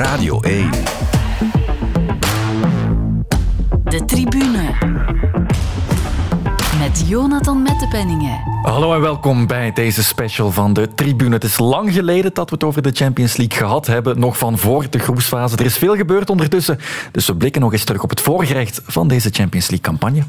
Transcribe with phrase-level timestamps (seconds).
[0.00, 1.19] Radio 1.
[7.10, 8.40] Jonathan Mettepenningen.
[8.62, 11.34] Hallo en welkom bij deze special van de Tribune.
[11.34, 14.58] Het is lang geleden dat we het over de Champions League gehad hebben, nog van
[14.58, 15.56] voor de groepsfase.
[15.56, 16.78] Er is veel gebeurd ondertussen,
[17.12, 20.22] dus we blikken nog eens terug op het voorgerecht van deze Champions League campagne.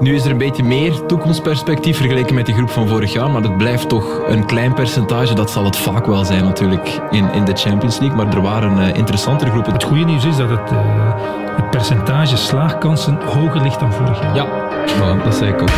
[0.00, 3.42] Nu is er een beetje meer toekomstperspectief vergeleken met die groep van vorig jaar, maar
[3.42, 5.34] het blijft toch een klein percentage.
[5.34, 8.78] Dat zal het vaak wel zijn natuurlijk in, in de Champions League, maar er waren
[8.78, 9.72] uh, interessantere groepen.
[9.72, 11.14] Het goede nieuws is dat het, uh,
[11.56, 14.34] het percentage slaagkansen hoger ligt dan vorig jaar.
[14.34, 14.46] Ja,
[14.86, 15.70] voilà, dat zei ik ook.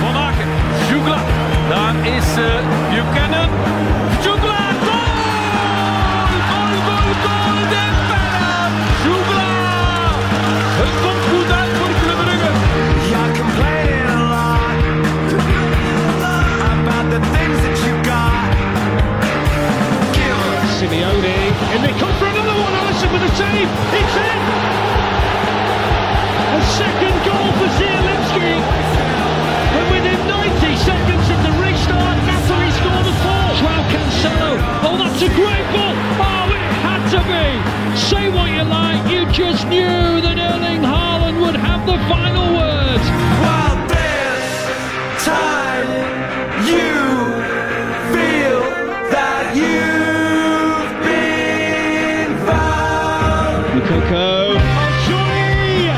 [0.00, 0.48] Van Aken,
[0.88, 1.18] Jugla,
[1.68, 2.44] daar is uh,
[2.90, 3.48] Buchanan.
[39.68, 43.00] Knew that Erling Haaland would have the final word.
[43.44, 44.44] while this
[45.28, 45.88] time
[46.64, 46.96] you
[48.12, 48.64] feel
[49.12, 53.60] that you've been found.
[53.76, 54.56] Mukoko.
[55.04, 55.92] Shuri!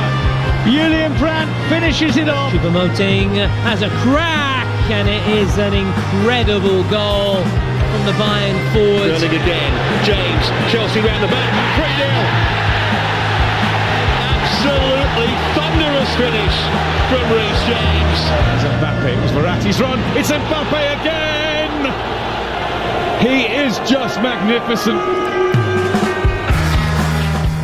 [0.67, 2.53] Julian Brandt finishes it off.
[2.53, 3.31] Choupo-Moting
[3.63, 7.39] has a crack, and it is an incredible goal
[7.91, 9.15] from the Bayern forward.
[9.19, 9.73] Sterling again.
[10.03, 10.47] James.
[10.73, 11.51] Chelsea round the back.
[11.79, 12.20] 3 0.
[16.21, 16.57] Finish
[17.09, 18.21] from Reece James.
[18.29, 19.09] There's Mbappe.
[19.09, 19.99] It was Verratti's run.
[20.19, 21.73] It's Mbappe again.
[23.25, 25.50] He is just magnificent.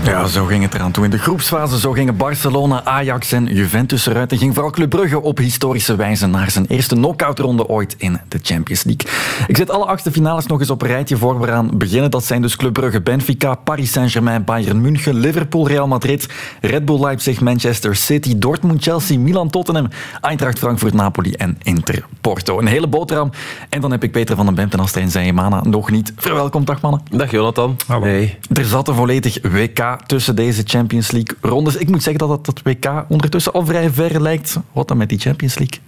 [0.06, 1.04] Ja, zo ging het eraan toe.
[1.04, 4.32] In de groepsfase zo gingen Barcelona, Ajax en Juventus eruit.
[4.32, 8.38] En ging vooral Club Brugge op historische wijze naar zijn eerste knock-outronde ooit in de
[8.42, 9.10] Champions League.
[9.47, 12.10] Ik zet alle achtste finales nog eens op een rijtje voor we eraan beginnen.
[12.10, 16.28] Dat zijn dus Club Brugge, Benfica, Paris Saint-Germain, Bayern München, Liverpool, Real Madrid,
[16.60, 19.88] Red Bull Leipzig, Manchester City, Dortmund, Chelsea, Milan, Tottenham,
[20.20, 22.58] Eintracht Frankfurt, Napoli en Inter Porto.
[22.58, 23.31] Een hele boterham.
[23.69, 26.12] En dan heb ik Peter van den Bent en Astijn Zijemana nog niet.
[26.16, 27.00] Verwelkomd, dag mannen.
[27.10, 27.76] Dag Jonathan.
[27.86, 28.38] Hey.
[28.52, 31.76] Er zat een volledig WK tussen deze Champions League rondes.
[31.76, 34.56] Ik moet zeggen dat dat WK ondertussen al vrij ver lijkt.
[34.72, 35.78] Wat dan met die Champions League?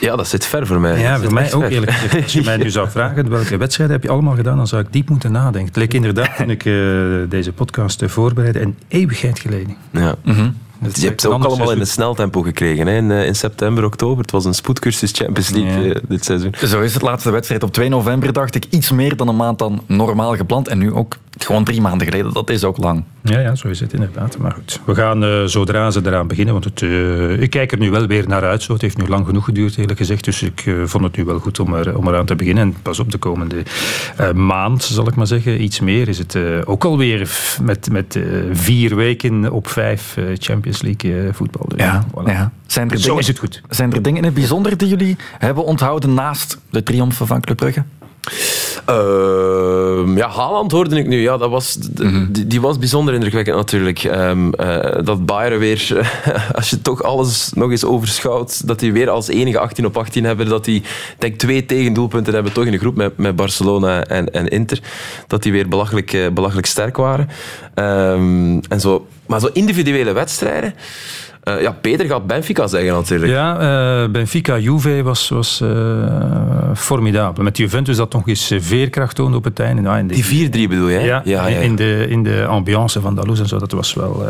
[0.00, 1.00] Ja, dat zit ver voor mij.
[1.00, 1.70] Ja, Dat voor mij ook ver.
[1.70, 2.22] eerlijk gezegd.
[2.22, 4.92] Als je mij nu zou vragen welke wedstrijden heb je allemaal gedaan, dan zou ik
[4.92, 5.66] diep moeten nadenken.
[5.66, 6.72] Het leek inderdaad toen ik eh,
[7.28, 9.76] deze podcast eh, voorbereidde een eeuwigheid geleden.
[9.90, 10.14] Ja.
[10.80, 11.86] Dat is Je hebt ze ook allemaal in een seizoen.
[11.86, 12.96] sneltempo gekregen hè?
[12.96, 14.22] In, eh, in september, oktober.
[14.22, 16.00] Het was een spoedcursus Champions League Ja.
[16.08, 16.54] dit seizoen.
[16.66, 18.64] Zo is het laatste wedstrijd op 2 november, dacht ik.
[18.70, 20.68] Iets meer dan een maand dan normaal gepland.
[20.68, 22.32] En nu ook gewoon drie maanden geleden.
[22.32, 23.04] Dat is ook lang.
[23.22, 24.38] Ja, ja, zo is het inderdaad.
[24.38, 27.78] Maar goed, we gaan eh, zodra ze eraan beginnen, want het, eh, ik kijk er
[27.78, 28.62] nu wel weer naar uit.
[28.62, 28.72] Zo.
[28.72, 30.24] Het heeft nu lang genoeg geduurd, eerlijk gezegd.
[30.24, 32.62] Dus ik eh, vond het nu wel goed om, er, om eraan te beginnen.
[32.64, 33.62] En pas op de komende
[34.34, 37.30] maand, zal ik maar zeggen, iets meer, is het ook alweer
[37.62, 38.18] met, met
[38.52, 41.68] vier weken op vijf Champions League voetbal.
[41.68, 42.26] Dus, Ja, voilà.
[42.26, 42.52] ja.
[42.66, 43.62] Zijn, er Zo dingen, is het goed.
[43.68, 47.56] zijn er dingen in het bijzonder die jullie hebben onthouden naast de triomfen van Club
[47.56, 47.82] Brugge?
[48.84, 51.20] Ehm, ja, Haaland hoorde ik nu.
[51.20, 52.32] Ja, dat was, Mhm.
[52.32, 54.04] die, die was bijzonder indrukwekkend natuurlijk.
[54.04, 56.08] Ehm, eh, dat Bayern weer,
[56.54, 60.24] als je toch alles nog eens overschouwt, dat die weer als enige 18 op 18
[60.24, 60.48] hebben.
[60.48, 60.82] Dat die,
[61.18, 64.78] denk twee tegendoelpunten hebben, toch in de groep met, met Barcelona en, en Inter.
[65.26, 67.28] Dat die weer belachelijk, eh, belachelijk sterk waren.
[67.74, 70.74] Ehm, en zo, maar zo individuele wedstrijden.
[71.46, 73.32] Eh, ja, Peter gaat Benfica zeggen natuurlijk.
[73.32, 73.58] Ja,
[74.02, 75.68] eh, Benfica, Juve was, was eh,
[76.74, 77.44] formidabel.
[77.44, 79.82] Met Juventus dat nog eens veerkracht toonde op het einde.
[79.82, 81.00] Nou, in de- Die 4-3 bedoel je?
[81.00, 81.58] Ja, ja, ja.
[81.58, 84.24] In, de, in de ambiance van Dalous en zo, dat was wel...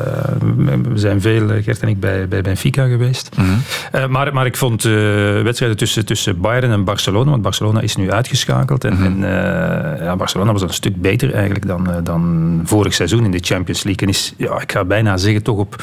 [0.83, 3.37] we zijn veel, Gert en ik, bij, bij Benfica geweest.
[3.93, 8.13] Eh, maar, maar ik vond wedstrijden tussen, tussen Bayern en Barcelona, want Barcelona is nu
[8.13, 8.85] uitgeschakeld.
[8.85, 13.31] En, en eh, ja, Barcelona was een stuk beter eigenlijk dan, dan vorig seizoen in
[13.31, 14.03] de Champions League.
[14.07, 15.83] En is, ja, ik ga bijna zeggen, toch op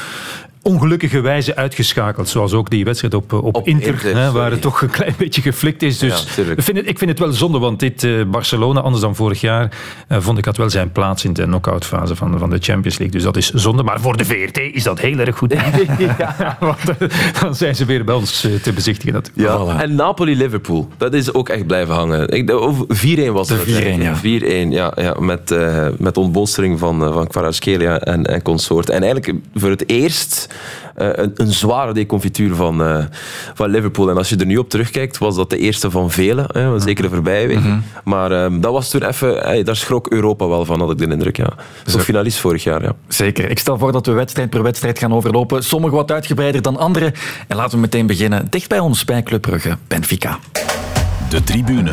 [0.64, 2.28] ongelukkige wijze uitgeschakeld.
[2.28, 5.14] Zoals ook die wedstrijd op, op, Op Inter, Inter, hè, waar het toch een klein
[5.18, 5.98] beetje geflikt is.
[5.98, 9.02] Dus Ja, ik, vind het, ik vind het wel zonde, want dit eh, Barcelona, anders
[9.02, 9.70] dan vorig jaar,
[10.08, 13.16] eh, vond ik had wel zijn plaats in de knock-out-fase van, van de Champions League.
[13.16, 13.82] Dus dat is zonde.
[13.82, 15.52] Maar voor de VRT is dat heel erg goed.
[15.98, 16.56] ja.
[16.60, 17.08] want eh,
[17.40, 19.58] dan zijn ze weer bij ons eh, te bezichtigen natuurlijk.
[19.68, 20.88] Ja, en Napoli-Liverpool.
[20.96, 22.28] Dat is ook echt blijven hangen.
[22.28, 23.60] Ik, de- over 4-1 was het.
[23.66, 24.42] 4-1, uiteindelijk.
[24.68, 24.92] 4-1, ja.
[24.96, 28.90] ja met, eh met ontbolstering van, eh, van Kvaratskhelia en, en consort.
[28.90, 30.53] En eigenlijk voor het eerst eh,
[30.94, 33.04] een, een zware deconfituur van, eh,
[33.54, 34.10] van Liverpool.
[34.10, 36.44] En als je er nu op terugkijkt, was dat de eerste van vele.
[36.52, 37.60] Hè, zeker de voorbije week.
[38.04, 39.38] Maar ehm, dat was toen even...
[39.38, 41.36] Hey, daar schrok Europa wel van, had ik de indruk.
[41.36, 41.52] Ja.
[41.84, 42.92] Zo'n finalist vorig jaar, ja.
[43.08, 43.50] Zeker.
[43.50, 45.64] Ik stel voor dat we wedstrijd per wedstrijd gaan overlopen.
[45.64, 47.12] Sommige wat uitgebreider dan andere.
[47.48, 50.38] En laten we meteen beginnen dicht bij ons, bij Club Brugge, Benfica.
[51.28, 51.92] De tribune.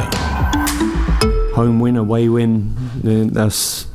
[1.51, 2.75] home win, away win.
[3.03, 3.87] uh, That's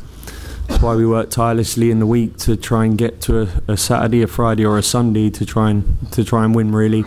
[0.68, 3.76] that's why we work tirelessly in the week to try and get to a, a
[3.76, 7.04] Saturday, a Friday, or a Sunday to try and to try and win really.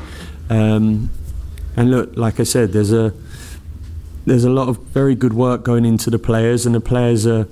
[0.50, 1.10] Um,
[1.76, 3.14] and look, like I said, there's a
[4.26, 7.48] there's a lot of very good work going into the players, and the players are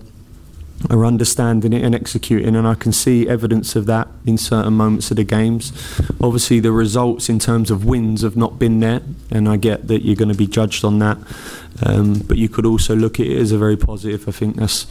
[0.92, 5.10] are understanding it and executing, and I can see evidence of that in certain moments
[5.10, 5.72] of the games.
[6.22, 9.02] Obviously, the results in terms of wins have not been there,
[9.32, 11.18] and I get that you're going to be judged on that.
[11.84, 14.28] Um, but you could also look at it as a very positive.
[14.28, 14.86] I think that's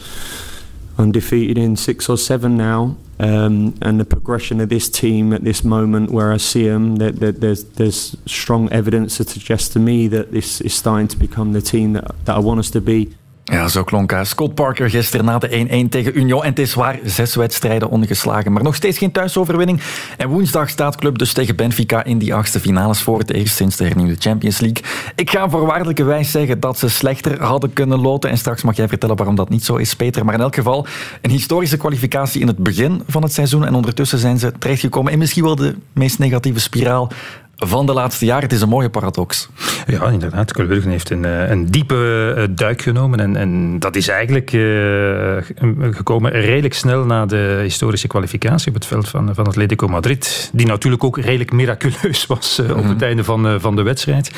[0.98, 5.64] undefeated in six or seven now, um, and the progression of this team at this
[5.64, 10.60] moment, where I see them, there's there's strong evidence to suggest to me that this
[10.60, 13.14] is starting to become the team that, that I want us to be.
[13.52, 16.42] Ja, zo klonk Scott Parker gisteren na de 1-1 tegen Union.
[16.42, 19.80] En het is waar, zes wedstrijden ongeslagen, maar nog steeds geen thuisoverwinning.
[20.16, 23.76] En woensdag staat club dus tegen Benfica in die achtste finales voor het eerst sinds
[23.76, 24.84] de hernieuwde Champions League.
[25.14, 28.30] Ik ga voorwaardelijke wijs zeggen dat ze slechter hadden kunnen loten.
[28.30, 30.24] En straks mag jij vertellen waarom dat niet zo is, Peter.
[30.24, 30.86] Maar in elk geval
[31.20, 33.66] een historische kwalificatie in het begin van het seizoen.
[33.66, 37.10] En ondertussen zijn ze terechtgekomen in misschien wel de meest negatieve spiraal
[37.56, 38.42] van de laatste jaren.
[38.42, 39.48] Het is een mooie paradox.
[39.86, 40.52] Ja, inderdaad.
[40.52, 43.20] Brugge heeft een, eh, een diepe eh, duik genomen.
[43.20, 48.86] En, en dat is eigenlijk eh, gekomen redelijk snel na de historische kwalificatie op het
[48.86, 50.50] veld van, van Atletico Madrid.
[50.52, 54.30] Die natuurlijk ook redelijk miraculeus was op het einde van, van de wedstrijd.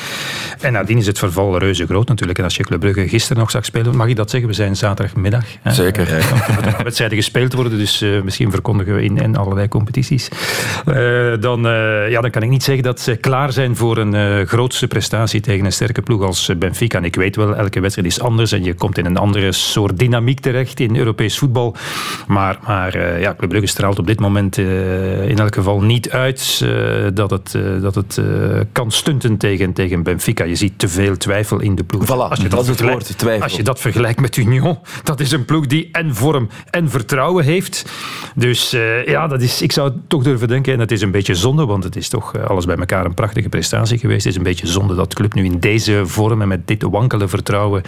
[0.61, 2.37] En nadien is het verval reuze groot natuurlijk.
[2.37, 4.49] En als je Club Brugge gisteren nog zag spelen, mag je dat zeggen?
[4.49, 5.45] We zijn zaterdagmiddag.
[5.61, 5.71] Hè?
[5.71, 6.07] Zeker.
[6.83, 10.29] Wedstrijden gespeeld worden, dus misschien verkondigen we in, in allerlei competities.
[11.39, 11.61] dan,
[12.09, 15.41] ja, dan kan ik niet zeggen dat ze klaar zijn voor een uh, grootste prestatie
[15.41, 16.97] tegen een sterke ploeg als Benfica.
[16.97, 19.99] En ik weet wel, elke wedstrijd is anders en je komt in een andere soort
[19.99, 21.75] dynamiek terecht in Europees voetbal.
[22.27, 26.65] Maar, maar uh, ja, Club Brugge straalt op dit moment in elk geval niet uit
[27.13, 28.21] dat het, dat het
[28.71, 30.43] kan stunten tegen, tegen Benfica.
[30.43, 32.05] Je ziet te veel twijfel in de ploeg.
[32.05, 33.43] Voilà, als je dat, dat het woord, twijfel.
[33.43, 37.43] Als je dat vergelijkt met Union, dat is een ploeg die en vorm en vertrouwen
[37.43, 37.91] heeft.
[38.35, 38.69] Dus
[39.05, 41.83] ja, dat is, ik zou toch durven denken, en dat is een beetje zonde, want
[41.83, 44.23] het is toch alles bij elkaar een prachtige prestatie geweest.
[44.23, 46.83] Het is een beetje zonde dat de club nu in deze vorm en met dit
[46.83, 47.81] wankele vertrouwen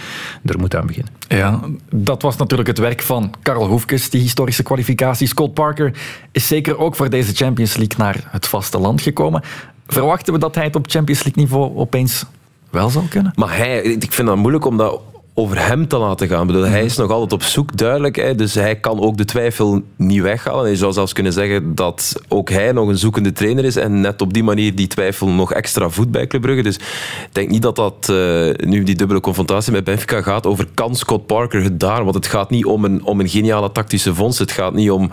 [0.44, 1.12] er moet aan beginnen.
[1.28, 1.60] Ja,
[1.90, 5.26] dat was natuurlijk het werk van Karel Hoefkes, die historische kwalificatie.
[5.26, 5.92] Scott Parker
[6.32, 9.42] is zeker ook voor deze Champions League naar het vasteland gekomen.
[9.86, 12.24] Verwachten we dat hij het op Champions League niveau opeens
[12.70, 13.32] wel zal kunnen?
[13.34, 15.00] Maar hij, ik vind dat moeilijk om dat
[15.34, 16.46] over hem te laten gaan.
[16.46, 18.16] Bedoel, hij is nog altijd op zoek, duidelijk.
[18.16, 20.70] Hè, dus hij kan ook de twijfel niet weghalen.
[20.70, 24.20] Je zou zelfs kunnen zeggen dat ook hij nog een zoekende trainer is en net
[24.20, 26.62] op die manier die twijfel nog extra voedt bij Club Brugge.
[26.62, 28.16] Dus ik denk niet dat dat uh,
[28.56, 32.02] nu die dubbele confrontatie met Benfica gaat over kan Scott Parker het daar.
[32.02, 34.38] Want het gaat niet om een, om een geniale tactische vondst.
[34.38, 35.10] Het gaat, niet om,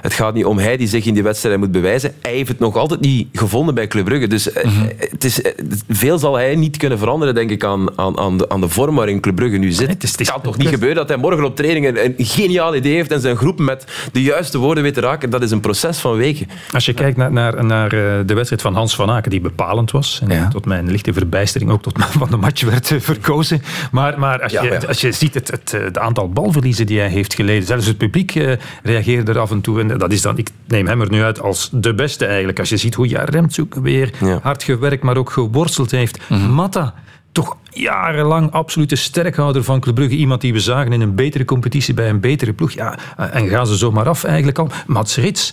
[0.00, 2.14] het gaat niet om hij die zich in die wedstrijd moet bewijzen.
[2.22, 4.26] Hij heeft het nog altijd niet gevonden bij Club Brugge.
[4.26, 4.90] Dus mm -hmm.
[4.96, 5.40] het is,
[5.88, 8.94] veel zal hij niet kunnen veranderen, denk ik, aan, aan, aan, de, aan de vorm
[8.94, 9.88] waarin Club Brugge nu zit.
[9.88, 12.74] Het, is, het kan toch niet gebeuren dat hij morgen op training een, een, geniaal
[12.76, 15.30] idee heeft en zijn groep met de juiste woorden weet te raken.
[15.30, 16.48] Dat is een proces van weken.
[16.72, 17.88] Als je kijkt naar, naar, naar
[18.26, 20.48] de wedstrijd van Hans van Aken, die bepalend was, en ja.
[20.48, 23.62] tot mijn lichte verbijstering ook tot man van de match werd verkozen.
[23.90, 27.08] Maar, maar als, je, ja, als je ziet het, het, het, aantal balverliezen die hij
[27.08, 28.32] heeft geleden, zelfs het publiek
[28.82, 29.80] reageerde er af en toe.
[29.80, 32.58] En dat is dan, ik neem hem er nu uit als de beste eigenlijk.
[32.58, 34.10] Als je ziet hoe Remtzoek weer
[34.42, 36.18] hard gewerkt, maar ook geworsteld heeft.
[36.28, 36.50] Mm -hmm.
[36.50, 36.94] Matta
[37.36, 40.16] toch jarenlang absolute sterkhouder van Club Brugge.
[40.16, 42.70] Iemand die we zagen in een betere competitie bij een betere ploeg.
[42.70, 44.70] Ja, en gaan ze zomaar af eigenlijk al.
[44.86, 45.52] Mats Rits,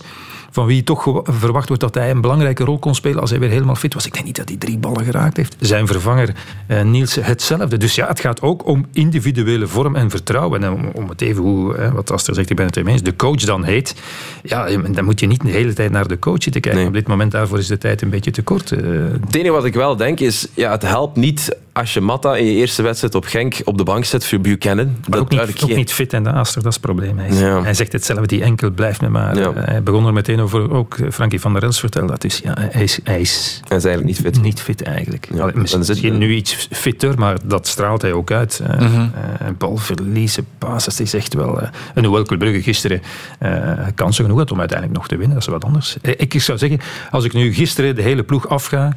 [0.54, 3.48] van wie toch verwacht wordt dat hij een belangrijke rol kon spelen als hij weer
[3.48, 4.06] helemaal fit was.
[4.06, 5.56] Ik denk niet dat hij drie ballen geraakt heeft.
[5.60, 6.34] Zijn vervanger
[6.66, 7.76] eh, Niels hetzelfde.
[7.76, 10.64] Dus ja, het gaat ook om individuele vorm en vertrouwen.
[10.64, 13.02] En om, om het even hoe, hè, wat Aster zegt, ik ben het ermee eens,
[13.02, 13.94] de coach dan heet.
[14.42, 16.80] Ja, dan moet je niet de hele tijd naar de coach zitten kijken.
[16.80, 16.88] Nee.
[16.88, 18.70] Op dit moment daarvoor is de tijd een beetje te kort.
[18.70, 18.78] Uh,
[19.26, 22.44] het enige wat ik wel denk is, ja, het helpt niet als je Matta in
[22.44, 24.86] je eerste wedstrijd op Genk op de bank zet voor Buchanan.
[24.86, 27.18] Maar dat ook, niet, ook niet fit en de Aster, dat is het probleem.
[27.18, 27.62] Hij, ja.
[27.62, 29.36] hij zegt het zelf, die enkel blijft me maar.
[29.36, 29.52] Ja.
[29.54, 32.20] Hij begon er meteen over, ook Frankie van der Els vertelde dat.
[32.20, 34.42] Dus ja, hij is, hij is, hij is eigenlijk niet fit.
[34.42, 35.28] Niet fit eigenlijk.
[35.34, 38.60] Ja, misschien zit je nu iets fitter, maar dat straalt hij ook uit.
[38.80, 39.12] Mm -hmm.
[39.42, 41.62] uh, balverliezen, passes, is echt wel...
[41.62, 43.02] Uh, en hoewel Club Brugge gisteren
[43.42, 45.96] uh, kansen genoeg had om uiteindelijk nog te winnen, dat is wat anders.
[46.16, 48.96] Ik zou zeggen, als ik nu gisteren de hele ploeg afga,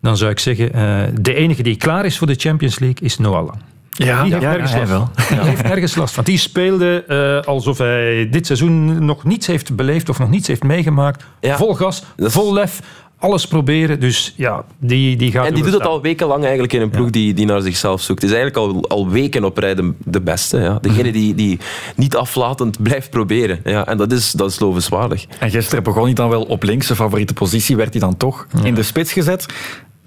[0.00, 3.18] dan zou ik zeggen, uh, de enige die klaar is voor de Champions League is
[3.18, 3.62] Noah Lang.
[3.96, 4.90] Ja, die heeft ja, nergens hij last.
[4.90, 5.08] wel.
[5.28, 6.24] Die heeft nergens last van.
[6.24, 10.62] Die speelde eh, alsof hij dit seizoen nog niets heeft beleefd of nog niets heeft
[10.62, 11.24] meegemaakt.
[11.40, 11.56] Ja.
[11.56, 12.80] Vol gas, Dat vol lef,
[13.18, 14.00] alles proberen.
[14.00, 15.92] Dus ja, die, die gaat En die doet het staan.
[15.92, 18.22] al wekenlang eigenlijk in een ploeg die, die naar zichzelf zoekt.
[18.22, 20.58] Het is eigenlijk al, al weken op rij de, de beste.
[20.58, 20.78] Ja.
[20.80, 21.58] Degene die, die
[21.96, 23.60] niet aflatend blijft proberen.
[23.64, 23.86] Ja.
[23.86, 25.26] En dat is, dat is lovenswaardig.
[25.38, 28.46] En gisteren begon hij dan wel op links, zijn favoriete positie, werd hij dan toch
[28.62, 29.46] in de spits gezet.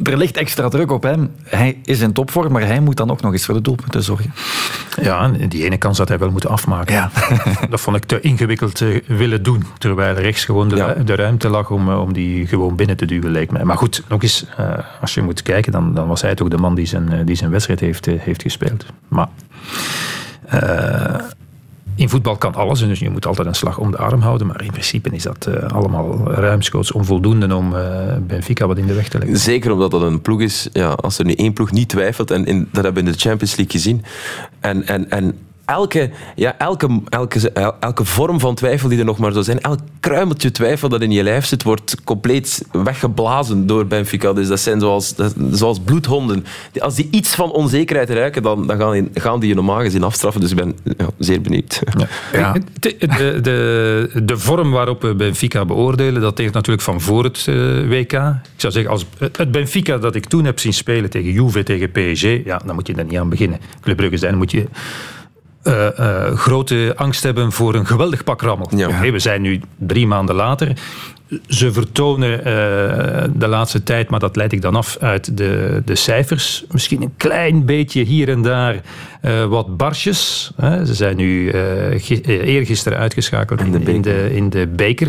[0.04, 1.32] Er ligt extra druk op hem.
[1.44, 4.34] Hij is in topvorm, maar hij moet dan ook nog eens voor de doelpunten zorgen.
[5.02, 6.94] Ja, en die ene kans had hij wel moeten afmaken.
[6.96, 7.12] Ja.
[7.70, 9.64] Dat vond ik te ingewikkeld willen doen.
[9.78, 10.94] Terwijl rechts gewoon de, Ja.
[10.94, 13.64] de ruimte lag om, eh, om die gewoon binnen te duwen, leek mij.
[13.64, 16.58] Maar goed, nog eens, eh, als je moet kijken, dan, dan was hij toch de
[16.58, 18.86] man die zijn, eh, die zijn wedstrijd heeft, heeft gespeeld.
[19.08, 19.28] Maar
[22.00, 24.48] in voetbal kan alles, dus je moet altijd een slag om de arm houden.
[24.48, 28.94] Maar in principe is dat eh, allemaal ruimschoots onvoldoende om eh, Benfica wat in de
[28.94, 29.38] weg te leggen.
[29.38, 30.70] Zeker omdat dat een ploeg is.
[30.74, 33.56] Ja, als er nu één ploeg niet twijfelt, en dat hebben we in de Champions
[33.56, 34.04] League gezien.
[34.60, 35.38] En, en, en
[35.70, 39.80] elke, ja, elke, elke, elke vorm van twijfel die er nog maar zou zijn, elk
[40.00, 44.34] kruimeltje twijfel dat in je lijf zit, wordt compleet weggeblazen door Benfica.
[44.34, 46.46] Dus dat zijn zoals, dat- zoals bloedhonden.
[46.80, 50.04] Als die iets van onzekerheid ruiken, dan, dan gaan, die, gaan die je normaal gezien
[50.04, 50.42] afstraffen.
[50.42, 51.82] Dus ik ben ja, zeer benieuwd.
[52.32, 52.54] Ja.
[52.80, 57.46] De, de, de, de vorm waarop we Benfica beoordelen, dat heeft natuurlijk van voor het
[57.48, 57.56] eh,
[57.88, 58.14] WK.
[58.14, 59.06] Ik zou zeggen, als
[59.38, 62.88] het Benfica dat ik toen heb zien spelen tegen Juve, tegen PSG, ja, dan moet
[62.88, 63.60] je daar niet aan beginnen.
[63.82, 64.66] Club Brugge zijn, moet je
[65.70, 68.68] eh, eh, grote angst hebben voor een geweldig pak rammel.
[68.76, 69.12] Ja.
[69.12, 70.74] We zijn nu drie maanden later.
[71.48, 75.96] Ze vertonen eh, de laatste tijd, maar dat leid ik dan af uit de, de
[75.96, 76.66] cijfers.
[76.72, 78.76] Misschien een klein beetje hier en daar
[79.50, 80.52] wat barsjes.
[80.86, 81.52] Ze zijn nu
[81.98, 85.08] gi- eergisteren uitgeschakeld in, in, de, in de beker.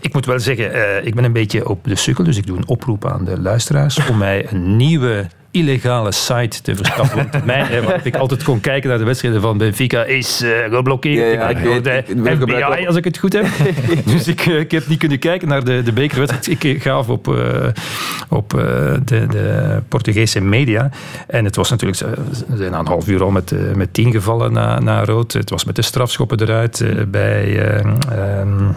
[0.00, 2.68] Ik moet wel zeggen, ik ben een beetje op de sukkel, dus ik doe een
[2.68, 7.16] oproep aan de luisteraars om mij een nieuwe illegale site te verschaffen.
[7.32, 10.74] Want mijn, hè, wat ik altijd kon kijken naar de wedstrijden van Benfica is eh,
[10.74, 11.34] geblokkeerd.
[11.34, 13.46] Ja, ja, ik hoorde FBI, als ik het goed heb.
[14.12, 16.48] dus ik, eh, ik heb niet kunnen kijken naar de, de bekerwedstrijd.
[16.48, 17.26] Ik eh, gaf op,
[18.28, 18.50] op
[19.04, 20.90] de, de Portugese media.
[21.26, 21.98] En het was natuurlijk...
[21.98, 25.32] Ze zijn na een half uur al met, met tien gevallen na, na rood.
[25.32, 27.58] Het was met de strafschoppen eruit bij...
[27.58, 28.70] eh, ehm,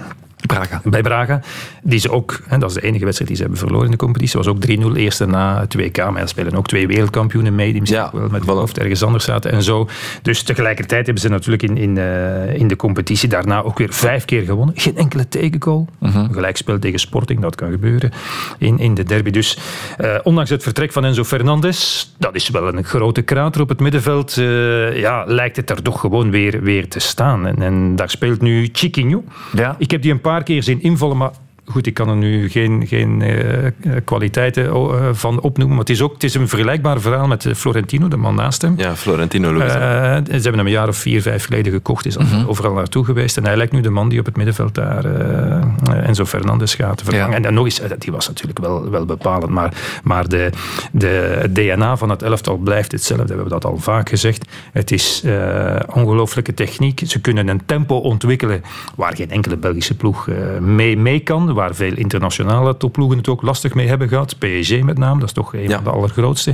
[0.46, 0.82] Braga.
[0.84, 1.39] bij Braga.
[1.84, 3.98] Die ze ook, hè, dat is de enige wedstrijd die ze hebben verloren in de
[3.98, 5.98] competitie, was ook 3-0 eerste na het WK.
[5.98, 8.46] Maar er spelen ook twee wereldkampioenen mee, die misschien Ja, wel met voilà.
[8.46, 9.88] hun hoofd ergens anders zaten en zo.
[10.22, 14.25] Dus tegelijkertijd hebben ze natuurlijk in, in, eh, in de competitie daarna ook weer vijf
[14.25, 14.75] keer gewonnen.
[14.77, 15.88] Geen enkele tegengoal.
[16.00, 18.12] Een Gelijkspel tegen Sporting, dat kan gebeuren
[18.58, 19.32] in, in de derby.
[19.32, 19.58] Dus
[19.98, 23.79] eh, ondanks het vertrek van Enzo Fernandes, dat is wel een grote krater op het
[23.79, 27.46] middenveld, eh, ja, lijkt het er toch gewoon weer, weer te staan.
[27.48, 29.24] En, en daar speelt nu Chiquinho.
[29.53, 29.75] Ja.
[29.77, 31.31] Ik heb die een paar keer zien invallen, maar
[31.69, 33.71] goed, ik kan er nu geen, geen eh, eh,
[34.03, 35.75] kwaliteiten oh, eh, van opnoemen.
[35.75, 38.74] Maar het is, ook, het is een vergelijkbaar verhaal met Florentino, de man naast hem.
[38.77, 39.74] Ja, Florentino Luis.
[39.74, 43.05] Eh, ze hebben hem een jaar of vier, vijf geleden gekocht, is al overal naartoe
[43.05, 43.38] geweest.
[43.38, 47.01] En hij lijkt nu de man die op het middenveld daar eh, Enzo Fernandes gaat
[47.01, 47.29] vervangen.
[47.29, 47.36] Ja.
[47.36, 50.50] En dan nog eens, die was natuurlijk wel, wel bepalend, maar, maar de,
[50.91, 53.27] de het DNA van het elftal blijft hetzelfde.
[53.27, 54.45] We hebben dat al vaak gezegd.
[54.71, 57.01] Het is eh, ongelooflijke techniek.
[57.05, 58.62] Ze kunnen een tempo ontwikkelen
[58.95, 63.42] waar geen enkele Belgische ploeg eh, mee, mee kan, waar veel internationale topploegen het ook
[63.42, 64.36] lastig mee hebben gehad.
[64.40, 65.76] PSG met name, dat is toch een Ja.
[65.76, 66.54] van de allergrootste.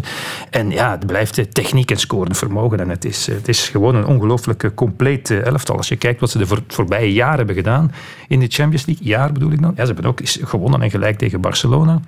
[0.50, 2.80] En ja, het blijft eh, techniek en scoren vermogen.
[2.80, 5.78] En het is, het is gewoon een ongelooflijk compleet eh, elftal.
[5.78, 7.92] Als je kijkt wat ze de voor, voorbije jaren hebben gedaan
[8.28, 9.74] in de Champions League, jaar bedoel ik dan.
[9.76, 12.00] Ja, ze hebben ook gewonnen en gelijk tegen Barcelona.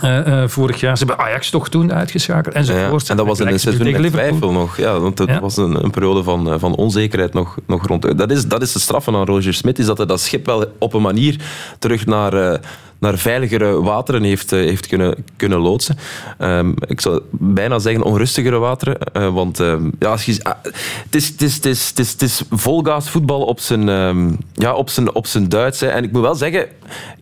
[0.00, 0.98] Eh, eh, vorig jaar.
[0.98, 2.54] Ze hebben Ajax toch toen uitgeschakeld.
[2.54, 3.08] Ja, Enzovoort.
[3.10, 4.76] en dat was in een seizoen met twijfel nog.
[4.76, 5.40] Ja, want het Ja.
[5.40, 8.18] was een, een periode van, eh, van onzekerheid nog, nog rond.
[8.18, 10.64] Dat is, dat is de straffe aan Roger Smit, is dat hij dat schip wel
[10.78, 11.36] op een manier
[11.78, 12.60] terug naar,
[12.98, 15.96] naar veiligere wateren heeft, heeft kunnen, kunnen loodsen.
[16.38, 18.98] Ehm, ik zou bijna zeggen onrustigere wateren.
[19.32, 23.10] want ehm, ja, ah, het, is, het, is, het, is, het, is, het is volgaas
[23.10, 25.80] voetbal op zijn, ehm, ja, op zijn, op zijn Duits.
[25.80, 25.86] hè.
[25.86, 26.66] En ik moet wel zeggen,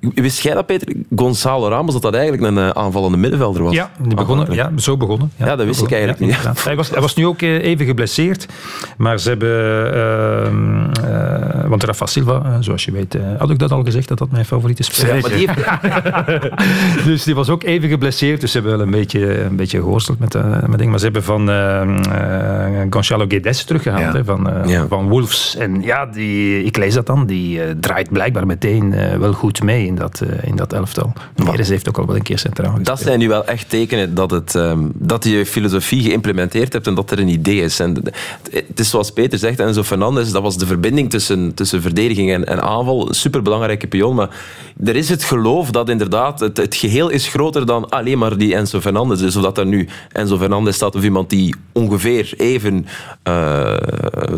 [0.01, 0.95] wist jij dat Peter?
[1.17, 3.75] Gonzalo Ramos, dat dat eigenlijk een eh, aanvallende middenvelder was?
[3.75, 5.31] Ja, die begonnen, ja, zo begonnen.
[5.37, 6.65] Ja, dat wist ik eigenlijk niet.
[6.65, 8.47] Hij, was, hij was nu ook eh, even geblesseerd,
[8.97, 9.95] maar ze hebben...
[9.95, 14.31] ehm, eh, want Rafa Silva, zoals je weet, had ik dat al gezegd, dat dat
[14.31, 15.23] mijn favoriete speler is.
[15.23, 18.41] maar die heeft, dus die was ook even geblesseerd.
[18.41, 20.35] Dus ze hebben wel een beetje, een beetje geworsteld met,
[20.67, 20.91] met dingen.
[20.91, 24.13] Maar ze hebben van eh eh, Gonzalo Guedes teruggehaald.
[24.13, 24.51] Hè, van,
[24.89, 25.57] van Wolves.
[25.57, 27.27] En ja, die, ik lees dat dan.
[27.27, 31.13] Die draait blijkbaar meteen wel goed mee in dat, eh, in dat elftal.
[31.69, 34.55] Heeft ook al wel een keer centraal Dat zijn nu wel echt tekenen dat, het,
[34.55, 37.81] ehm, dat je filosofie geïmplementeerd hebt en dat er een idee is.
[37.81, 37.95] En
[38.51, 42.63] het- is zoals Peter zegt, Enzo Fernandes, dat was de verbinding tussen, tussen verdediging en,
[42.63, 43.09] aanval.
[43.09, 44.29] Een superbelangrijke pion, maar
[44.85, 48.81] er is het geloof dat inderdaad het, geheel is groter dan alleen maar die Enzo
[48.81, 49.19] Fernandes.
[49.19, 52.87] Dus of dat er nu Enzo Fernandes staat of iemand die ongeveer even
[53.23, 53.75] eh,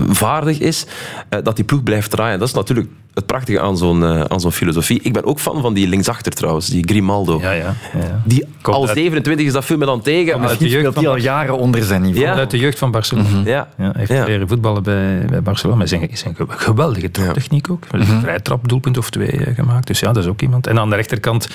[0.08, 0.86] vaardig is,
[1.28, 2.38] eh, dat die ploeg blijft draaien.
[2.38, 5.00] Dat is natuurlijk het prachtige aan zo'n aan zo'n filosofie.
[5.11, 7.38] Ik ben ook fan van die linksachter trouwens, die Grimaldo.
[7.40, 7.75] Ja, ja.
[7.99, 8.23] ja.
[8.25, 10.33] Die Komt al uit- 27 is, dat viel me dan tegen.
[10.33, 11.40] uit maar- de jeugd speelt van hij al Barcelona.
[11.40, 12.25] jaren onder zijn niveau.
[12.26, 12.35] Ja.
[12.35, 13.29] Uit de jeugd van Barcelona.
[13.45, 13.69] Ja.
[13.79, 14.25] Ja, hij heeft Ja.
[14.25, 15.79] leren voetballen bij, bij Barcelona.
[15.79, 17.85] Met zijn, zijn ge- geweldige traptechniek ook.
[17.90, 18.21] Een Mhm.
[18.21, 19.87] vrij trapdoelpunt of twee eh, gemaakt.
[19.87, 20.67] Dus ja, dat is ook iemand.
[20.67, 21.49] En aan de rechterkant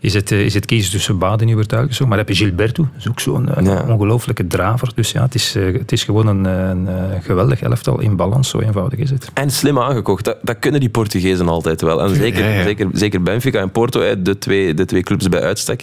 [0.00, 2.06] is het, eh, is het kiezen tussen Baden nu weer zo.
[2.06, 2.82] Maar heb je Gilberto.
[2.82, 3.84] Dat is ook zo'n eh, Ja.
[3.88, 4.88] ongelooflijke draver.
[4.94, 6.88] Dus ja, het is, het is gewoon een, een,
[7.22, 8.48] geweldig elftal in balans.
[8.48, 9.30] Zo eenvoudig is het.
[9.34, 10.24] En slim aangekocht.
[10.24, 12.02] Dat, dat kunnen die Portugezen altijd wel.
[12.02, 12.62] En zeker, Ja, ja.
[12.92, 15.82] Zeker, zeker Benfica en Porto, de twee, de twee clubs bij uitstek.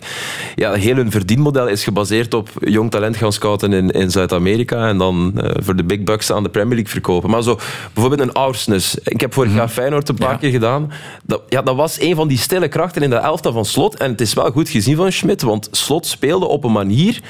[0.56, 4.98] Ja, heel hun verdienmodel is gebaseerd op jong talent gaan scouten in, in Zuid-Amerika en
[4.98, 7.30] dan eh, voor de big bucks aan de Premier League verkopen.
[7.30, 7.60] Maar zo,
[7.94, 8.98] bijvoorbeeld een Aursnes.
[9.04, 10.92] Ik heb vorig jaar Feyenoord een paar keer gedaan.
[11.26, 13.98] Dat, ja, dat was een van die stille krachten in de elftal van Slot.
[13.98, 17.22] En het is wel goed gezien van Schmidt, want Slot speelde op een manier...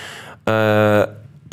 [0.44, 1.02] eh,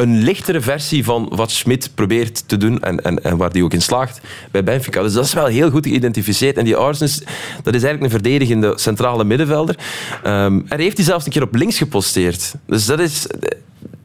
[0.00, 3.73] een lichtere versie van wat Schmidt probeert te doen en, en, en waar die ook
[3.73, 5.02] in slaagt bij Benfica.
[5.02, 6.57] Dus dat is wel heel goed geïdentificeerd.
[6.57, 7.19] En die Arsens,
[7.62, 9.78] dat is eigenlijk een verdedigende centrale middenvelder.
[10.23, 12.54] Ehm en hij heeft hij zelfs een keer op links geposteerd.
[12.66, 13.26] Dus dat is...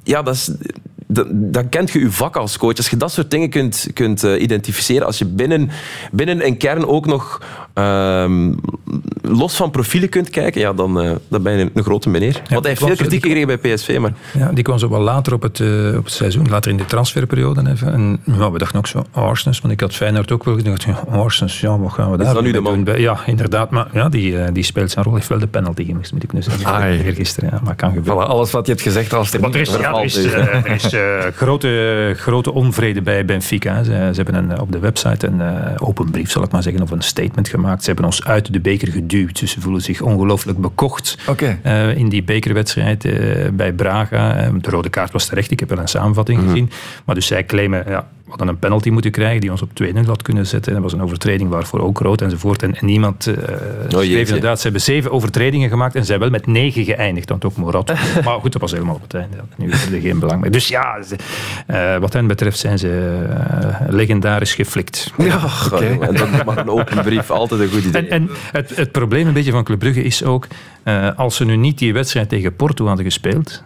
[0.03, 0.51] Ja, dat is...
[1.31, 2.77] Dan kent je je vak als coach.
[2.77, 5.69] Als je dat soort dingen kunt, kunt eh, identificeren, als je binnen,
[6.11, 7.41] binnen een kern ook nog
[7.75, 8.53] ehm,
[9.21, 12.33] los van profielen kunt kijken, ja, dan, eh, dan ben je een, een grote meneer.
[12.33, 15.33] Want hij heeft veel kritiek gekregen bij PSV, maar Ja, die kwam zo wel later
[15.33, 17.69] op het, eh, op het seizoen, later in de transferperiode.
[17.69, 17.93] Even.
[17.93, 21.03] En ja, we dachten ook zo, Arsens, want ik had Feyenoord ook wel gedacht, ja,
[21.09, 22.83] Arsens, ja, wat gaan we daar dat nu de man?
[22.83, 22.99] doen?
[22.99, 26.13] Ja, inderdaad, maar ja, die, eh, die speelt zijn rol, heeft wel de penalty gemist,
[26.13, 26.65] moet ik nu zeggen.
[26.65, 27.01] Ai.
[27.01, 28.25] Eergisteren, ja, maar kan gebeuren.
[28.25, 30.33] Voilà, alles wat je hebt gezegd als er er niet is, ja, er is, is.
[30.33, 33.83] er is grote, grote onvrede bij Benfica.
[33.83, 35.41] Ze, ze hebben een, op de website een
[35.79, 37.64] open brief, zal ik maar zeggen, of een statement gemaakt.
[37.65, 39.39] Ze hebben ons uit de beker geduwd.
[39.39, 41.59] Dus ze voelen zich ongelooflijk bekocht Oké.
[41.61, 44.35] eh, in die bekerwedstrijd eh, bij Braga.
[44.35, 46.69] Eh, de rode kaart was terecht, ik heb wel een samenvatting gezien.
[47.05, 50.05] Maar dus zij claimen, ja, we hadden een penalty moeten krijgen die ons op 2-0
[50.05, 50.73] had kunnen zetten.
[50.73, 52.63] Dat was een overtreding waarvoor ook rood enzovoort.
[52.63, 53.33] En, en niemand eh
[53.87, 54.17] schreef jeetje.
[54.19, 57.29] inderdaad, ze hebben zeven overtredingen gemaakt en zijn wel met negen geëindigd.
[57.29, 57.93] Want ook Morat.
[58.25, 59.37] maar goed, dat was helemaal op het einde.
[59.57, 60.51] Nu is er geen belang meer.
[60.51, 60.99] Dus ja,
[61.67, 65.13] eh, wat hen betreft zijn ze eh, legendarisch geflikt.
[65.17, 65.39] Ja,
[65.79, 68.01] en dat is maar een open brief, altijd een goed idee.
[68.01, 70.47] En, en het, het probleem een beetje van Club Brugge is ook,
[70.83, 73.63] eh, als ze nu niet die wedstrijd tegen Porto hadden gespeeld,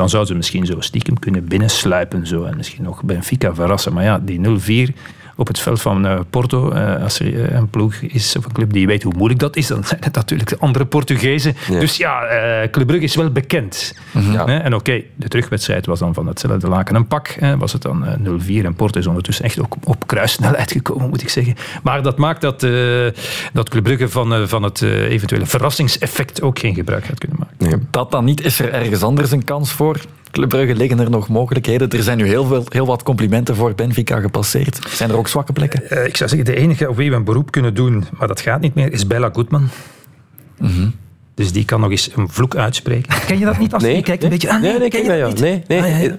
[0.00, 3.92] dan zouden ze misschien zo stiekem kunnen binnensluipen zo, en misschien nog Benfica verrassen.
[3.92, 4.94] Maar ja, die 0-4
[5.40, 8.52] op het veld van eh, Porto, eh, als er eh, een ploeg is of een
[8.52, 11.54] club die weet hoe moeilijk dat is, dan zijn het natuurlijk de andere Portugezen.
[11.68, 11.80] Ja.
[11.80, 13.94] Dus ja, eh Club Brugge is wel bekend.
[14.12, 14.44] Ja.
[14.46, 17.28] Hè, En oké, de terugwedstrijd was dan van hetzelfde laken een pak.
[17.28, 21.08] Hè, was het dan eh, 0-4 en Porto is ondertussen echt ook op kruissnelheid gekomen,
[21.08, 21.54] moet ik zeggen.
[21.82, 22.72] Maar dat maakt dat, eh,
[23.52, 27.38] dat Club Brugge van, eh, van het eh, eventuele verrassingseffect ook geen gebruik gaat kunnen
[27.38, 27.88] maken.
[27.90, 30.00] Dat dan niet, is er ergens anders een kans voor?
[30.30, 31.90] Club Brugge liggen er nog mogelijkheden.
[31.90, 34.78] Er zijn nu heel, veel, heel wat complimenten voor Benfica gepasseerd.
[34.88, 35.90] Zijn er ook zwakke plekken?
[35.90, 38.40] Eh, ik zou zeggen, de enige op wie we een beroep kunnen doen, maar dat
[38.40, 39.68] gaat niet meer, is Bella Goodman.
[41.34, 43.14] Dus die kan nog eens een vloek uitspreken.
[43.26, 43.74] Ken je dat niet?
[43.74, 44.38] Als Nee, je kijkt een nee.
[44.38, 44.54] beetje...
[44.54, 45.40] Ah, Nee, nee, ken ken je dat, niet?
[45.40, 45.80] Nee, nee.
[45.82, 46.16] Ah, ja, ja.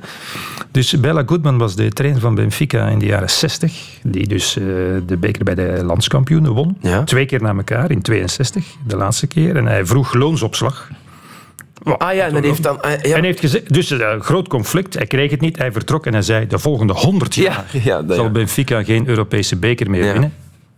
[0.72, 4.64] Dus Bella Goodman was de trainer van Benfica in de jaren 60, die dus eh,
[5.06, 6.78] de beker bij de landskampioenen won.
[6.82, 7.04] Ja.
[7.04, 9.56] Twee keer na elkaar, in 62, de laatste keer.
[9.56, 10.90] En hij vroeg loonsopslag.
[11.84, 12.82] Ah ja, en heeft dan...
[12.82, 12.98] ah, ja.
[12.98, 16.14] En hij heeft gezegd, dus een groot conflict, hij kreeg het niet, hij vertrok en
[16.14, 18.32] hij zei, de volgende 100 jaar Ja, ja, dat, zal ja.
[18.32, 20.12] Benfica geen Europese beker meer Ja.
[20.12, 20.34] winnen.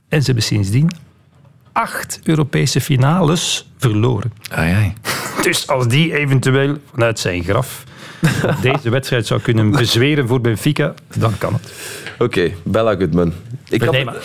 [0.10, 0.90] En ze hebben sindsdien
[1.72, 4.34] acht Europese finales verloren.
[4.52, 4.94] Ai, ai.
[5.42, 7.84] Dus als die eventueel vanuit zijn graf
[8.62, 11.72] deze wedstrijd zou kunnen bezweren voor Benfica, dan kan het.
[12.20, 13.34] Oké, Bella Goodman.
[13.70, 14.14] Ik had, Nee, maar,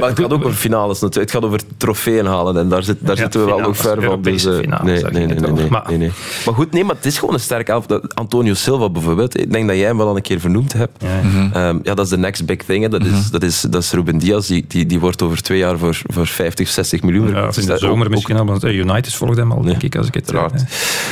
[0.00, 1.32] maar- het gaat ook over finales natuurlijk.
[1.32, 4.02] Het gaat over trofeeën halen en daar, zit, daar Ja, zitten we wel nog ver
[4.02, 4.22] van.
[4.22, 6.10] Dus, eh, finales, nee, nee, nee, nee, nee, Maar- nee, nee.
[6.44, 7.86] Maar goed, nee, maar het is gewoon een sterk elf.
[7.86, 11.02] Dat- Antonio Silva bijvoorbeeld, ik denk dat jij hem wel al een keer vernoemd hebt.
[11.02, 11.20] Ja.
[11.52, 12.82] Ehm, ja, dat is de next big thing.
[12.82, 12.88] Hè.
[12.88, 14.46] Dat, is, dat, is, dat is Ruben Diaz.
[14.48, 17.56] Die, die, die wordt over twee jaar voor, voor 50, 60 miljoen Ja, verkocht.
[17.56, 19.96] in de dat zomer ook- misschien al, want eh, United volgt hem al, denk ik,
[19.96, 20.34] als ik het...
[20.34, 20.62] Uiteraard.
[20.62, 20.68] eh,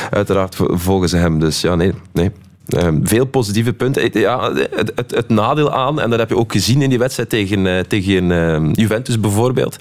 [0.09, 1.39] Uiteraard vo- volgen ze hem.
[1.39, 1.91] Dus ja, nee.
[2.13, 2.31] nee.
[2.73, 4.19] Ehm, veel positieve punten.
[4.19, 7.29] Ja, het, het, het nadeel aan, en dat heb je ook gezien in die wedstrijd
[7.29, 9.77] tegen, eh, tegen ehm, Juventus bijvoorbeeld.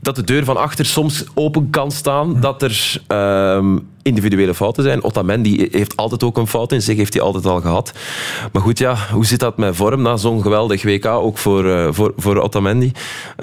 [0.00, 2.40] Dat de deur van achter soms open kan staan.
[2.40, 5.04] Dat er ehm, individuele fouten zijn.
[5.04, 7.92] Otamendi heeft altijd ook een fout in zich, heeft hij altijd al gehad.
[8.52, 11.88] Maar goed, ja, hoe zit dat met vorm na zo'n geweldig WK, ook voor, uh,
[11.90, 12.92] voor, voor Otamendi?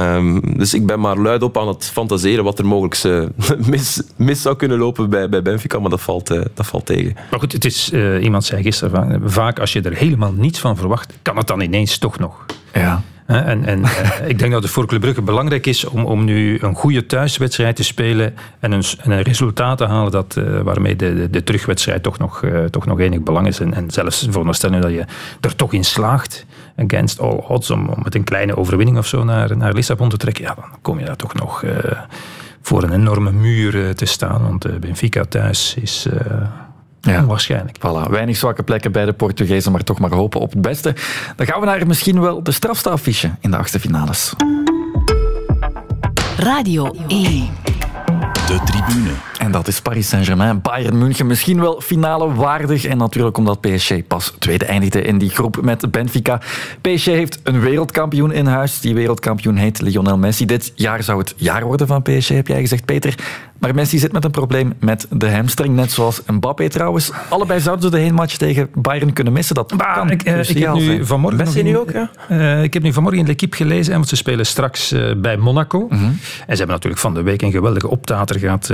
[0.02, 3.26] Um, dus ik ben maar luid op aan het fantaseren wat er mogelijk uh,
[3.72, 7.16] mis, mis zou kunnen lopen bij, bij Benfica, maar dat valt, uh, dat valt tegen.
[7.32, 7.92] Maar goed, het is,
[8.22, 11.98] iemand zei gisteren, vaak als je er helemaal niets van verwacht, kan het dan ineens
[11.98, 12.46] toch nog.
[12.74, 13.02] Ja.
[13.28, 16.58] En, en uh, ik denk dat het voor Club Brugge belangrijk is om, om nu
[16.62, 20.96] een goede thuiswedstrijd te spelen en een, en een resultaat te halen dat, uh, waarmee
[20.96, 23.60] de, de, terugwedstrijd toch nog, uh, toch nog enig belang is.
[23.60, 25.06] En, en zelfs veronderstellen dat je
[25.42, 26.46] er toch in slaagt,
[26.78, 30.18] against all odds, om, om met een kleine overwinning of zo naar, naar Lissabon te
[30.18, 31.64] trekken, ja, dan kom je daar toch nog
[32.62, 34.42] voor een enorme muur te staan.
[34.42, 36.08] Want Benfica thuis is
[37.12, 37.22] ja.
[37.22, 37.78] Onwaarschijnlijk.
[37.78, 40.96] Voilà, weinig zwakke plekken bij de Portugezen, maar toch maar hopen op het beste.
[41.36, 44.34] Dan gaan we naar misschien wel de strafstaffiche in de achtste finales.
[46.38, 47.50] Radio 1.
[48.48, 49.37] De tribune.
[49.38, 51.28] En dat is Paris Saint-Germain, Bayern München.
[51.28, 52.86] Misschien wel finale waardig.
[52.86, 56.42] En natuurlijk omdat PSG pas tweede eindigde in die groep met Benfica.
[56.82, 58.80] PSG heeft een wereldkampioen in huis.
[58.80, 60.46] Die wereldkampioen heet Lionel Messi.
[60.46, 63.16] Dit jaar zou het jaar worden van PSG, heb jij gezegd, Peter.
[63.60, 67.12] Maar Messi zit met een probleem met de hamstring, net zoals Mbappé trouwens.
[67.30, 69.56] Allebei zouden ze de heenmatch tegen Bayern kunnen missen.
[69.56, 72.10] Dat kan ik, uh, ik heb nu vanmorgen Messi nu ook, ja?
[72.32, 75.38] Uh, ik heb nu vanmorgen in de L'Equipe gelezen, want ze spelen straks uh, bij
[75.38, 75.88] Monaco.
[75.90, 76.00] -hmm.
[76.00, 78.74] En ze hebben natuurlijk van de week een geweldige optater gehad.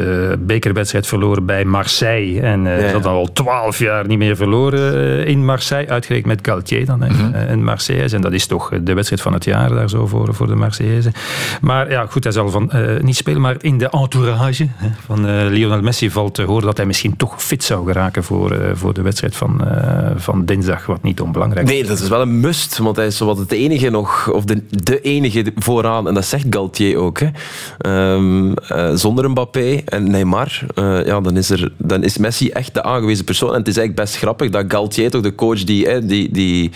[0.54, 2.42] Bekerwedstrijd verloren bij Marseille.
[2.42, 2.88] En ja, ja.
[2.88, 5.90] ze hadden al twaalf jaar niet meer verloren in Marseille.
[5.90, 7.34] Uitgerekend met Galtier dan mm -hmm.
[7.50, 8.10] in Marseille.
[8.16, 11.12] En dat is toch de wedstrijd van het jaar daar zo voor, voor de Marseillaise.
[11.62, 14.68] Maar ja, goed, hij zal van, niet spelen, maar in de entourage
[15.06, 18.52] van uh, Lionel Messi valt te horen dat hij misschien toch fit zou geraken voor,
[18.52, 21.74] uh, voor de wedstrijd van, uh, van dinsdag, wat niet onbelangrijk is.
[21.74, 24.64] Nee, dat is wel een must, want hij is zowat het enige nog, of de,
[24.70, 27.20] de enige vooraan, en dat zegt Galtier ook.
[27.20, 27.30] Hè.
[28.14, 28.54] Um,
[28.94, 30.43] zonder Mbappé en Neymar,
[31.06, 33.52] ja, dan, is er, dan is Messi echt de aangewezen persoon.
[33.52, 36.72] En het is eigenlijk best grappig dat Galtier, toch de coach die, die, die,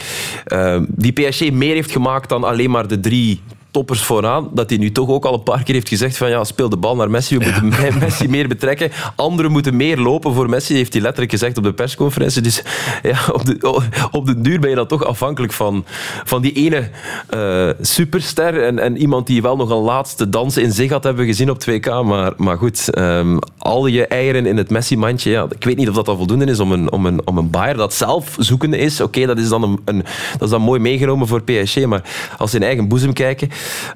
[0.88, 3.42] die PSG meer heeft gemaakt dan alleen maar de drie
[3.78, 6.44] toppers vooraan, dat hij nu toch ook al een paar keer heeft gezegd van ja,
[6.44, 7.98] speel de bal naar Messi, we moeten ja.
[8.06, 8.92] Messi meer betrekken.
[9.16, 12.42] Anderen moeten meer lopen voor Messi, heeft hij letterlijk gezegd op de persconferentie.
[12.42, 12.64] Dus
[13.04, 15.86] ja, op de, op de duur ben je dan toch afhankelijk van,
[16.24, 16.90] van die ene
[17.34, 21.22] uh, superster en, en iemand die wel nog een laatste dans in zich had, hebben
[21.22, 22.06] we gezien op 2K.
[22.06, 25.96] Maar, maar goed, um, al je eieren in het Messi-mandje, ja, ik weet niet of
[25.96, 29.02] dat al voldoende is om een, om een, om een Bayer dat zelf zoekende is.
[29.02, 32.02] Oké, okay, dat is dan een, een, dat is dan mooi meegenomen voor PSG, maar
[32.38, 33.50] als ze in eigen boezem kijken,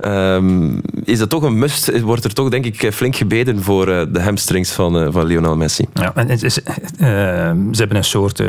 [0.06, 2.02] Um, is dat toch een must?
[2.02, 5.56] Wordt er toch, denk ik, flink gebeden voor uh, de hamstrings van, uh, van Lionel
[5.56, 5.86] Messi?
[5.94, 8.44] Ja, en het is, uh, ze hebben een soort,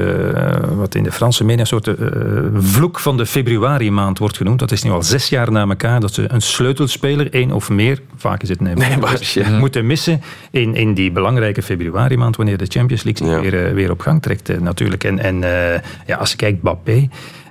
[0.76, 1.90] wat in de Franse media, een soort
[2.56, 4.58] vloek van de februari maand wordt genoemd.
[4.58, 8.00] Dat is nu al zes jaar na elkaar dat ze een sleutelspeler, één of meer,
[8.16, 9.58] vaak is het nee, maar, ja.
[9.58, 13.40] moeten missen in, in die belangrijke februari maand, wanneer de Champions League ja.
[13.40, 15.04] weer, weer op gang trekt natuurlijk.
[15.04, 15.40] En, en
[16.06, 17.08] ja, als je kijkt, Mbappé...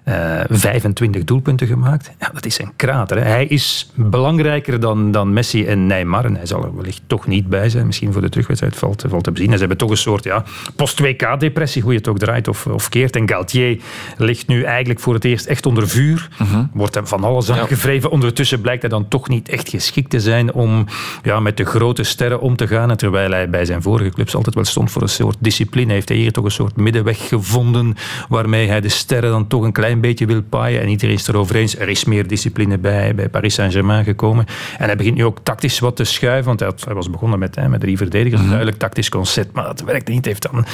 [0.08, 2.12] Uh, 25 doelpunten gemaakt.
[2.20, 3.18] Ja, dat is een krater.
[3.18, 3.24] Hè.
[3.24, 6.26] Hij is belangrijker dan, dan Messi en Neymar.
[6.26, 7.86] En hij zal er wellicht toch niet bij zijn.
[7.86, 9.48] Misschien voor de terugwedstrijd valt, valt te bezien.
[9.48, 10.44] En ze hebben toch een soort ja,
[10.76, 13.16] post-WK-depressie, hoe je het ook draait of, of keert.
[13.16, 13.82] En Galtier
[14.18, 16.30] ligt nu eigenlijk voor het eerst echt onder vuur.
[16.42, 16.64] Uh -huh.
[16.74, 18.10] Wordt hem van alles aangevreven.
[18.10, 18.16] Ja.
[18.16, 20.86] Ondertussen blijkt hij dan toch niet echt geschikt te zijn om
[21.24, 22.90] ja, met de grote sterren om te gaan.
[22.90, 26.10] En terwijl hij bij zijn vorige clubs altijd wel stond voor een soort discipline, heeft
[26.10, 27.96] hij hier toch een soort middenweg gevonden
[28.30, 30.82] waarmee hij de sterren dan toch een klein een beetje wil paaien.
[30.82, 31.78] En iedereen is erover eens.
[31.78, 34.46] Er is meer discipline bij, bij Paris Saint-Germain gekomen.
[34.78, 36.46] En hij begint nu ook tactisch wat te schuiven.
[36.46, 38.42] Want hij, had, hij was begonnen met, hè, met drie verdedigers.
[38.42, 39.54] Een duidelijk tactisch concept.
[39.54, 40.26] Maar dat werkte niet.
[40.26, 40.66] Hij heeft dan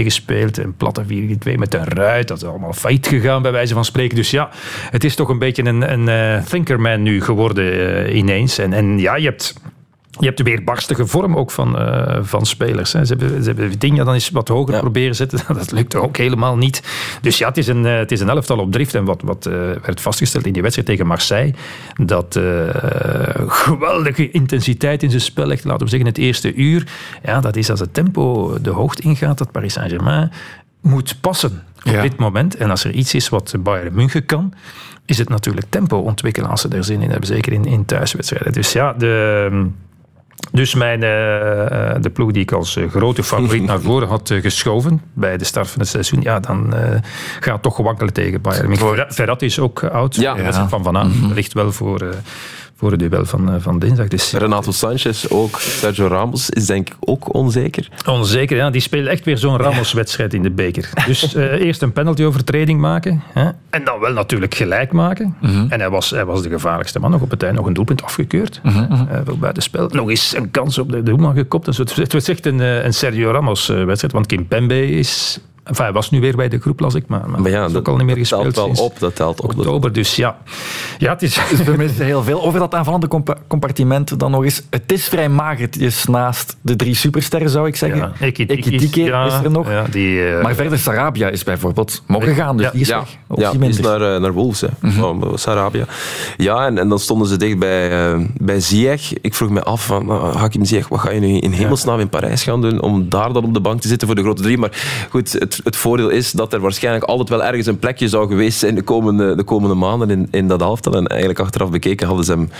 [0.00, 0.58] 4-4-2 gespeeld.
[0.58, 1.06] Een platte 4-4-2
[1.56, 2.28] met een ruit.
[2.28, 4.16] Dat is allemaal failliet gegaan bij wijze van spreken.
[4.16, 4.50] Dus ja,
[4.90, 8.58] het is toch een beetje een, een uh, thinkerman nu geworden uh, ineens.
[8.58, 9.54] En, en ja, je hebt
[10.18, 12.92] je hebt de weerbarstige vorm ook van, uh, van spelers.
[12.92, 13.04] Hè.
[13.04, 14.80] Ze hebben, ze hebben dan eens wat hoger ja.
[14.80, 15.38] proberen zetten.
[15.54, 16.82] Dat lukt ook helemaal niet.
[17.22, 18.94] Dus ja, het is een, het is een elftal op drift.
[18.94, 21.54] En wat, wat uh, werd vastgesteld in die wedstrijd tegen Marseille,
[22.04, 22.68] dat uh,
[23.46, 26.86] geweldige intensiteit in zijn spel legt, laten we zeggen het eerste uur.
[27.24, 30.30] Ja, dat is als het tempo de hoogte ingaat, dat Paris Saint-Germain
[30.80, 32.02] moet passen op ja.
[32.02, 32.56] dit moment.
[32.56, 34.54] En als er iets is wat Bayern München kan,
[35.06, 37.26] is het natuurlijk tempo ontwikkelen als ze er zin in hebben.
[37.26, 38.52] Zeker in, in thuiswedstrijden.
[38.52, 39.70] Dus ja, de...
[40.50, 41.08] Dus mijn, uh,
[42.00, 45.70] de ploeg die ik als grote favoriet naar voren had uh, geschoven bij de start
[45.70, 46.74] van het seizoen, ja, dan
[47.40, 48.76] gaat toch wankelen tegen Bayern.
[49.08, 50.14] Verratti is ook oud.
[50.14, 50.36] Ja.
[50.36, 50.68] ja.
[50.68, 51.32] Van vanavond mm -hmm.
[51.32, 52.14] ligt wel voor,
[52.82, 54.08] voor het duel van, eh, van dinsdag.
[54.08, 55.60] Dus, Renato Sanchez ook.
[55.60, 57.88] Sergio Ramos is denk ik ook onzeker.
[58.06, 58.70] Onzeker, ja.
[58.70, 60.90] Die speelt echt weer zo'n Ramos-wedstrijd in de beker.
[61.06, 63.22] Dus eh, eerst een penalty-overtreding maken.
[63.32, 65.36] Hè, en dan wel natuurlijk gelijk maken.
[65.68, 67.10] En hij was, hij was de gevaarlijkste man.
[67.10, 68.60] Nog op het einde nog een doelpunt afgekeurd.
[68.62, 69.88] Mhm, eh, voor buitenspel.
[69.88, 71.64] Nog eens een kans op de doelman gekopt.
[71.64, 74.12] Dus het, het was echt een, eh, een Sergio Ramos-wedstrijd.
[74.12, 75.40] Want Kim Pembe is...
[75.64, 77.04] Enfin, hij was nu weer bij de groep, las ik.
[77.06, 78.98] Maar, maar, Maar ja, is ook al niet meer dat telt gespeeld wel op.
[78.98, 79.54] Dat telt op.
[79.56, 79.92] oktober.
[79.92, 80.36] Dus ja,
[80.98, 81.40] ja het is...
[81.50, 82.42] Dus we missen heel veel.
[82.42, 84.62] Over dat aanvallende compa- compartiment dan nog eens.
[84.70, 85.60] Het is vrij mager.
[85.60, 87.98] Het is naast de drie supersterren, zou ik zeggen.
[87.98, 89.70] Ja, Ekitike ja, is er nog.
[89.70, 92.98] Ja, die, eh, Maar verder, Sarabia is bijvoorbeeld mogen gaan, dus Ja, die is Ja,
[92.98, 93.16] weg.
[93.26, 95.84] Of ja die is naar, eh, naar Wolves, hè, van Sarabia.
[96.36, 99.12] Ja, en, en dan stonden ze dicht bij, eh, bij Ziyech.
[99.20, 102.42] Ik vroeg me af, van, Hakim Ziyech, wat ga je nu in hemelsnaam in Parijs
[102.42, 104.58] gaan doen om daar dan op de bank te zitten voor de grote drie?
[104.58, 104.70] Maar
[105.10, 108.58] goed, het, het voordeel is dat er waarschijnlijk altijd wel ergens een plekje zou geweest
[108.58, 110.92] zijn de komende, de komende maanden in, in dat elftal.
[110.92, 112.50] En eigenlijk achteraf bekeken hadden ze hem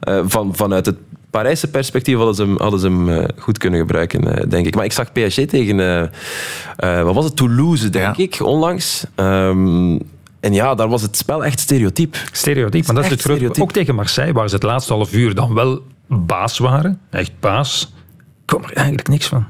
[0.00, 0.96] eh, van, vanuit het
[1.30, 4.74] Parijse perspectief hadden ze hem, hadden ze hem eh, goed kunnen gebruiken, eh, denk ik.
[4.74, 6.10] Maar ik zag PSG tegen,
[7.04, 8.22] wat was het, Toulouse, denk Ja.
[8.22, 9.04] ik, onlangs.
[9.14, 9.98] Ehm,
[10.40, 12.18] en ja, daar was het spel echt stereotype.
[12.32, 13.36] Stereotyp, maar dat is het grote.
[13.36, 13.62] stereotyp.
[13.62, 17.92] Ook tegen Marseille, waar ze het laatste half uur dan wel baas waren, echt baas,
[18.44, 19.44] kwam er eigenlijk niks van.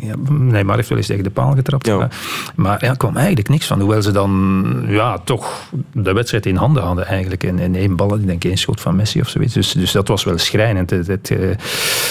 [0.00, 1.86] Ja, Neymar heeft wel eens tegen de paal getrapt.
[1.86, 1.96] Ja.
[1.96, 2.10] Maar,
[2.54, 3.80] maar ja, er kwam eigenlijk niks van.
[3.80, 7.44] Hoewel ze dan ja, toch de wedstrijd in handen hadden eigenlijk.
[7.44, 9.54] En, en één bal, ik denk één schot van Messi of zoiets.
[9.54, 10.90] Dus, dus dat was wel schrijnend.
[10.90, 11.38] Het, het, eh,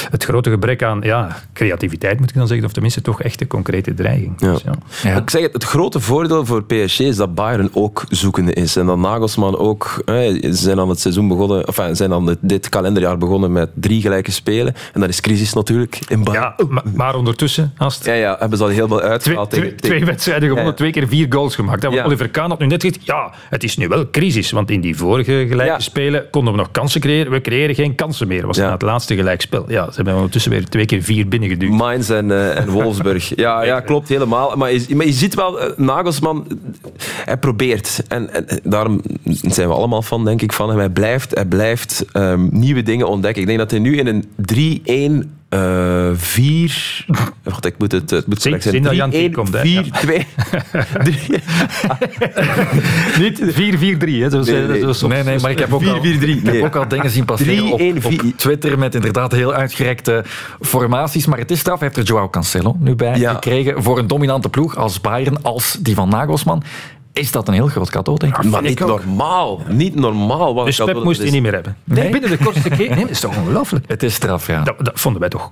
[0.10, 2.66] het grote gebrek aan ja, creativiteit moet ik dan zeggen.
[2.66, 4.34] Of tenminste toch echt een concrete dreiging.
[4.38, 4.52] Ja.
[4.52, 4.72] Dus ja.
[5.04, 5.16] Ja.
[5.18, 8.76] Ik zeg het, het grote voordeel voor PSG is dat Bayern ook zoekende is.
[8.76, 10.02] En dat Nagelsman ook...
[10.06, 11.66] hè, Ze zijn aan het seizoen begonnen...
[11.66, 14.76] Enfin, zijn aan dit, dit kalenderjaar begonnen met drie gelijke spelen.
[14.94, 16.54] En dat is crisis natuurlijk in Bayern.
[16.58, 19.50] Ja, maar, maar ondertussen, Ast, Ja, ja, hebben ze al heel veel Twee, uitgehaald.
[19.50, 20.78] twee, tegen- twee tegen- wedstrijden gewonnen, Ja.
[20.78, 21.82] twee keer vier goals gemaakt.
[21.92, 22.04] Ja.
[22.04, 24.52] Oliver Kahn had nu net gezegd, ja, het is nu wel crisis.
[24.52, 25.80] Want in die vorige gelijke Ja.
[25.80, 27.32] spelen konden we nog kansen creëren.
[27.32, 28.46] We creëren geen kansen meer.
[28.48, 28.66] was Ja.
[28.66, 29.66] na het laatste gelijkspel.
[29.68, 31.70] Ja, ze hebben ondertussen weer twee keer vier binnengeduwd.
[31.72, 33.32] Mainz en, eh, en Wolfsburg.
[33.36, 34.56] Ja, ja, klopt helemaal.
[34.56, 36.56] Maar je, maar je ziet wel, eh, Nagelsman, eh,
[37.26, 38.04] hij probeert.
[38.08, 39.02] En, en daarom
[39.42, 40.78] zijn we allemaal van, denk ik, van hem.
[40.78, 43.42] Hij blijft, hij blijft ehm, nieuwe dingen ontdekken.
[43.42, 45.32] Ik denk dat hij nu in een 3-1...
[45.50, 47.06] eh 4.
[47.44, 48.84] Wacht, ik moet het, het moet correct zijn.
[48.84, 49.60] dat Jan 3-1, komt, hè.
[49.62, 49.92] 4, Ja.
[50.00, 50.26] 2.
[53.20, 54.30] Niet 4-4-3, hè.
[54.30, 54.80] Zo, Nee, nee.
[54.80, 56.38] zo, zo- Nee, nee, maar ik heb ook, al, 4-4-3.
[56.38, 56.64] ik heb Nee.
[56.64, 58.06] ook al dingen zien passeren op, 3-1-4.
[58.06, 60.24] op Twitter met inderdaad heel uitgerekte
[60.62, 61.26] formaties.
[61.26, 63.34] Maar het is straf, hij heeft er Joao Cancelo nu bij Ja.
[63.34, 63.84] gekregen.
[63.84, 66.64] Voor een dominante ploeg als Bayern, als die van Nagelsman,
[67.18, 68.44] is dat een heel groot cadeau, denk ik.
[68.44, 69.62] Maar niet ik normaal.
[69.68, 70.54] Niet normaal.
[70.54, 71.78] Wat Dus Pep moest hij niet meer hebben.
[71.84, 72.90] Nee, binnen de kortste keer.
[72.90, 73.86] Nee, dat is toch ongelooflijk.
[73.88, 74.64] Het is straf, ja.
[74.64, 75.52] Dat, dat vonden wij toch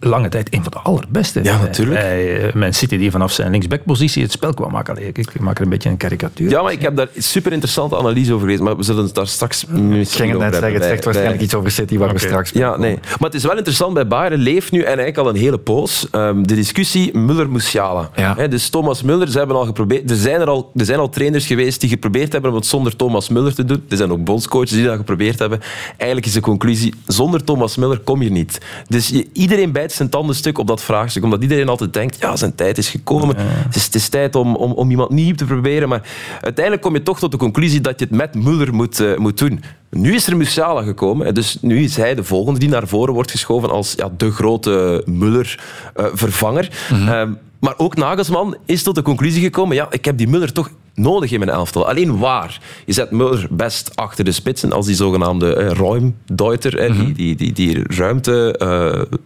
[0.00, 1.40] lange tijd een van de allerbeste.
[1.42, 2.00] Ja, Bij- natuurlijk.
[2.00, 5.06] Bij eh, Man City die vanaf zijn linksbackpositie het spel kwam maken.
[5.06, 6.50] Ik, ik maak er een beetje een karikatuur.
[6.50, 8.64] Ja, maar ik heb daar super interessante analyse over gelezen.
[8.64, 11.04] Maar we zullen het daar straks misschien ging het net zeggen, hebben het bij- zegt
[11.04, 12.94] waarschijnlijk bij- iets over City waar we straks Ja, nee.
[12.94, 16.06] Maar het is wel interessant, bij Bayern leeft nu, en eigenlijk al een hele poos,
[16.10, 18.10] ehm, de discussie Muller-Musiala.
[18.16, 18.46] Ja.
[18.46, 20.10] Dus Thomas Muller, ze hebben al geprobeerd...
[20.10, 22.96] Er zijn, er, al, er zijn al trainers geweest die geprobeerd hebben om het zonder
[22.96, 23.82] Thomas Muller te doen.
[23.88, 25.60] Er zijn ook bondscoaches die dat geprobeerd hebben.
[25.96, 28.58] Eigenlijk is de conclusie, zonder Thomas Muller kom je niet.
[28.88, 32.36] Dus je, iedereen bijt zijn tanden stuk op dat vraagstuk, omdat iedereen altijd denkt, ja,
[32.36, 33.36] zijn tijd is gekomen.
[33.36, 35.88] Het, is, het is tijd om, om, om iemand nieuw te proberen.
[35.88, 36.02] Maar
[36.40, 39.38] uiteindelijk kom je toch tot de conclusie dat je het met Muller moet, eh, moet
[39.38, 39.62] doen.
[39.90, 41.34] Nu is er Musiala gekomen.
[41.34, 45.02] Dus nu is hij de volgende die naar voren wordt geschoven als ja, de grote
[45.06, 46.68] Muller-vervanger.
[46.90, 50.70] Ehm, maar ook Nagelsman is tot de conclusie gekomen, ja, ik heb die Muller toch
[50.94, 51.88] nodig in mijn elftal.
[51.88, 52.60] Alleen waar?
[52.86, 57.36] Je zet Muller best achter de spitsen als die zogenaamde eh, ruimdeuter, eh, die, die,
[57.36, 58.54] die, die ruimte...
[58.58, 59.18] eh,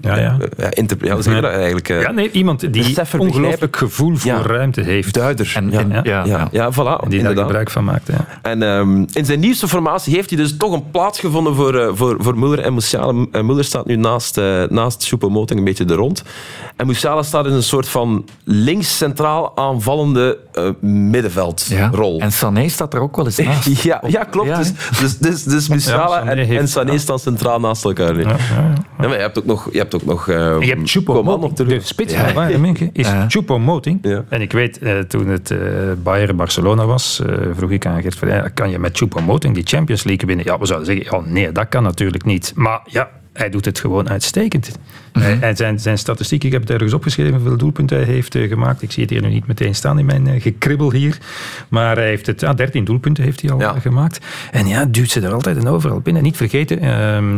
[0.00, 0.36] Ja, ja.
[0.56, 0.68] eh,
[1.00, 1.88] ja, hoe zeg je dat eigenlijk?
[1.88, 4.42] eh, Ja, nee, iemand die Beseffer, ongelooflijk gevoel voor Ja.
[4.42, 5.14] ruimte heeft.
[5.14, 5.52] Duider.
[5.54, 5.78] En, ja.
[5.78, 6.00] en- ja.
[6.04, 6.48] ja, Ja, ja.
[6.52, 7.02] ja, voilà.
[7.04, 8.06] En die daar gebruik van maakt.
[8.06, 8.26] Ja.
[8.42, 11.90] En ehm, in zijn nieuwste formatie heeft hij dus toch een plaats gevonden voor, eh,
[11.94, 13.12] voor, voor Muller en Musiala.
[13.42, 16.22] Muller staat nu naast, eh naast Choupo-Moting een beetje de rond.
[16.76, 20.38] En Musiala staat in een soort van links-centraal aanvallende
[21.10, 22.20] middenveldrol.
[22.20, 23.82] En Sané staat er ook wel eens naast.
[23.82, 24.48] Ja, ja, klopt.
[24.48, 26.98] Ja, dus, dus, dus, dus Musiala Sané en, Sané ja.
[26.98, 28.14] staan centraal naast elkaar.
[28.14, 28.22] nu.
[28.22, 28.72] Ja, ja, ja.
[29.00, 29.68] Ja, maar je hebt ook nog...
[29.72, 32.90] Je hebt ook nog eh, Je hebt Choupo Coman Moting, de spits van Bayern München,
[32.92, 33.24] is Ja.
[33.28, 33.98] Choupo Moting.
[34.02, 34.24] Ja.
[34.28, 35.58] En ik weet, eh, toen het eh
[36.02, 39.66] Bayern-Barcelona was, eh, vroeg ik aan Gert van, ja, kan je met Choupo Moting die
[39.66, 40.46] Champions League winnen?
[40.46, 42.52] Ja, we zouden zeggen, ja, nee, dat kan natuurlijk niet.
[42.54, 44.70] Maar ja, hij doet het gewoon uitstekend.
[45.12, 48.48] Hij- En zijn, zijn statistiek, ik heb het ergens opgeschreven, hoeveel doelpunten hij heeft eh,
[48.48, 48.82] gemaakt.
[48.82, 51.18] Ik zie het hier nu niet meteen staan in mijn eh, gekribbel hier.
[51.68, 53.74] Maar hij heeft het, ja, 13 doelpunten heeft hij al Ja.
[53.74, 54.18] eh, gemaakt.
[54.50, 56.22] En ja, duwt ze er altijd en overal binnen.
[56.22, 57.36] Niet vergeten, ehm,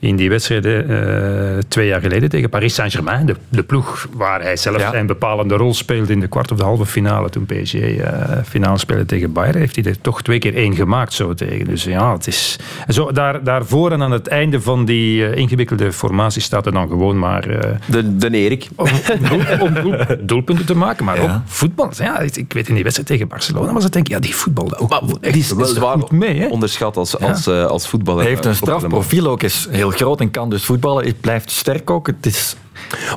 [0.00, 3.26] in die wedstrijden eh, twee jaar geleden tegen Paris Saint-Germain.
[3.26, 4.90] De, de ploeg waar hij zelf Ja.
[4.90, 7.30] zijn bepalende rol speelde in de kwart of de halve finale.
[7.30, 8.12] Toen PSG eh,
[8.48, 9.58] finale speelde tegen Bayern.
[9.58, 11.64] Heeft hij er toch twee keer één gemaakt zo tegen.
[11.66, 12.58] Dus ja, het is...
[12.86, 16.72] en Zo, daar, daarvoor en aan het einde van die eh, ingewikkelde formatie staat er
[16.72, 17.48] dan gewoon maar...
[17.48, 18.68] eh, De, de Erik.
[18.76, 18.88] om,
[19.28, 21.22] doel- om doel- doelpunten te maken, maar Ja.
[21.22, 21.90] ook voetbal.
[21.96, 24.78] Ja, ik weet in die wedstrijd tegen Barcelona was het denk ik, ja, die voetbalde
[24.78, 26.40] ook Maar echt die is wel zwaar mee.
[26.40, 26.46] Hè?
[26.46, 28.20] onderschat als, als, als voetballer.
[28.20, 31.02] Hij heeft een strafprofiel ook, is heel groot en kan dus voetballen.
[31.02, 32.06] Hij blijft sterk ook.
[32.06, 32.56] Het is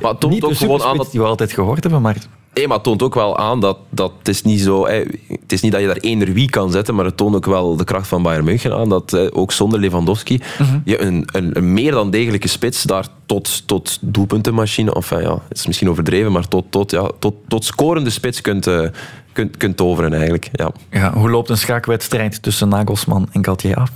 [0.02, 2.18] Maar het toont niet ook de gewoon aan dat die we altijd gehoord hebben, maar
[2.54, 4.88] Nee, maar het toont ook wel aan dat, dat het is niet zo...
[4.88, 7.76] het is niet dat je daar eender wie kan zetten, maar het toont ook wel
[7.76, 10.42] de kracht van Bayern München aan, dat ook zonder Lewandowski
[10.86, 15.58] je een, een, een meer dan degelijke spits daar tot, tot doelpuntenmachine, of ja, het
[15.58, 18.88] is misschien overdreven, maar tot, tot, ja, tot, tot scorende spits kunt, eh,
[19.34, 20.50] kunt, kunt toveren eigenlijk.
[20.52, 20.72] Ja.
[20.90, 23.92] ja, hoe loopt een schaakwedstrijd tussen Nagelsman en Galtier af?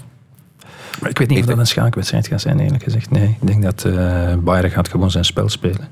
[1.03, 3.11] Ik weet niet of dat een schaakwedstrijd gaat zijn, eerlijk gezegd.
[3.11, 5.87] Nee, ik denk dat eh Bayern gaat gewoon zijn spel spelen.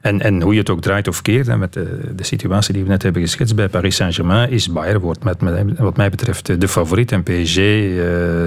[0.00, 2.82] En, en hoe je het ook draait of keert, en met de, de situatie die
[2.82, 6.60] we net hebben geschetst bij Paris Saint-Germain, is Bayern wordt met, met, wat mij betreft
[6.60, 7.62] de favoriet en PSG eh,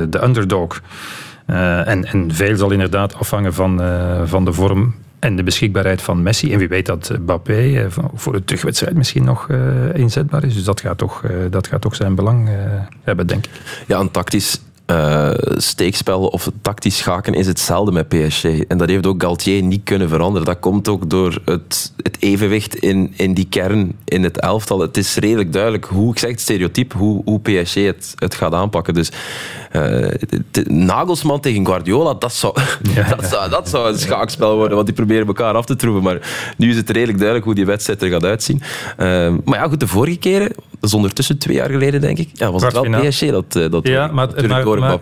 [0.10, 0.81] de underdog.
[1.45, 6.01] Eh, en, en veel zal inderdaad afhangen van, eh, van de vorm en de beschikbaarheid
[6.01, 6.53] van Messi.
[6.53, 9.58] En wie weet dat Mbappé eh, voor- de terugwedstrijd misschien nog eh,
[9.93, 10.53] inzetbaar is.
[10.53, 12.53] Dus dat gaat toch, eh, dat gaat toch zijn belang eh,
[13.03, 13.51] hebben, denk ik.
[13.88, 18.43] ja, een tactisch eh, steekspel of tactisch schaken is hetzelfde met PSG.
[18.43, 20.47] En dat heeft ook Galtier niet kunnen veranderen.
[20.47, 24.79] Dat komt ook door het, het evenwicht in, in die kern in het elftal.
[24.79, 28.53] Het is redelijk duidelijk hoe, ik zeg het stereotype, hoe, hoe PSG het, het gaat
[28.53, 28.93] aanpakken.
[28.93, 29.11] Dus
[30.67, 32.53] Nagelsman tegen Guardiola, dat zou,
[33.17, 36.03] dat, zou, dat zou een schaakspel worden, want die proberen elkaar af te troeven.
[36.03, 36.19] Maar
[36.57, 38.61] nu is het redelijk duidelijk hoe die wedstrijd er gaat uitzien.
[38.97, 40.47] Eh, maar ja, goed, de vorige keren,
[40.79, 43.09] dat is ondertussen twee jaar geleden, denk ik, ja, was het wel.
[43.09, 44.99] PSG dat, eh, dat Ja, maar, Natuurlijk maar,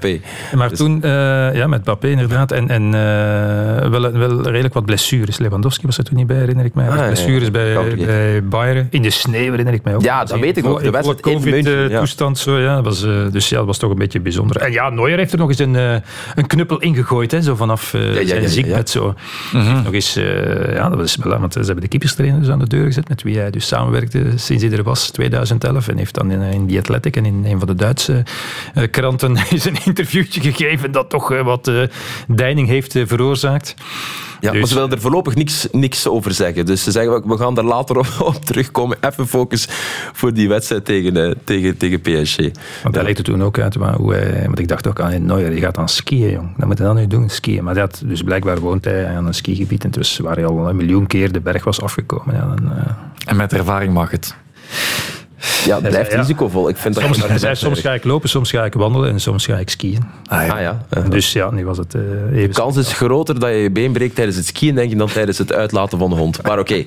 [0.55, 1.09] maar, Dus- toen, eh,
[1.55, 5.37] ja, met Mbappé inderdaad, en, en eh, wel, wel redelijk wat blessures.
[5.37, 6.89] Lewandowski was er toen niet bij, herinner ik mij.
[6.89, 8.87] Ah, blessures bij, bij Bayern.
[8.89, 10.01] In de sneeuw herinner ik mij ook.
[10.01, 10.81] Ja, dat weet ik nog.
[10.81, 11.77] De wedstrijd in München, ja.
[11.77, 14.61] COVID-toestand, zo, ja, was, eh, dus ja, dat was toch een beetje bijzonder.
[14.63, 15.95] En ja, Neuer heeft er nog eens een, eh,
[16.35, 18.89] een knuppel ingegooid, hè, zo vanaf eh, ja, ja, zijn ziekbed.
[18.89, 19.15] Zo.
[19.83, 22.67] Nog eens, eh, ja, dat was wel, want ze hebben de keeperstrainer dus aan de
[22.67, 25.87] deur gezet, met wie hij dus samenwerkte sinds hij er was, 2011.
[25.87, 28.23] En heeft dan in, in The Athletic en in een van de Duitse
[28.91, 31.71] kranten een interviewtje gegeven dat toch wat
[32.27, 33.75] deining heeft veroorzaakt.
[34.43, 36.65] Ja, maar Dus- ze willen er voorlopig niks, niks over zeggen.
[36.65, 38.97] Dus ze zeggen, we- we gaan er later op, op terugkomen.
[39.01, 39.65] Even focus
[40.13, 42.37] voor die wedstrijd tegen, eh, tegen, tegen PSG.
[42.83, 45.53] Want hij legde toen ook uit, maar hoe hij, want ik dacht ook aan Neuer,
[45.53, 46.57] je gaat dan skiën, jong.
[46.57, 47.63] Dat moet hij dan nu doen, skiën.
[47.63, 50.75] Maar dat, dus blijkbaar woont hij aan een skigebied, en dus waar hij al een
[50.75, 52.35] miljoen keer de berg was afgekomen.
[52.35, 52.91] Ja, dan, eh,
[53.25, 54.35] En met ervaring mag het.
[55.65, 56.17] Ja, het blijft Ja.
[56.19, 56.69] risicovol.
[56.69, 59.19] Ik vind dat soms, hij zei, soms ga ik lopen, soms ga ik wandelen en
[59.19, 60.03] soms ga ik skiën.
[60.25, 60.53] Ah, ja.
[60.53, 60.85] Ah ja.
[60.89, 62.01] eh, Dus ja, nu was het eh,
[62.31, 62.47] even...
[62.47, 65.07] de kans is groter dat je je been breekt tijdens het skiën, denk ik, dan
[65.07, 66.41] tijdens het uitlaten van de hond.
[66.43, 66.83] Maar oké.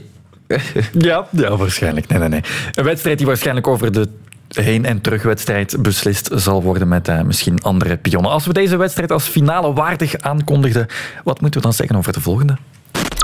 [0.98, 2.06] Ja, ja, waarschijnlijk.
[2.08, 2.40] Nee, nee, nee.
[2.74, 4.08] Een wedstrijd die waarschijnlijk over de
[4.48, 8.30] heen- en terugwedstrijd beslist zal worden met eh, misschien andere pionnen.
[8.30, 10.86] Als we deze wedstrijd als finale waardig aankondigden,
[11.24, 12.56] wat moeten we dan zeggen over de volgende?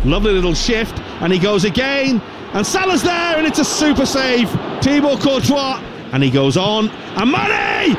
[0.04, 2.20] Lovely little shift, and he goes again.
[2.54, 4.50] And Salah's there, and it's a super save.
[4.82, 5.80] Thibaut Courtois,
[6.12, 6.88] and he goes on.
[6.90, 7.96] And Mane!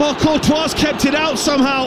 [0.00, 1.86] Oh, Courtois kept it out somehow.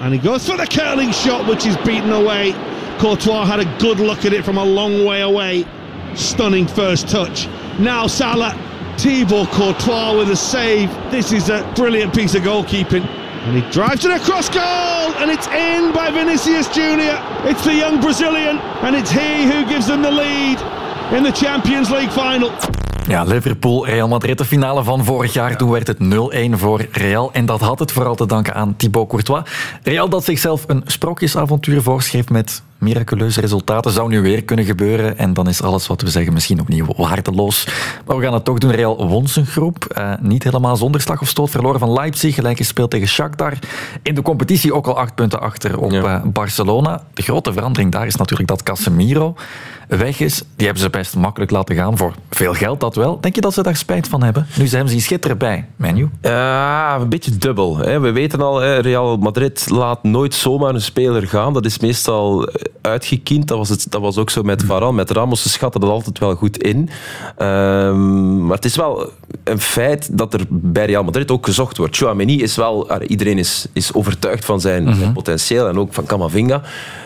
[0.00, 2.52] And he goes for the curling shot, which is beaten away.
[2.98, 5.66] Courtois had a good look at it from a long way away.
[6.14, 7.48] Stunning first touch.
[7.78, 8.56] Now Salah.
[8.98, 10.90] Thibaut Courtois with a save.
[11.10, 13.17] This is a brilliant piece of goalkeeping.
[13.48, 17.18] And he drives it across goal, and it's in by Vinicius Junior.
[17.44, 20.58] It's the young Brazilian, and it's he who gives them the lead
[21.16, 22.50] in the Champions League final.
[23.06, 25.56] Ja, Liverpool, Real Madrid, de finale van vorig jaar.
[25.56, 27.32] Toen werd het 0-1 voor Real.
[27.32, 29.42] En dat had het vooral te danken aan Thibaut Courtois.
[29.82, 33.90] Real dat zichzelf een sprookjesavontuur voorschreef met miraculeuze resultaten.
[33.90, 35.18] Zou nu weer kunnen gebeuren.
[35.18, 37.66] En dan is alles wat we zeggen misschien opnieuw waardeloos.
[38.06, 38.70] Maar we gaan het toch doen.
[38.70, 39.84] Real won zijn groep.
[39.84, 41.50] Eh, niet helemaal zonder slag of stoot.
[41.50, 42.34] Verloren van Leipzig.
[42.34, 43.52] Gelijk gespeeld tegen Shakhtar.
[44.02, 46.02] In de competitie ook al acht punten achter op Ja.
[46.02, 47.02] eh, Barcelona.
[47.14, 49.34] De grote verandering daar is natuurlijk dat Casemiro
[49.88, 50.42] weg is.
[50.56, 53.20] Die hebben ze best makkelijk laten gaan voor veel geld, dat wel.
[53.20, 54.46] Denk je dat ze daar spijt van hebben?
[54.58, 56.08] Nu ze hem zien schitteren bij Menu.
[56.22, 57.76] Ja, een beetje dubbel.
[57.76, 58.00] Hè.
[58.00, 61.52] We weten al, Real Madrid laat nooit zomaar een speler gaan.
[61.52, 62.48] Dat is meestal
[62.80, 63.48] uitgekiend.
[63.48, 65.42] Dat was, het, dat was ook zo met Varane, met Ramos.
[65.42, 66.88] Ze schatten dat altijd wel goed in.
[67.36, 69.10] Ehm, maar het is wel
[69.44, 71.96] een feit dat er bij Real Madrid ook gezocht wordt.
[71.96, 72.88] Chouameni is wel...
[72.88, 75.68] ah, Iedereen is, is overtuigd van zijn, zijn potentieel.
[75.68, 76.62] En ook van Camavinga,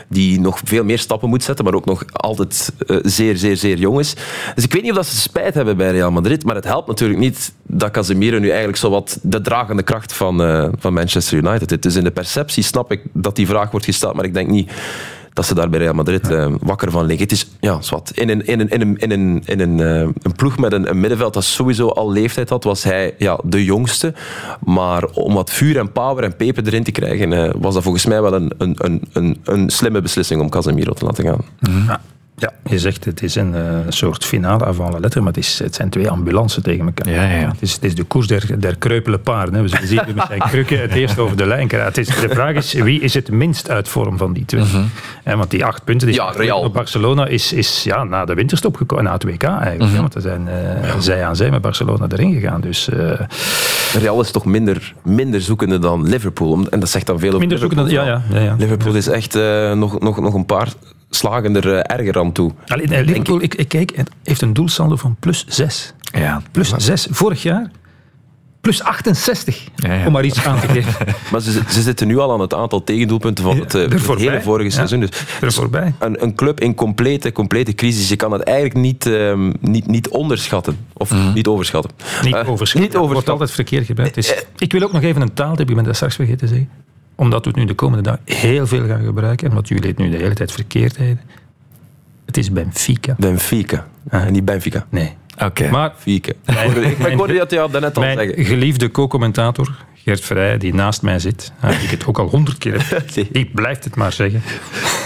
[0.09, 3.79] die nog veel meer stappen moet zetten, maar ook nog altijd eh, zeer, zeer, zeer
[3.79, 4.15] jong is.
[4.55, 6.89] Dus ik weet niet of dat ze spijt hebben bij Real Madrid, maar het helpt
[6.89, 11.39] natuurlijk niet dat Casemiro nu eigenlijk zo wat de dragende kracht van, eh, van Manchester
[11.39, 11.81] United is.
[11.81, 14.71] Dus in de perceptie snap ik dat die vraag wordt gesteld, maar ik denk niet
[15.33, 17.23] dat ze daar bij Real Madrid eh, wakker van liggen.
[17.23, 18.11] Het is ja, zwart.
[18.11, 20.91] In, een, in, een, in, een, in, een, in een, eh, een ploeg met een,
[20.91, 24.15] een middenveld dat sowieso al leeftijd had, was hij ja, de jongste.
[24.65, 28.07] Maar om wat vuur en power en peper erin te krijgen, eh, was dat volgens
[28.07, 31.41] mij wel een, een, een, een, een slimme beslissing om Casemiro te laten gaan.
[31.87, 32.01] Ja.
[32.43, 35.59] Ja, je zegt het is een eh, soort finale avant la lettre, maar het, is,
[35.59, 37.15] het zijn twee ambulances tegen elkaar.
[37.15, 37.49] Ja, ja, ja.
[37.49, 39.55] Het, is, het is de koers der, der kreupele paarden.
[39.55, 39.63] Hè.
[39.63, 41.69] We zien wie met zijn krukken het eerst over de lijn.
[41.71, 44.65] Het is, de vraag is, wie is het minst uit vorm van die twee?
[45.23, 46.61] Hè, want die acht punten die Ja, Real.
[46.61, 49.93] op Barcelona is, is ja, na de winterstop gekomen, na het WK eigenlijk.
[49.93, 52.61] hè, want we zijn eh, zij aan zij met Barcelona erin gegaan.
[52.61, 53.21] Dus eh,
[54.01, 56.67] Real is toch minder, minder zoekende dan Liverpool.
[56.71, 57.59] En dat zegt dan veel over minder.
[57.59, 57.89] Liverpool.
[57.89, 58.55] Ja, ja, ja, ja.
[58.59, 59.35] Liverpool is echt
[59.75, 60.69] nog, nog, nog een paar
[61.17, 62.53] slagen er eh, erger aan toe.
[62.67, 65.95] Alleen, Liverpool, ik, ik kijk, het heeft een doelsaldo van plus 6.
[66.13, 66.43] Ja.
[66.51, 67.07] Plus 6.
[67.11, 67.71] Vorig jaar
[68.61, 69.65] plus 68.
[69.77, 70.07] Ja, ja.
[70.07, 71.07] Om maar iets aan te geven.
[71.31, 74.41] Maar ze, ze zitten nu al aan het aantal tegendoelpunten van het, eh, het hele
[74.43, 74.75] vorige Ja.
[74.75, 75.01] seizoen.
[75.01, 75.11] Dus
[75.41, 75.95] Er voorbij.
[75.99, 80.09] een, een club in complete, complete crisis, je kan het eigenlijk niet, ehm, niet, niet
[80.09, 80.77] onderschatten.
[80.93, 81.91] Of niet overschatten.
[82.23, 83.01] Niet Eh, overschatten.
[83.01, 84.15] Niet wordt altijd verkeerd gebruikt.
[84.15, 86.69] Dus ik wil ook nog even een taal, ik ben dat straks vergeten te zeggen.
[87.15, 89.49] Omdat we het nu de komende dag heel veel gaan gebruiken.
[89.49, 91.21] En wat jullie het nu de hele tijd verkeerd deden.
[92.27, 93.15] Het is Benfica.
[93.19, 93.87] Benfica.
[94.11, 94.25] Ah.
[94.27, 94.87] En niet Benfica.
[94.89, 95.13] Nee.
[95.45, 95.71] Oké.
[95.71, 96.33] Maar Benfica.
[96.47, 98.45] Ik hoorde- ik hoorde dat je dat net al mijn zeggen.
[98.45, 101.53] geliefde co-commentator, Gert Vrij, die naast mij zit.
[101.61, 103.15] ah, ik het ook al honderd keer heb.
[103.15, 103.29] Nee.
[103.33, 104.43] Ik blijf het maar zeggen.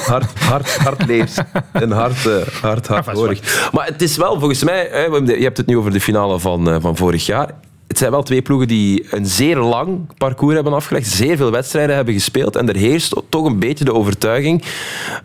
[0.06, 1.36] Hard, hard, hard lees.
[1.72, 3.70] En hard, eh, hard, hard horig.
[3.72, 5.04] Maar het is wel volgens mij, hè,
[5.34, 7.50] je hebt het nu over de finale van, eh, van vorig jaar.
[7.96, 11.96] Het zijn wel twee ploegen die een zeer lang parcours hebben afgelegd, zeer veel wedstrijden
[11.96, 12.56] hebben gespeeld.
[12.56, 14.64] En er heerst toch een beetje de overtuiging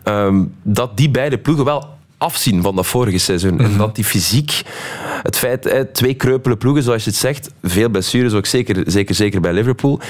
[0.02, 3.60] ehm, dat die beide ploegen wel afzien van dat vorige seizoen.
[3.60, 4.62] En dat die fysiek,
[5.22, 9.40] het feit, twee kreupele ploegen, zoals je het zegt, veel blessures, ook zeker, zeker, zeker
[9.40, 10.00] bij Liverpool.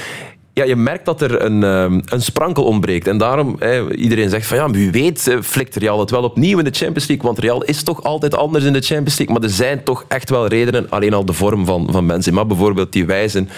[0.55, 3.07] Ja, je merkt dat er een, ehm, een sprankel ontbreekt.
[3.07, 3.57] En daarom,
[3.95, 7.07] iedereen zegt van ja, wie weet eh, flikt Real het wel opnieuw in de Champions
[7.07, 7.25] League.
[7.25, 9.35] Want Real is toch altijd anders in de Champions League.
[9.35, 10.89] Maar er zijn toch echt wel redenen.
[10.89, 13.49] Alleen al de vorm van, van Benzema bijvoorbeeld, die wijzen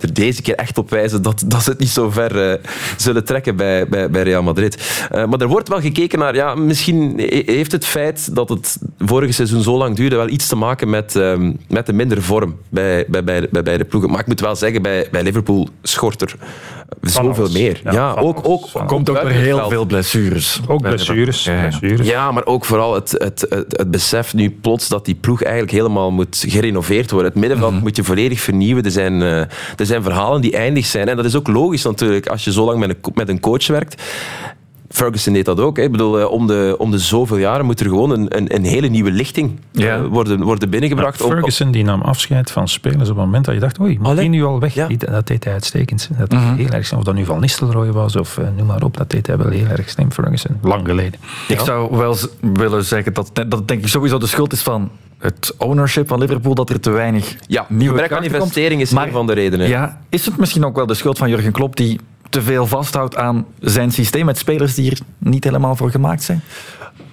[0.00, 2.58] er deze keer echt op wijzen dat, dat ze het niet zo ver eh,
[2.96, 5.06] zullen trekken bij, bij, bij Real Madrid.
[5.10, 8.78] Eh, maar er wordt wel gekeken naar, ja, misschien he- heeft het feit dat het
[8.98, 12.56] vorige seizoen zo lang duurde wel iets te maken met, ehm, met de minder vorm
[12.68, 14.10] bij, bij, bij, bij beide ploegen.
[14.10, 16.34] Maar ik moet wel zeggen, bij, bij Liverpool schort er
[17.00, 17.52] zoveel alles.
[17.52, 17.80] meer.
[17.84, 20.60] Ja, ook, ook, Komt ook door het heel veel blessures.
[20.66, 21.44] Ook blessures.
[21.44, 21.60] Ja, ja.
[21.60, 22.06] blessures.
[22.06, 25.72] Ja, maar ook vooral het, het, het, het besef nu plots dat die ploeg eigenlijk
[25.72, 27.30] helemaal moet gerenoveerd worden.
[27.30, 28.84] Het middenveld moet je volledig vernieuwen.
[28.84, 29.38] Er zijn, eh,
[29.76, 31.08] er zijn verhalen die eindig zijn.
[31.08, 33.66] En dat is ook logisch natuurlijk als je zo lang met een, met een coach
[33.66, 34.02] werkt.
[34.94, 35.76] Ferguson deed dat ook.
[35.76, 35.82] Hè.
[35.82, 38.64] Ik bedoel, eh, om, de, om de zoveel jaren moet er gewoon een, een, een
[38.64, 40.02] hele nieuwe lichting eh, Ja.
[40.08, 41.22] worden, worden binnengebracht.
[41.22, 44.28] Ferguson die nam afscheid van spelers op het moment dat je dacht, oei, moet die
[44.28, 44.74] nu al weg?
[44.74, 44.88] Ja.
[44.98, 46.08] Dat deed hij uitstekend.
[46.18, 46.98] Dat deed hij heel erg slim.
[46.98, 49.48] Of dat nu Van Nistelrooy was of eh, noem maar op, dat deed hij wel
[49.48, 50.56] heel erg slim, Ferguson.
[50.62, 51.20] Lang geleden.
[51.48, 55.54] Ik zou wel willen zeggen dat, dat denk ik sowieso de schuld is van het
[55.58, 58.56] ownership van Liverpool, dat er te weinig ja, nieuwe gebrek aan komt.
[58.56, 59.68] is Maar- een van de redenen.
[59.68, 62.00] Ja, is het misschien ook wel de schuld van Jurgen Klopp die
[62.34, 66.42] te veel vasthoudt aan zijn systeem met spelers die er niet helemaal voor gemaakt zijn?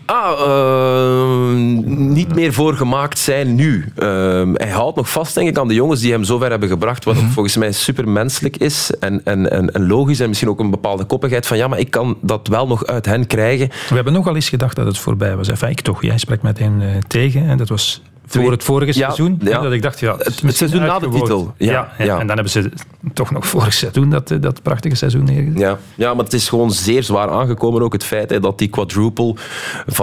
[0.05, 1.55] Ah, eh,
[1.87, 3.91] niet meer voor gemaakt zijn nu.
[3.95, 4.07] Eh,
[4.53, 7.17] hij houdt nog vast, denk ik, aan de jongens die hem zover hebben gebracht, wat
[7.17, 11.03] ook volgens mij supermenselijk is en, en, en, en logisch en misschien ook een bepaalde
[11.03, 13.67] koppigheid van ja, maar ik kan dat wel nog uit hen krijgen.
[13.67, 15.49] We hebben nogal eens gedacht dat het voorbij was.
[15.49, 17.47] Enfin, ik toch, jij sprak meteen eh, tegen.
[17.47, 18.01] En dat was
[18.31, 19.39] voor het vorige Ja, seizoen.
[19.43, 19.59] ja.
[19.61, 21.53] Dat ik dacht, ja, Het- seizoen na de titel.
[21.57, 22.19] Ja, Ja.
[22.19, 22.71] En dan hebben ze
[23.13, 25.59] toch nog vorig seizoen dat, eh, dat prachtige seizoen neergezet.
[25.59, 27.81] Ja, ja, maar het is gewoon zeer zwaar aangekomen.
[27.81, 29.35] Ook het feit hè, dat die quadruple,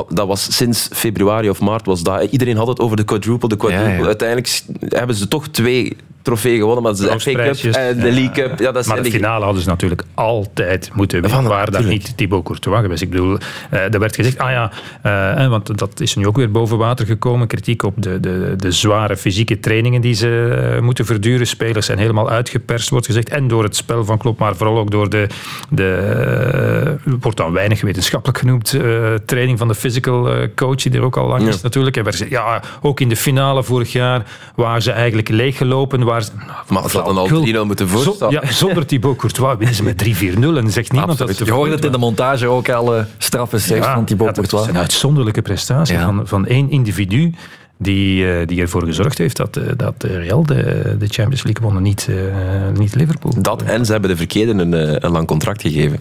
[0.08, 2.22] dat was sinds februari of maart was dat.
[2.30, 3.88] Iedereen had het over de quadruple, de quadruple.
[3.90, 4.04] Ja, ja.
[4.06, 5.96] Uiteindelijk hebben ze toch twee
[6.28, 7.76] trofeeën gewonnen, maar de FA Cup Hoofdprijsjes.
[7.76, 8.58] en de League Cup.
[8.58, 11.44] Ja, dat Maar zijn de finale hadden ze natuurlijk altijd moeten winnen.
[11.44, 13.02] Waar dat niet Thibaut Courtois geweest.
[13.02, 13.38] Ik bedoel,
[13.70, 14.70] eh, er werd gezegd, ah ja,
[15.02, 17.46] eh, want dat is nu ook weer boven water gekomen.
[17.46, 21.46] Kritiek op de, de, de zware fysieke trainingen die ze eh, moeten verduren.
[21.46, 23.28] Spelers zijn helemaal uitgeperst, wordt gezegd.
[23.28, 25.26] En door het spel van Klopp, maar vooral ook door de,
[25.70, 28.76] de wordt dan weinig wetenschappelijk genoemd,
[29.24, 31.48] training van de physical coach, die er ook al lang Ja.
[31.48, 31.96] is natuurlijk.
[31.96, 36.17] En werd gezegd, ja, ook in de finale vorig jaar waren ze eigenlijk leeggelopen, waren
[36.18, 36.64] waar...
[36.68, 37.62] Maar dat dan al Flauwekul.
[37.62, 38.30] 3-0 moeten voorstaan.
[38.30, 40.06] ja, zonder Thibaut Courtois winnen ze met 3-4-0
[40.56, 41.38] en zegt niemand dat Absoluut.
[41.38, 44.50] het Je hoorde het in de montage ook, alle straffe saves van Thibaut dat is
[44.50, 44.74] Courtois.
[44.76, 46.04] een uitzonderlijke prestatie Ja.
[46.04, 47.34] van, van één individu
[47.78, 50.54] die, eh, die ervoor gezorgd heeft dat, eh, dat eh, Real de,
[50.98, 53.32] de Champions League wonnen, niet, eh, niet Liverpool.
[53.42, 55.98] Dat en ze hebben de verkeerde een, een lang contract gegeven.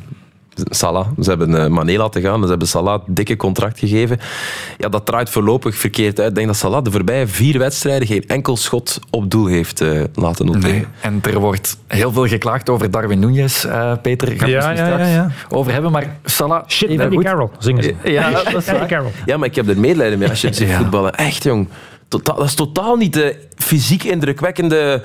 [0.63, 1.07] Salah.
[1.21, 2.41] Ze hebben eh, Mané laten gaan.
[2.43, 4.19] Ze hebben Salah een dikke contract gegeven.
[4.77, 6.29] Ja, dat draait voorlopig verkeerd uit.
[6.29, 10.01] Ik denk dat Salah de voorbije vier wedstrijden geen enkel schot op doel heeft eh,
[10.13, 10.69] laten noteren.
[10.75, 10.85] Nee.
[11.01, 14.27] En er wordt heel veel geklaagd over Darwin Núñez, eh, Peter.
[14.27, 15.31] Gaan we Ja, het ja, straks ja, ja.
[15.49, 15.91] over hebben.
[15.91, 16.67] Maar Salah...
[16.67, 17.23] Shit, goed.
[17.23, 17.93] Carroll, zingen ze.
[18.03, 18.65] Ja, dat is.
[18.87, 19.11] Carroll.
[19.25, 20.77] Ja, maar ik heb er medelijden mee als je het ziet Ja.
[20.77, 21.15] voetballen.
[21.15, 21.67] Echt, jong.
[22.07, 25.01] Totaal, dat is totaal niet de fysiek indrukwekkende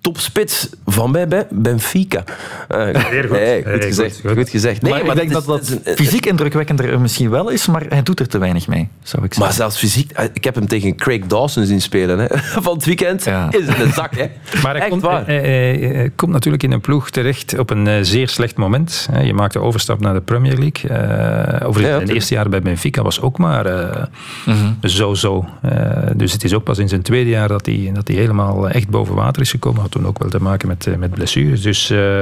[0.00, 2.24] topspits van bij bij Benfica.
[2.68, 3.38] Eh, Heel goed.
[3.72, 4.48] goed, gezegd, goed, goed, goed.
[4.50, 4.82] gezegd.
[4.82, 7.48] Nee, maar, maar ik denk het dat dat het is een- fysiek indrukwekkender misschien wel
[7.48, 9.54] is, maar hij doet er te weinig mee, zou ik Maar zeggen.
[9.56, 12.26] zelfs fysiek, eh, ik heb hem tegen Craig Dawson zien spelen hè,
[12.62, 13.24] van het weekend.
[13.24, 13.48] Ja.
[13.50, 14.26] Is in de zak, hè?
[14.62, 15.26] Maar hij Echt komt, waar.
[15.26, 19.08] hij- hij- hij komt natuurlijk in een ploeg terecht op een eh, zeer slecht moment.
[19.12, 19.20] hè.
[19.20, 20.90] Je maakt de overstap naar de Premier League.
[20.90, 22.10] Eh overigens, zijn tuurlijk.
[22.12, 24.02] eerste jaar bij Benfica was ook maar eh,
[24.82, 25.44] zo-zo.
[25.62, 25.70] Eh,
[26.16, 28.88] dus het is ook pas in zijn tweede jaar dat hij, dat hij helemaal echt
[28.88, 29.82] boven water is gekomen.
[29.88, 31.62] Had toen ook wel te maken met, eh, met blessures.
[31.62, 32.20] Dus eh,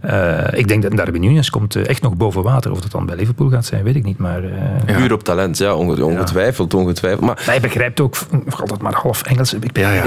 [0.00, 2.70] eh, ik denk dat Darwin Núñez komt echt nog boven water.
[2.70, 4.18] Of dat dan bij Liverpool gaat zijn, weet ik niet.
[4.18, 7.20] Maar eh, Puur op talent, ja, onge- ongetwijfeld, ongetwijfeld.
[7.26, 9.52] Maar hij begrijpt ook nog altijd maar half Engels.
[9.54, 10.04] Ik Ja, ja.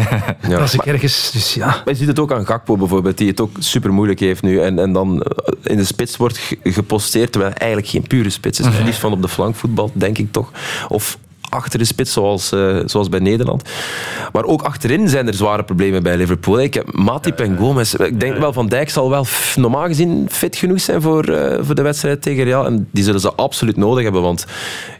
[0.48, 1.30] ja, Als ik maar- ergens...
[1.32, 4.20] Dus ja, Maar je ziet het ook aan Gakpo bijvoorbeeld, die het ook super moeilijk
[4.20, 4.60] heeft nu.
[4.60, 5.26] En, en dan
[5.62, 8.66] in de spits wordt ge- geposteerd, terwijl hij eigenlijk geen pure spits is.
[8.84, 10.50] Liefst van op de flank voetbal, denk ik toch.
[10.88, 11.18] Of
[11.56, 13.62] achter de spits, zoals, eh, zoals bij Nederland.
[14.32, 16.60] Maar ook achterin zijn er zware problemen bij Liverpool.
[16.60, 17.94] Ik heb Matip en Gomez.
[17.94, 19.26] Ik denk wel, Van Dijk zal wel
[19.56, 22.66] normaal gezien fit genoeg zijn voor, eh, voor de wedstrijd tegen Real.
[22.66, 24.46] En die zullen ze absoluut nodig hebben, want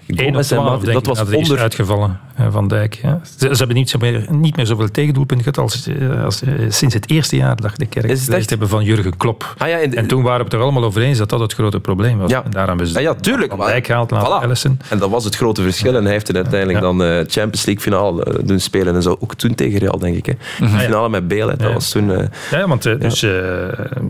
[0.07, 1.63] 1 of Gomez en 12, Matip, denk dat ik, was dat hij is onder...
[1.63, 2.99] uitgevallen, eh, Van Dijk.
[3.03, 3.21] Ja.
[3.39, 6.95] Ze, ze hebben niet, meer, niet meer zoveel tegendoelpunten gehad als, eh, als eh, sinds
[6.95, 8.51] het eerste jaar, dacht ik, Is het echt?
[8.51, 9.55] hebben van Jurgen Klopp.
[9.59, 11.53] Ah, ja, de- En toen waren we het er allemaal over eens dat dat het
[11.53, 12.31] grote probleem was.
[12.31, 12.45] Ja.
[12.45, 13.53] En daar hebben ze Ja, ja, tuurlijk.
[13.57, 14.43] Van Dijk gehaald, later Voilà.
[14.45, 14.79] Ellison.
[14.89, 15.95] En dat was het grote verschil.
[15.97, 16.85] En hij heeft er uiteindelijk Ja.
[16.85, 16.99] dan
[17.29, 18.95] Champions League finale doen spelen.
[18.95, 20.27] En zo ook toen tegen Real, denk ik.
[20.27, 20.33] Hè.
[20.59, 21.73] De finale met Bale, dat Ja.
[21.73, 22.11] was toen...
[22.51, 23.31] Ja, want dus, eh,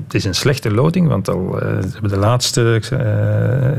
[0.04, 2.80] het is een slechte loting, want al, ze hebben de laatste,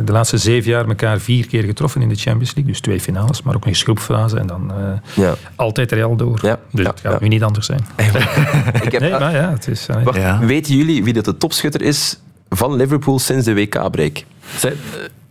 [0.06, 2.72] de laatste zeven jaar elkaar vier keer getroffen in de Champions League.
[2.72, 5.36] Dus twee finales, maar ook nog eens groepfase en dan eh, ja.
[5.56, 6.40] altijd Real door.
[6.42, 7.18] Ja, Dus ja, het gaat ja.
[7.22, 7.86] nu niet anders zijn.
[8.84, 9.88] ik heb, Nee, maar ja, het is...
[9.88, 10.40] eh, Wacht, Ja.
[10.40, 14.24] Weten jullie wie dat de topschutter is van Liverpool sinds de WK-break?
[14.62, 14.72] Eh,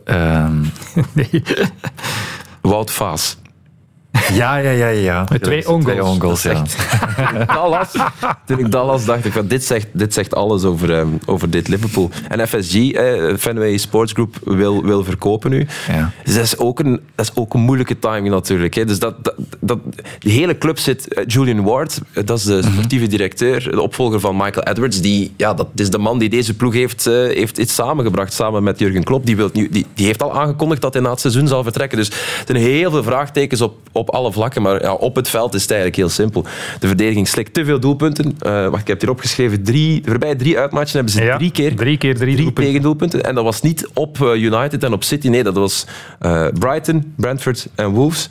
[0.05, 0.55] ehm,
[1.13, 1.43] nee.
[2.61, 3.37] Wout Vaas.
[4.33, 5.27] Ja, ja, ja, ja.
[5.31, 6.63] Met twee own Twee goals, ja.
[7.17, 7.93] Toen ik dat las,
[8.47, 11.51] toen ik dat las, dacht ik van dit zegt, dit zegt alles over, ehm, over
[11.51, 12.11] dit Liverpool.
[12.29, 15.67] En FSG, eh, Fenway Sports Group, wil, wil verkopen nu.
[15.89, 16.11] Ja.
[16.25, 18.75] Dus dat is ook een, dat is ook een moeilijke timing natuurlijk.
[18.75, 18.85] Hè.
[18.85, 19.79] Dus dat, dat, dat,
[20.19, 21.15] die hele club zit...
[21.15, 25.01] eh, Julian Ward, eh, dat is de sportieve directeur, de opvolger van Michael Edwards.
[25.01, 28.63] Die, ja, dat is de man die deze ploeg heeft, eh, heeft iets samengebracht, samen
[28.63, 29.27] met Jurgen Klopp.
[29.27, 31.99] Die, wil, nu- die, die heeft al aangekondigd dat hij na het seizoen zal vertrekken.
[31.99, 32.17] Dus er
[32.47, 34.63] zijn heel veel vraagtekens op, op alle vlakken.
[34.63, 36.45] Maar ja, op het veld is het eigenlijk heel simpel.
[36.79, 38.37] De verdediging slikt te veel doelpunten.
[38.39, 39.63] Eh, wacht, ik heb hier opgeschreven.
[39.63, 42.65] Drie, de voorbije drie uitmatchen hebben ze Ja, drie keer drie keer drie drie doelpunten.
[42.65, 43.23] tegendoelpunten.
[43.25, 45.29] En dat was niet op eh, United en op City.
[45.29, 45.87] Nee, dat was
[46.19, 48.29] eh, Brighton, Brentford en Wolves.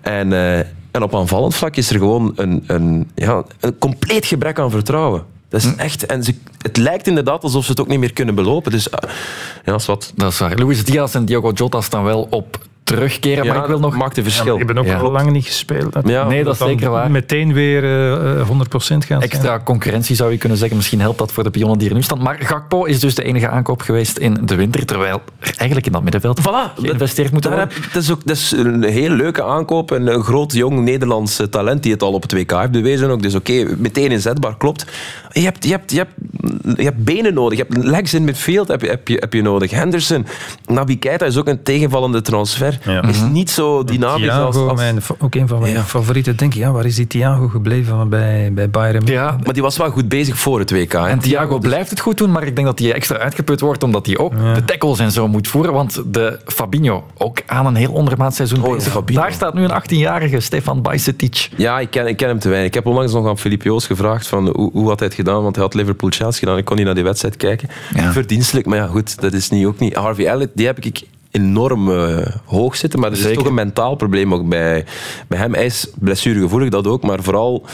[0.00, 0.58] En, eh,
[0.90, 5.24] en op aanvallend vlak is er gewoon een, een, ja, een compleet gebrek aan vertrouwen.
[5.48, 8.34] Dat is echt, en ze, het lijkt inderdaad alsof ze het ook niet meer kunnen
[8.34, 8.72] belopen.
[8.72, 9.08] Dus ja,
[9.64, 10.12] dat is wat.
[10.14, 10.56] Dat is waar.
[10.58, 13.96] Luis Diaz en Diogo Jota staan wel op terugkeren, maar Ja, ik wil nog...
[13.96, 14.58] maakt een Ja, verschil.
[14.60, 14.96] ik ben ook Ja.
[14.98, 15.96] al lang niet gespeeld.
[16.04, 17.10] Ja, Nee, dat is zeker waar.
[17.10, 19.20] meteen weer eh, eh, 100% gaan zijn.
[19.20, 20.76] Extra concurrentie zou je kunnen zeggen.
[20.76, 22.22] Misschien helpt dat voor de pionnen die er nu staan.
[22.22, 24.86] Maar Gakpo is dus de enige aankoop geweest in de winter.
[24.86, 27.60] Terwijl er eigenlijk in dat middenveld Voilà, geïnvesteerd moet worden.
[27.60, 29.92] heb, dat, is ook, dat is een heel leuke aankoop.
[29.92, 33.10] En een groot, jong Nederlands eh, talent die het al op het WK heeft bewezen.
[33.10, 33.22] Ook.
[33.22, 34.86] Dus oké, meteen inzetbaar, klopt.
[35.32, 36.12] Je hebt, je, hebt, je, hebt,
[36.78, 37.58] je hebt benen nodig.
[37.58, 39.70] Je hebt legs in midfield heb je, heb je, heb je nodig.
[39.70, 40.26] Henderson,
[40.98, 42.78] Keita is ook een tegenvallende transfer.
[42.84, 43.02] Ja.
[43.02, 44.54] Is niet zo dynamisch als...
[44.54, 45.82] Thiago, als mijn, ook een van mijn Ja.
[45.82, 46.36] favorieten.
[46.36, 49.06] Denk je, ja, waar is die Thiago gebleven bij, bij Bayern?
[49.06, 50.92] Ja, maar die was wel goed bezig voor het WK.
[50.92, 51.08] hè.
[51.08, 54.06] En Thiago blijft het goed doen, maar ik denk dat hij extra uitgeput wordt omdat
[54.06, 54.54] hij ook Ja.
[54.54, 55.72] de tackles en zo moet voeren.
[55.72, 58.92] Want de Fabinho, ook aan een heel ondermaat seizoen Oh, bezig.
[58.92, 59.20] Fabinho.
[59.22, 61.48] Daar staat nu een 18-jarige Stefan Bajsetic.
[61.56, 62.68] Ja, ik ken, ik ken hem te weinig.
[62.68, 65.42] Ik heb onlangs nog aan Filip Joos gevraagd van hoe, hoe had hij het gedaan,
[65.42, 66.58] want hij had Liverpool-Chelsea gedaan.
[66.58, 67.68] Ik kon niet naar die wedstrijd kijken.
[67.94, 68.12] Ja.
[68.12, 69.94] Verdienstelijk, maar ja, goed, dat is niet, ook niet.
[69.94, 73.94] Harvey Elliott, die heb ik enorm eh, hoog zitten, maar er is toch een mentaal
[73.94, 74.84] probleem ook bij,
[75.28, 75.54] bij hem.
[75.54, 77.66] Hij is blessuregevoelig, dat ook, maar vooral...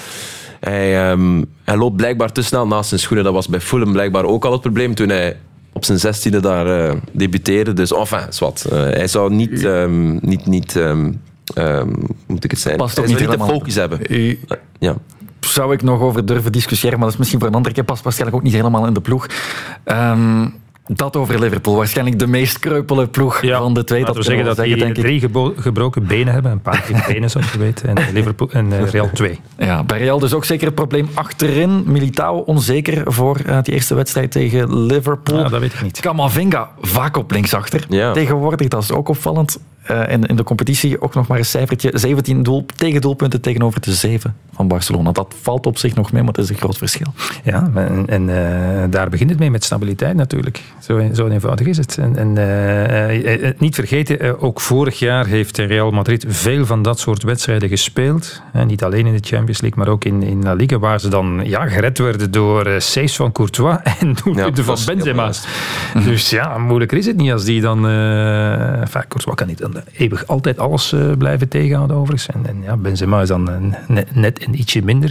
[0.61, 3.25] Hij, ehm, hij loopt blijkbaar te snel naast zijn schoenen.
[3.25, 5.37] Dat was bij Fulham blijkbaar ook al het probleem toen hij
[5.73, 7.73] op zijn zestiende daar eh, debuteerde.
[7.73, 8.19] Dus enfin.
[8.19, 9.69] Eh, hij zou niet...
[10.21, 11.87] niet, niet hoe
[12.27, 12.77] moet ik het zijn?
[12.77, 14.01] Past hij ook zou niet de focus hebben.
[14.79, 14.97] Ja.
[15.41, 17.85] zou ik nog over durven discussiëren, maar dat is misschien voor een andere keer.
[17.85, 19.27] Past waarschijnlijk ook niet helemaal in de ploeg.
[19.85, 20.47] Ehm,
[20.87, 21.76] dat over Liverpool.
[21.76, 24.01] Waarschijnlijk de meest kreupele ploeg van de twee.
[24.01, 25.03] Laten Dat we zeggen dat we die denk ik.
[25.03, 26.53] drie gebo- gebroken benen hebben.
[26.53, 27.82] Een paar keer benen, zoals je weet.
[27.82, 29.41] En Liverpool en eh, Real 2.
[29.59, 31.82] Ja, bij Real dus ook zeker het probleem achterin.
[31.87, 35.39] Militao onzeker voor eh, die eerste wedstrijd tegen Liverpool.
[35.39, 36.01] Ja, dat weet ik niet.
[36.01, 37.84] Camavinga vaak op linksachter.
[37.89, 38.12] Ja.
[38.12, 39.59] Tegenwoordig, dat is ook opvallend.
[39.82, 41.91] Eh, in, in de competitie ook nog maar een cijfertje.
[41.95, 45.12] 17 doel, tegendoelpunten tegenover de 7 van Barcelona.
[45.12, 47.07] Dat valt op zich nog mee, maar het is een groot verschil.
[47.45, 50.62] Ja, en, en eh, daar begint het mee met stabiliteit natuurlijk.
[50.81, 51.99] Zo, zo eenvoudig is het.
[51.99, 56.83] En, en eh, eh, niet vergeten, eh, ook vorig jaar heeft Real Madrid veel van
[56.83, 58.43] dat soort wedstrijden gespeeld.
[58.53, 61.09] Eh, niet alleen in de Champions League, maar ook in, in La Liga, waar ze
[61.09, 65.31] dan ja, gered werden door eh, saves van Courtois en doelpunten van Benzema.
[66.05, 67.87] Dus ja, moeilijker is het niet als die dan...
[67.87, 72.27] eh enfin, Courtois kan niet dan eeuwig altijd alles eh, blijven tegenhouden overigens.
[72.37, 73.57] En, en ja, Benzema is dan eh,
[73.89, 75.11] net, net een ietsje minder.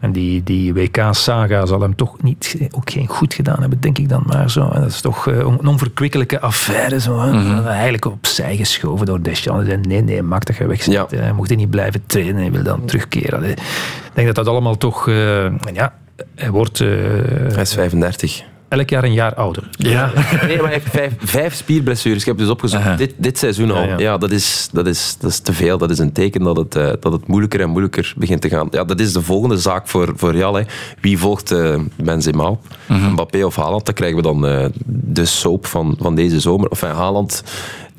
[0.00, 4.08] En die, die WK-saga zal hem toch niet, ook geen goed gedaan hebben, denk ik
[4.08, 4.68] dan maar zo.
[4.68, 7.00] En is toch eh, een onverkwikkelijke affaire.
[7.00, 7.16] Zo.
[7.16, 7.66] Mhm.
[7.66, 9.68] Eigenlijk opzij geschoven door Deschamps.
[9.68, 10.92] En nee, nee, maak dat je weg zit.
[10.92, 11.06] Ja.
[11.10, 12.36] Hij mocht hij niet blijven trainen.
[12.36, 13.38] Hij wil dan terugkeren.
[13.38, 13.58] Allee, Ik
[14.14, 15.08] denk dat dat allemaal toch...
[15.08, 15.92] eh, ja,
[16.34, 16.88] hij wordt eh,
[17.52, 18.42] Hij is 35.
[18.70, 19.68] Elk jaar een jaar ouder.
[19.70, 20.12] Ja.
[20.46, 22.20] Nee, maar hij heeft vijf, vijf spierblessures.
[22.20, 22.98] Ik heb dus opgezocht.
[22.98, 23.82] Dit, dit seizoen al.
[23.82, 24.18] Ja, Ja, ja.
[24.18, 25.78] dat, is, dat, is, dat is te veel.
[25.78, 28.68] Dat is een teken dat het, eh, dat het moeilijker en moeilijker begint te gaan.
[28.70, 30.54] Ja, dat is de volgende zaak voor, voor Real.
[30.54, 30.62] Hè.
[31.00, 32.66] Wie volgt eh, Benzema op?
[32.86, 33.84] Mbappé of Haaland?
[33.86, 36.68] Dan krijgen we dan eh, de soap van, van deze zomer.
[36.68, 37.42] Of enfin, Haaland...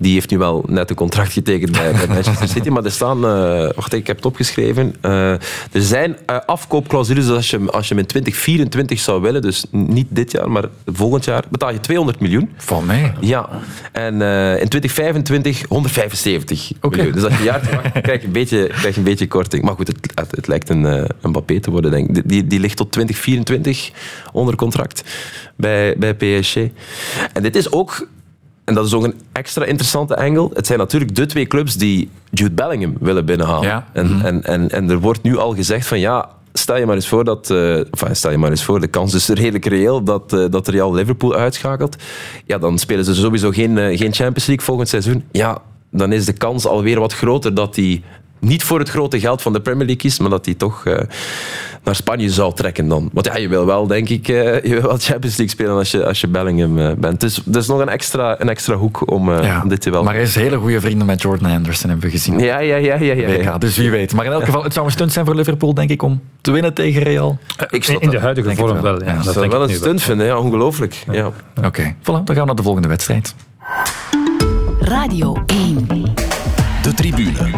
[0.01, 2.69] Die heeft nu wel net een contract getekend bij, bij Manchester City.
[2.69, 3.25] Maar er staan...
[3.25, 4.95] eh, wacht, ik heb het opgeschreven.
[5.01, 5.41] Eh, er
[5.71, 9.41] zijn eh, afkoopclausules als je, als je hem in 2024 zou willen.
[9.41, 11.43] Dus niet dit jaar, maar volgend jaar.
[11.49, 12.49] Betaal je 200 miljoen.
[12.57, 13.13] Van mij.
[13.19, 13.49] Ja,
[13.91, 14.13] en
[14.61, 16.95] in 2025 175 Oké.
[16.95, 17.13] miljoen.
[17.13, 19.63] Dus als je een jaar wacht, krijg je een beetje, krijg je een beetje korting.
[19.63, 22.13] Maar goed, het, het, het lijkt een, een Mbappé te worden, denk ik.
[22.13, 23.91] Die- Die, die ligt tot 2024
[24.33, 25.03] onder contract
[25.55, 26.55] bij, bij PSG.
[27.33, 28.07] En dit is ook...
[28.63, 30.49] En dat is ook een extra interessante angle.
[30.53, 33.67] Het zijn natuurlijk de twee clubs die Jude Bellingham willen binnenhalen.
[33.67, 33.87] Ja.
[33.93, 37.07] En, en, en, en er wordt nu al gezegd van ja, stel je maar eens
[37.07, 37.49] voor dat...
[37.49, 40.93] enfin, stel je maar eens voor, de kans is redelijk reëel dat, eh, dat Real
[40.93, 41.95] Liverpool uitschakelt.
[42.45, 45.23] Ja, dan spelen ze sowieso geen, eh, geen Champions League volgend seizoen.
[45.31, 48.03] Ja, dan is de kans alweer wat groter dat hij
[48.41, 50.97] niet voor het grote geld van de Premier League kiest, maar dat hij toch eh,
[51.83, 53.09] naar Spanje zou trekken dan.
[53.13, 54.35] Want ja, je wil wel, denk ik, eh,
[54.69, 57.19] je wil wel Champions League spelen als je, als je Bellingham eh, bent.
[57.19, 59.61] Dus dat is nog een extra, een extra hoek om, Ja.
[59.63, 60.03] om dit te wel...
[60.03, 62.39] Maar hij is hele goede vrienden met Jordan Anderson, hebben we gezien.
[62.39, 64.13] ja, ja, ja, ja, ja, dus wie weet.
[64.13, 66.51] Maar in elk geval, het zou een stunt zijn voor Liverpool, denk ik, om te
[66.51, 67.37] winnen tegen Real.
[67.69, 68.81] Ik snap in de huidige vorm wel.
[68.81, 69.03] wel.
[69.03, 71.03] Ja, Ja, dat zou wel een stunt vinden, ja, ongelooflijk.
[71.11, 71.31] Ja.
[71.65, 73.35] Oké, voilà, dan gaan we naar de volgende wedstrijd.
[74.79, 75.87] Radio 1.
[76.81, 77.49] De tribune.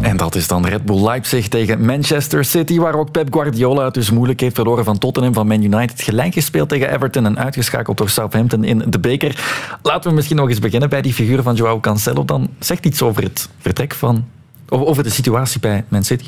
[0.00, 3.94] En dat is dan Red Bull Leipzig tegen Manchester City, waar ook Pep Guardiola het
[3.94, 7.96] dus moeilijk heeft verloren van Tottenham, van Man United, gelijk gespeeld tegen Everton en uitgeschakeld
[7.96, 9.42] door Southampton in de beker.
[9.82, 12.24] Laten we misschien nog eens beginnen bij die figuur van Joao Cancelo.
[12.24, 14.24] Dan zegt iets over het vertrek van...
[14.70, 16.24] Over de situatie bij Man City.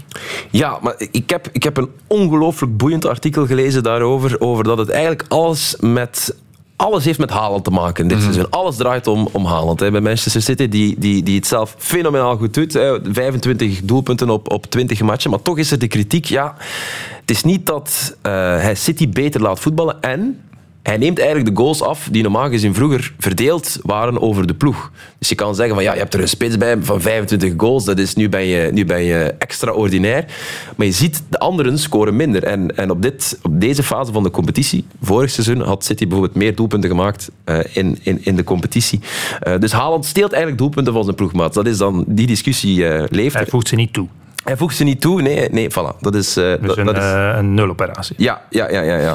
[0.51, 4.41] Ja, maar ik heb, ik heb een ongelooflijk boeiend artikel gelezen daarover.
[4.41, 6.35] Over dat het eigenlijk alles met.
[6.81, 8.51] Alles heeft met Haaland te maken dit seizoen.
[8.51, 9.81] Alles draait om, om Haaland.
[9.81, 9.91] Hè.
[9.91, 12.72] Bij Manchester City, die, die, die het zelf fenomenaal goed doet.
[12.72, 12.99] Hè.
[13.12, 15.31] 25 doelpunten op, op 20 matchen.
[15.31, 16.24] Maar toch is er de kritiek.
[16.24, 16.55] Ja,
[17.20, 20.03] het is niet dat eh, hij City beter laat voetballen.
[20.03, 20.41] En
[20.83, 24.91] hij neemt eigenlijk de goals af die normaal gezien vroeger verdeeld waren over de ploeg.
[25.18, 27.85] Dus je kan zeggen van ja, je hebt er een spits bij van 25 goals,
[27.85, 30.24] dat is nu ben je, nu ben je extraordinair.
[30.76, 32.45] Maar je ziet, de anderen scoren minder.
[32.45, 36.37] En, en op, dit, op deze fase van de competitie, vorig seizoen, had City bijvoorbeeld
[36.37, 39.01] meer doelpunten gemaakt eh, in, in, in de competitie.
[39.41, 41.55] Eh, dus Haaland steelt eigenlijk doelpunten van zijn ploegmaat.
[41.55, 43.35] Dat is dan, die discussie eh, leeft.
[43.35, 44.09] Hij voegt ze niet toe.
[44.45, 45.97] Hij voegt ze niet toe, nee, nee voilà.
[46.01, 46.36] Dat is...
[46.36, 48.14] eh, Dus dat, een, dat is eh, een nuloperatie.
[48.18, 49.14] ja, ja, ja, ja, ja.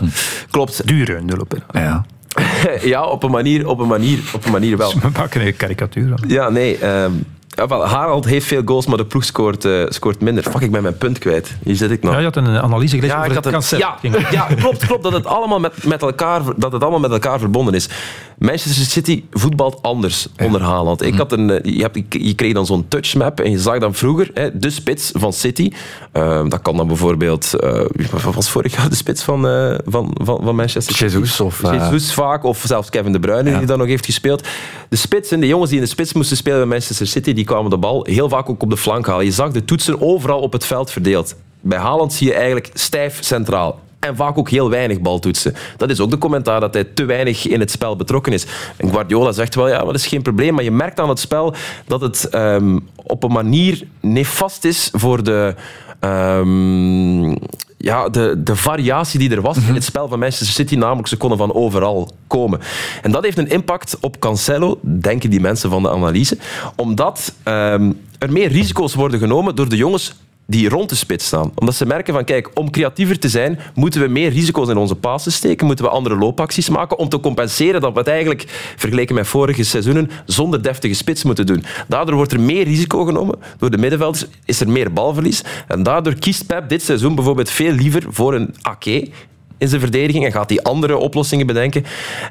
[0.51, 0.87] Klopt.
[0.87, 1.79] Dure nuloperatie.
[1.79, 2.05] Ja.
[2.81, 4.93] Ja, op een manier, op een manier, op een manier wel.
[5.01, 6.11] We maken een karikatuur.
[6.11, 6.29] aan.
[6.29, 6.77] Ja, nee.
[6.77, 7.11] ehm
[7.49, 10.43] ja, wel, Harald heeft veel goals, maar de ploeg scoort, eh, scoort minder.
[10.43, 11.55] Fuck, ik ben mijn punt kwijt.
[11.63, 12.11] Hier zit ik nog.
[12.13, 13.77] Ja, je had een analyse gelezen Ja, over ik had het een- Cancel.
[13.77, 17.39] ja, ja, klopt, klopt dat het allemaal met, met elkaar, dat het allemaal met elkaar
[17.39, 17.89] verbonden is.
[18.37, 21.01] Manchester City voetbalt anders onder Haaland.
[21.01, 23.93] Ik had een, eh, je, hebt, je kreeg dan zo'n touchmap en je zag dan
[23.93, 25.71] vroeger hè, de spits van City.
[26.11, 30.15] Eh, dat kan dan bijvoorbeeld, eh, wie was vorig jaar de spits van, eh, van,
[30.23, 31.13] van, van Manchester City?
[31.13, 31.61] Jesus of...
[31.71, 34.47] Jesus vaak, of zelfs Kevin De Bruyne, die dan nog heeft gespeeld.
[34.89, 37.69] De spitsen, de jongens die in de spits moesten spelen bij Manchester City, die kwamen
[37.69, 39.25] de bal heel vaak ook op de flank halen.
[39.25, 41.35] Je zag de toetsen overal op het veld verdeeld.
[41.61, 43.79] Bij Haaland zie je eigenlijk stijf centraal.
[44.05, 45.55] En vaak ook heel weinig baltoetsen.
[45.77, 48.45] Dat is ook de commentaar dat hij te weinig in het spel betrokken is.
[48.77, 50.53] En Guardiola zegt wel, ja, maar dat is geen probleem.
[50.53, 51.53] Maar je merkt aan het spel
[51.87, 55.55] dat het ehm, op een manier nefast is voor de...
[55.99, 57.35] ehm,
[57.77, 61.17] ja, de, de variatie die er was in het spel van Manchester City, namelijk ze
[61.17, 62.59] konden van overal komen.
[63.01, 66.37] En dat heeft een impact op Cancelo, denken die mensen van de analyse,
[66.75, 70.15] omdat ehm, er meer risico's worden genomen door de jongens
[70.47, 71.51] die rond de spits staan.
[71.55, 74.95] Omdat ze merken van, kijk, om creatiever te zijn, moeten we meer risico's in onze
[74.95, 79.15] passen steken, moeten we andere loopacties maken, om te compenseren dat we het eigenlijk, vergeleken
[79.15, 81.63] met vorige seizoenen, zonder deftige spits moeten doen.
[81.87, 85.43] Daardoor wordt er meer risico genomen door de middenvelders, is er meer balverlies.
[85.67, 89.09] En daardoor kiest Pep dit seizoen bijvoorbeeld veel liever voor een Ake
[89.57, 91.85] in zijn verdediging en gaat hij andere oplossingen bedenken.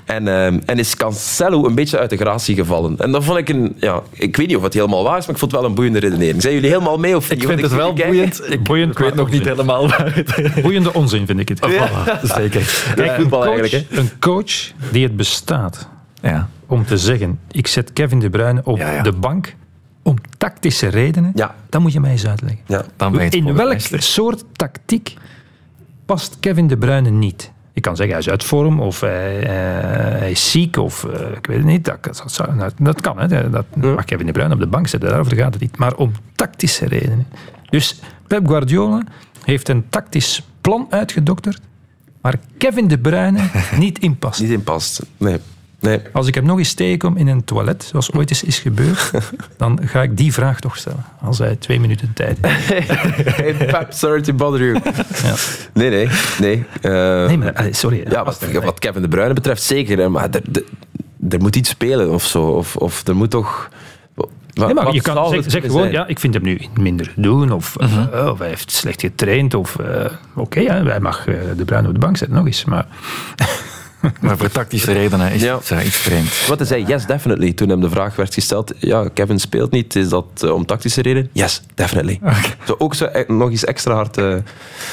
[0.05, 2.99] En, ehm, en is Cancelo een beetje uit de gratie gevallen.
[2.99, 3.77] En dat vond ik een...
[3.81, 5.75] Ja, ik weet niet of het helemaal waar is, maar ik vond het wel een
[5.77, 6.43] boeiende redenering.
[6.43, 7.17] Zijn jullie helemaal mee?
[7.17, 8.43] Of Ik vind Want het wel boeiend.
[8.53, 11.59] Ik, Boeiend ik weet nog niet helemaal waar het Boeiende onzin vind ik het.
[12.23, 12.93] Zeker.
[12.95, 13.91] Kijk, voetbal een, coach, eigenlijk.
[13.91, 13.99] Hè?
[13.99, 14.53] een coach
[14.91, 15.89] die het bestaat
[16.23, 16.49] Ja.
[16.67, 19.03] om te zeggen, ik zet Kevin De Bruyne op Ja, ja.
[19.03, 19.55] de bank
[20.03, 21.55] om tactische redenen, Ja.
[21.69, 22.61] dan moet je mij eens uitleggen.
[22.67, 22.85] Ja.
[22.97, 25.15] Dan ben je het In welk soort tactiek
[26.07, 27.53] past Kevin De Bruyne niet?
[27.73, 29.49] Je kan zeggen, hij is uit vorm, of hij, eh,
[30.19, 31.85] hij is ziek, of eh, ik weet het niet.
[31.85, 33.51] Dat, dat, zou- dat, dat kan, hè.
[33.51, 35.77] Dat mag Kevin De Bruyne op de bank zetten, daarover gaat het niet.
[35.77, 37.27] Maar om tactische redenen.
[37.71, 39.03] Dus Pep Guardiola
[39.45, 41.61] heeft een tactisch plan uitgedokterd,
[42.21, 43.41] waar Kevin De Bruyne
[43.79, 44.41] niet in past.
[44.41, 45.03] Niet in past.
[45.17, 45.39] Nee.
[45.85, 46.01] Nee.
[46.13, 49.11] Als ik hem nog eens tegenkom in een toilet, zoals ooit eens is gebeurd,
[49.57, 51.05] dan ga ik die vraag toch stellen.
[51.23, 52.89] Als hij twee minuten tijd heeft.
[53.37, 54.81] Hey, sorry to bother you.
[55.23, 55.35] Ja.
[55.73, 56.09] Nee, nee.
[56.41, 56.65] nee.
[56.81, 58.05] Eh, Nee, maar eh, sorry.
[58.11, 59.99] ja, wat, wat Kevin De Bruyne betreft zeker.
[59.99, 60.29] hè, Maar
[61.31, 62.43] er, moet iets spelen of zo.
[62.43, 63.69] Of, of er moet toch...
[64.15, 65.93] Wat- Nee, maar je kan zeg, gewoon, zijn?
[65.93, 68.07] ja, ik vind hem nu minder doen, of, Mhm.
[68.13, 70.05] eh, of hij heeft slecht getraind, of eh,
[70.35, 72.65] oké, ja, hij mag eh, de Bruin op de bank zetten, nog eens.
[72.65, 72.87] Maar
[74.21, 75.57] Maar voor tactische redenen is Ja.
[75.57, 76.47] het eh, iets vreemd.
[76.47, 77.53] Wat hij zei, yes, definitely.
[77.53, 81.03] Toen hem de vraag werd gesteld, ja, Kevin speelt niet, is dat eh, om tactische
[81.03, 81.29] reden?
[81.33, 82.21] Yes, definitely.
[82.67, 84.17] Zo ook zo, eh, nog eens extra hard...
[84.17, 84.25] eh,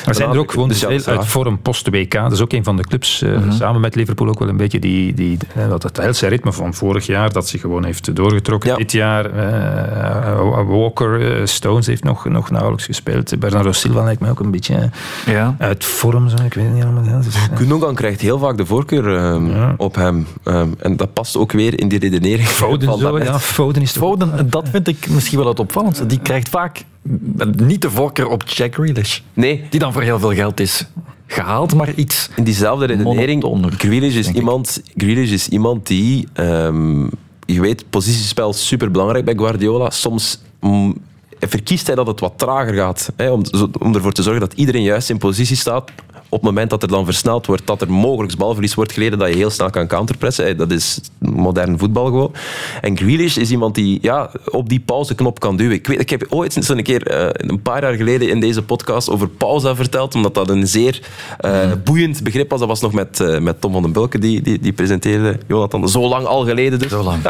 [0.05, 2.11] er zijn er ook gewoon dus uit vorm post-WK.
[2.11, 4.79] Dat is ook een van de clubs, eh, samen met Liverpool ook wel een beetje,
[4.79, 5.37] die, die,
[5.69, 8.69] dat het heilse ritme van vorig jaar, dat zich gewoon heeft doorgetrokken.
[8.69, 8.75] Ja.
[8.75, 13.39] Dit jaar, eh, Walker, Stones heeft nog, nog nauwelijks gespeeld.
[13.39, 14.89] Bernardo Silva lijkt mij ook een beetje
[15.25, 15.55] Ja.
[15.59, 17.21] uit vorm, zo, ik weet het niet allemaal.
[17.21, 19.73] Dus, krijgt heel vaak de voorkeur ehm, Ja.
[19.77, 20.27] op hem.
[20.43, 22.47] Ehm, en dat past ook weer in die redenering.
[22.47, 26.05] Foden van zo, ja, Foden is Foden, dat vind ik misschien wel het opvallendste.
[26.05, 26.83] Die krijgt vaak
[27.55, 29.19] niet de voorkeur op Jack Grealish.
[29.33, 30.85] Nee, Die dan voor heel veel geld is
[31.27, 32.29] gehaald, maar iets...
[32.35, 33.43] in diezelfde redenering.
[33.77, 36.27] Grealish is, iemand, Grealish is iemand die...
[36.33, 37.03] ehm,
[37.45, 39.89] je weet, positiespel is superbelangrijk bij Guardiola.
[39.89, 40.97] Soms mm,
[41.39, 43.11] verkiest hij dat het wat trager gaat.
[43.15, 43.43] Hè, om,
[43.79, 45.91] om ervoor te zorgen dat iedereen juist in positie staat.
[46.31, 49.27] Op het moment dat er dan versneld wordt, dat er mogelijk balverlies wordt geleden, dat
[49.27, 50.45] je heel snel kan counterpressen.
[50.45, 52.33] Hè, Dat is modern voetbal gewoon.
[52.81, 55.75] En Grealish is iemand die ja, op die pauzeknop kan duwen.
[55.75, 59.09] Ik, weet, ik heb ooit een keer, eh, een paar jaar geleden in deze podcast
[59.09, 61.01] over pauze verteld, omdat dat een zeer
[61.37, 62.59] eh, boeiend begrip was.
[62.59, 65.37] Dat was nog met, eh, met Tom van den Bulke, die, die, die presenteerde.
[65.47, 66.89] Jonathan, zo lang al geleden dus.
[66.89, 67.19] Zo lang.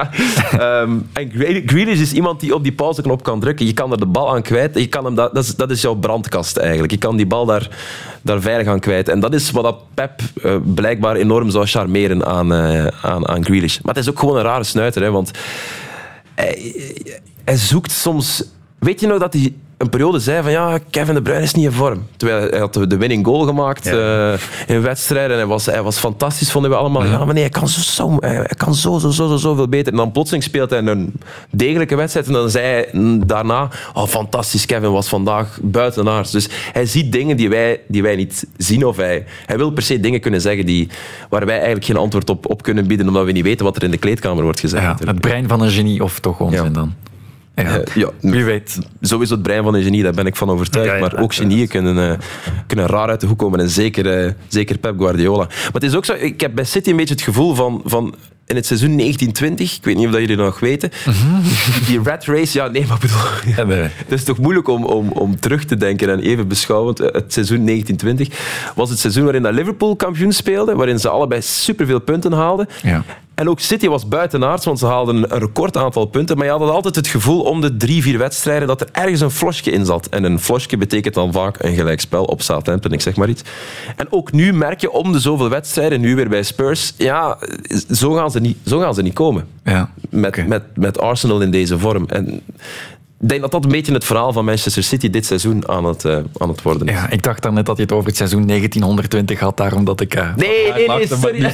[0.52, 3.66] Ehm, en Grealish Grealish is iemand die op die pauzeknop kan drukken.
[3.66, 4.80] Je kan er de bal aan kwijt.
[4.80, 6.92] Je kan hem dat, dat, is, dat is jouw brandkast eigenlijk.
[6.92, 7.70] Je kan die bal daar,
[8.22, 9.10] daar veilig aan kwijt.
[9.10, 13.46] En dat is wat dat Pep eh, blijkbaar enorm zou charmeren aan, eh, aan, aan
[13.46, 13.80] Grealish.
[13.82, 15.02] Maar het is ook gewoon een rare snuiter.
[15.02, 15.32] Hè, want
[16.36, 16.74] hij,
[17.44, 18.44] hij zoekt soms...
[18.80, 21.66] Weet je nog dat hij een periode zei van ja, Kevin De Bruyne is niet
[21.66, 22.06] in vorm.
[22.18, 24.34] Terwijl hij had de winning goal gemaakt eh,
[24.68, 25.32] in wedstrijden.
[25.32, 27.06] En hij was, hij was fantastisch, vonden we allemaal.
[27.06, 29.68] Ja, maar nee, hij kan zo, zo, hij kan zo, zo, zo, zo, zo veel
[29.68, 29.92] beter.
[29.92, 31.14] En dan plotseling speelt hij een
[31.50, 32.28] degelijke wedstrijd.
[32.28, 32.88] En dan zei hij
[33.26, 36.32] daarna, oh fantastisch, Kevin was vandaag buitenaards.
[36.32, 38.86] Dus hij ziet dingen die wij, die wij niet zien.
[38.86, 40.90] Of hij, hij wil per se dingen kunnen zeggen die,
[41.30, 43.08] waar wij eigenlijk geen antwoord op, op kunnen bieden.
[43.08, 44.84] Omdat we niet weten wat er in de kleedkamer wordt gezegd.
[44.84, 46.94] Ja, het brein van een genie of toch onzin dan.
[47.56, 47.80] Ja.
[47.80, 48.80] Eh, ja, Wie weet.
[49.02, 50.94] Sowieso het brein van een genie, daar ben ik van overtuigd.
[50.94, 52.18] Ja, maar ook genieën kunnen, eh,
[52.68, 53.60] kunnen raar uit de hoek komen.
[53.60, 55.46] En zeker, eh, zeker Pep Guardiola.
[55.46, 57.82] Maar het is ook zo, ik heb bij City een beetje het gevoel van...
[57.86, 60.92] van in het seizoen 1920, ik weet niet of dat jullie dat nog weten,
[61.88, 63.82] die rat race, ja nee, maar bedoel, Ja, nee.
[63.82, 66.98] het is toch moeilijk om, om, om terug te denken en even beschouwend.
[66.98, 72.00] Het seizoen 1920 was het seizoen waarin dat Liverpool kampioen speelde, waarin ze allebei superveel
[72.00, 72.68] punten haalden.
[72.84, 73.04] Ja.
[73.42, 76.38] En ook City was buitenaards, want ze haalden een record aantal punten.
[76.38, 79.32] Maar je had altijd het gevoel om de drie, vier wedstrijden dat er ergens een
[79.32, 80.08] flosje in zat.
[80.08, 83.42] En een flosje betekent dan vaak een gelijkspel op Southampton, ik zeg maar iets.
[83.96, 87.38] En ook nu merk je om de zoveel wedstrijden, nu weer bij Spurs, ja,
[87.92, 89.48] zo gaan ze niet, zo gaan ze niet komen.
[89.64, 89.92] Ja.
[90.10, 92.06] Met, met, met Arsenal in deze vorm.
[92.08, 92.42] En
[93.22, 96.04] Ik denk dat dat een beetje het verhaal van Manchester City dit seizoen aan het,
[96.06, 96.94] uh, aan het worden is.
[96.94, 100.02] Ja, ik dacht dan net dat je het over het seizoen 1920 had, daarom dat
[100.02, 100.16] ik...
[100.16, 101.42] Uh, nee, nee, nee, sorry.
[101.42, 101.52] nee.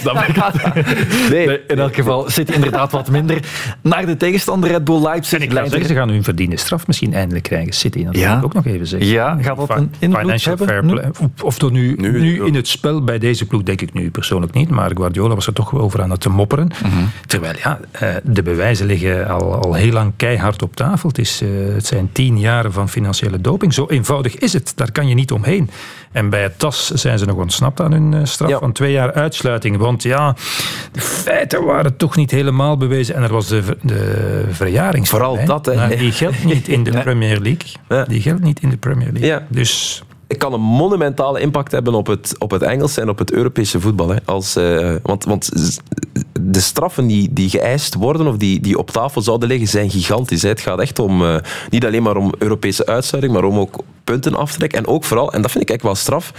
[1.47, 1.65] nee.
[1.68, 3.39] In elk geval zit inderdaad wat minder
[3.82, 5.39] naar de tegenstander Red Bull Leipzig.
[5.39, 7.74] En ik zeggen, ze gaan hun verdiende straf misschien eindelijk krijgen.
[7.74, 8.30] City, dat ja.
[8.30, 9.09] moet ik ook nog even zeggen.
[9.09, 10.68] Ja, gaat dat een invloed hebben?
[10.68, 11.09] Fair play.
[11.20, 14.11] Of, of door nu, nu, nu in het spel bij deze ploeg denk ik nu
[14.11, 16.72] persoonlijk niet, maar Guardiola was er toch over aan het mopperen.
[16.84, 17.09] Mm -hmm.
[17.26, 17.80] Terwijl ja,
[18.24, 21.09] de bewijzen liggen al, al heel lang keihard op tafel.
[21.09, 23.74] Het, is, uh, het zijn tien jaren van financiële doping.
[23.74, 24.72] Zo eenvoudig is het.
[24.76, 25.70] Daar kan je niet omheen.
[26.12, 28.60] En bij het TAS zijn ze nog ontsnapt aan hun uh, straf ja.
[28.60, 29.78] van twee jaar uitsluiting.
[29.78, 30.36] Want ja,
[30.91, 33.16] de feiten waren toch niet helemaal bewezen.
[33.16, 34.45] En er was de, de.
[35.01, 35.76] Vooral dat, hè.
[35.76, 37.72] Maar die geldt niet in de Premier League.
[37.89, 38.03] Ja.
[38.03, 39.30] Die geldt niet in de Premier League.
[39.30, 39.45] Ja.
[39.49, 43.32] Dus het kan een monumentale impact hebben op het, op het Engelse en op het
[43.32, 44.10] Europese voetbal.
[44.10, 44.18] Hè.
[44.26, 45.49] Als, uh, want, want
[46.50, 50.41] de straffen die, die geëist worden of die, die op tafel zouden liggen, zijn gigantisch.
[50.41, 51.38] Het gaat echt om, uh,
[51.70, 54.80] niet alleen maar om Europese uitsluiting, maar om ook punten af te trekken.
[54.80, 56.34] En ook vooral, en dat vind ik echt wel straf,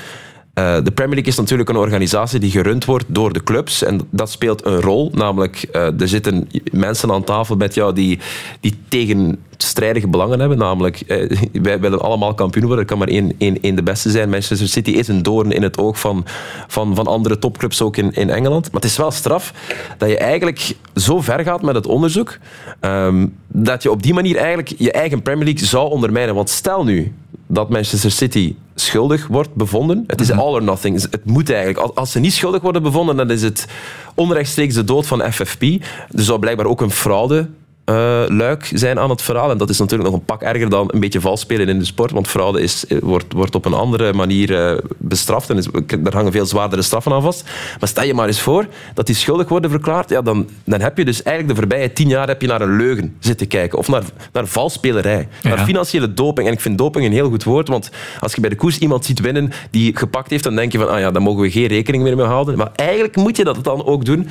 [0.58, 3.82] uh, de Premier League is natuurlijk een organisatie die gerund wordt door de clubs.
[3.82, 5.10] En dat speelt een rol.
[5.14, 8.18] Namelijk, uh, er zitten mensen aan tafel met jou die,
[8.60, 10.58] die tegenstrijdige belangen hebben.
[10.58, 11.30] Namelijk, uh,
[11.62, 12.84] wij willen allemaal kampioen worden.
[12.84, 14.30] Er kan maar één, één, één de beste zijn.
[14.30, 16.24] Manchester City is een doorn in het oog van,
[16.66, 18.64] van, van andere topclubs ook in, in Engeland.
[18.64, 19.52] Maar het is wel straf
[19.98, 22.38] dat je eigenlijk zo ver gaat met het onderzoek.
[22.80, 26.34] Um, dat je op die manier eigenlijk je eigen Premier League zou ondermijnen.
[26.34, 27.12] Want stel nu
[27.48, 30.04] dat Manchester City schuldig wordt bevonden.
[30.06, 31.00] Het is all or nothing.
[31.10, 31.78] Het moet eigenlijk.
[31.96, 33.66] Als ze niet schuldig worden bevonden, dan is het
[34.14, 35.62] onrechtstreeks de dood van FFP.
[35.62, 37.48] Er zou blijkbaar ook een fraude
[37.88, 39.50] uh, luik zijn aan het verhaal.
[39.50, 41.84] En dat is natuurlijk nog een pak erger dan een beetje vals spelen in de
[41.84, 42.10] sport.
[42.10, 45.50] Want fraude is, wordt, wordt op een andere manier uh, bestraft.
[45.50, 45.68] En is,
[45.98, 47.44] daar hangen veel zwaardere straffen aan vast.
[47.80, 50.10] Maar stel je maar eens voor dat die schuldig worden verklaard.
[50.10, 52.76] Ja, dan, dan heb je dus eigenlijk de voorbije tien jaar heb je naar een
[52.76, 53.78] leugen zitten kijken.
[53.78, 55.28] Of naar, naar valsspelerij.
[55.42, 55.48] Ja.
[55.48, 56.46] Naar financiële doping.
[56.46, 57.68] En ik vind doping een heel goed woord.
[57.68, 60.78] Want als je bij de koers iemand ziet winnen die gepakt heeft, dan denk je
[60.78, 62.56] van ah ja, daar mogen we geen rekening meer mee houden.
[62.56, 64.28] Maar eigenlijk moet je dat dan ook doen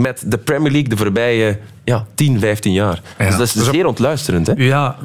[0.00, 3.00] met de Premier League de voorbije ja, 10, 15 jaar.
[3.18, 3.26] Ja.
[3.26, 4.46] Dus dat is zeer ontluisterend.
[4.46, 4.52] Hè?
[4.56, 4.96] Ja,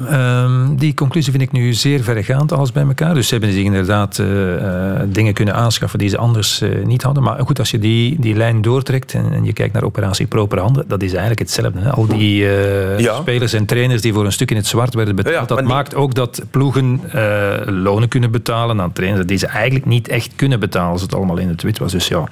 [0.44, 3.14] um, die conclusie vind ik nu zeer verregaand alles bij elkaar.
[3.14, 7.02] Dus ze hebben zich inderdaad uh, uh, dingen kunnen aanschaffen die ze anders uh, niet
[7.02, 7.22] hadden.
[7.22, 10.58] Maar goed, als je die, die lijn doortrekt en, en je kijkt naar operatie proper
[10.58, 11.80] handen, dat is eigenlijk hetzelfde.
[11.80, 11.90] Hè?
[11.90, 12.36] Al die
[12.98, 13.20] ja.
[13.20, 15.66] spelers en trainers die voor een stuk in het zwart werden betaald, ja, dat die...
[15.66, 17.00] maakt ook dat ploegen
[17.66, 21.38] lonen kunnen betalen aan trainers die ze eigenlijk niet echt kunnen betalen als het allemaal
[21.38, 21.92] in het wit was.
[21.92, 22.28] Dus ja...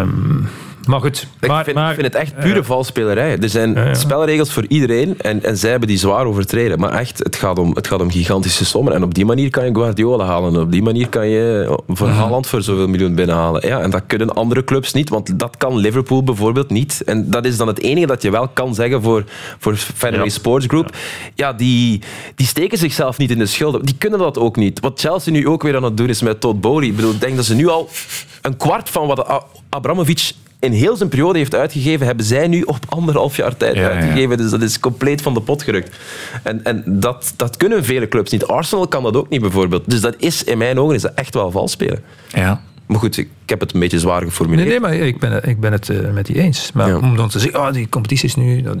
[0.00, 0.48] Um,
[0.90, 1.26] maar goed.
[1.40, 3.38] Ik, vind, maar, vind het echt pure uh, valspelerij.
[3.38, 6.78] Er zijn spelregels voor iedereen en, en zij hebben die zwaar overtreden.
[6.78, 8.94] Maar echt, het gaat, om, het gaat om gigantische sommen.
[8.94, 10.54] En op die manier kan je Guardiola halen.
[10.54, 12.08] En op die manier kan je voor.
[12.08, 13.66] Haaland voor zoveel miljoen binnenhalen.
[13.66, 17.02] Ja, en dat kunnen andere clubs niet, want dat kan Liverpool bijvoorbeeld niet.
[17.04, 19.24] En dat is dan het enige dat je wel kan zeggen voor,
[19.58, 20.30] voor Fenway Ja.
[20.30, 20.96] Sports Group.
[21.34, 22.02] Ja, die,
[22.34, 23.84] die steken zichzelf niet in de schulden.
[23.84, 24.80] Die kunnen dat ook niet.
[24.80, 26.88] Wat Chelsea nu ook weer aan het doen is met Todd Bowley.
[26.88, 27.88] Ik bedoel, ik denk dat ze nu al
[28.42, 32.78] een kwart van wat Abramovic in heel zijn periode heeft uitgegeven, hebben zij nu op
[32.88, 33.88] anderhalf jaar tijd Ja, ja.
[33.88, 34.36] uitgegeven.
[34.36, 35.96] Dus dat is compleet van de pot gerukt.
[36.42, 38.46] En, en dat, dat kunnen vele clubs niet.
[38.46, 39.90] Arsenal kan dat ook niet bijvoorbeeld.
[39.90, 42.02] Dus dat is in mijn ogen is dat echt wel vals spelen.
[42.28, 42.60] Ja.
[42.86, 44.68] Maar goed, ik heb het een beetje zwaar geformuleerd.
[44.68, 46.72] Nee, nee, maar ik ben, ik ben het uh, met die eens.
[46.72, 46.96] Maar Ja.
[46.98, 48.62] om dan te zeggen, oh, die competitie is nu...
[48.62, 48.76] Dat,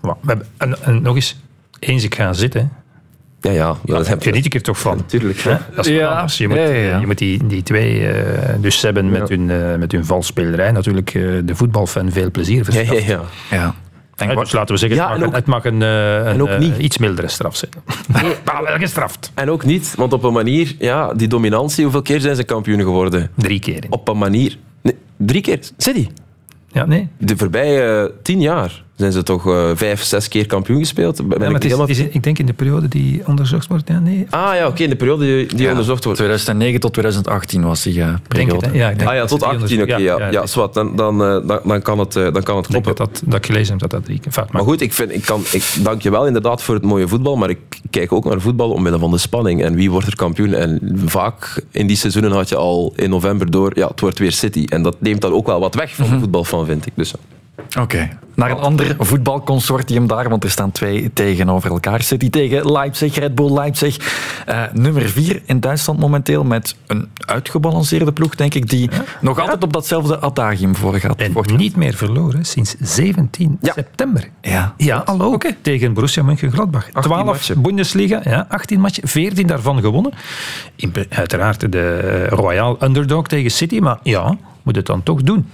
[0.00, 1.36] maar en nog eens,
[1.78, 2.72] eens ik ga zitten,
[3.44, 3.76] Ja, ja.
[3.84, 4.96] ja dat heb je niet een keer toch van.
[4.96, 5.38] Natuurlijk.
[5.40, 5.56] Hè?
[5.74, 5.98] Dat is Ja.
[5.98, 6.08] ja.
[6.08, 6.38] anders.
[6.38, 6.98] Je moet, Ja, ja, ja.
[6.98, 8.08] Je moet die, die twee...
[8.08, 12.30] eh, dus ze hebben met, hun, eh, met hun valsspelerij natuurlijk eh, de voetbalfan veel
[12.30, 13.04] plezier verschaft.
[13.04, 13.20] ja,
[13.50, 13.74] ja.
[14.16, 16.76] En Dus laten we zeggen, Ja, het, mag, ook- het mag een, een, ook niet.
[16.78, 17.70] iets mildere straf zijn.
[18.44, 19.30] maar wel gestraft.
[19.34, 22.80] En ook niet, want op een manier, ja, die dominantie, hoeveel keer zijn ze kampioen
[22.80, 23.30] geworden?
[23.34, 23.84] Drie keer.
[23.90, 24.56] Op een manier.
[24.82, 25.58] Nee, drie keer.
[25.76, 26.08] City.
[26.72, 27.08] Ja, nee.
[27.18, 31.16] De voorbije tien jaar zijn ze toch eh, vijf, zes keer kampioen gespeeld.
[31.16, 33.66] Ben Ja, ik maar is, helemaal- het is- ik denk in de periode die onderzocht
[33.66, 33.88] wordt.
[33.88, 34.26] Ja, nee.
[34.30, 36.18] Ah ja, oké, in de periode die, die Ja, onderzocht wordt.
[36.18, 38.66] 2009 tot 2018 was die uh, Denk periode.
[38.66, 39.96] het, ja, ik denk Ah ja, tot die 18, oké.
[39.96, 42.82] ja, ja, ik zwart, dan, dan, eh, dan, dan kan het, dan kan het denk
[42.84, 42.94] kloppen.
[42.94, 44.32] dat, dat, dat ik gelezen heb dat dat drie keer...
[44.36, 47.08] Maar maar goed, ik, vind, ik, kan, ik dank je wel inderdaad voor het mooie
[47.08, 47.58] voetbal, maar ik
[47.90, 49.62] kijk ook naar voetbal omwille van de spanning.
[49.62, 50.54] En wie wordt er kampioen?
[50.54, 54.32] En vaak in die seizoenen had je al in november door, ja, het wordt weer
[54.32, 54.64] City.
[54.68, 56.92] En dat neemt dan ook wel wat weg van de voetbal van, vind ik.
[56.96, 57.12] Dus,
[57.80, 58.08] Oké.
[58.34, 62.02] Naar een ander voetbalconsortium daar, want er staan twee tegenover elkaar.
[62.02, 63.96] City tegen Leipzig, Red Bull Leipzig.
[64.46, 68.90] Eh, nummer vier in Duitsland momenteel met een uitgebalanceerde ploeg, denk ik, die
[69.20, 71.16] nog altijd op datzelfde adagium voorgaat.
[71.20, 73.72] en Wordt- niet meer verloren sinds 17 Ja.
[73.72, 74.28] september.
[74.40, 74.74] Ja.
[74.76, 75.38] Ja, hallo.
[75.62, 76.88] Tegen Borussia Mönchengladbach.
[77.00, 77.62] 12 matchen.
[77.62, 80.12] Bundesliga, ja, 18 matchen, 14 daarvan gewonnen.
[80.76, 85.46] In, uiteraard de eh, Royal underdog tegen City, maar ja, moet het dan toch doen.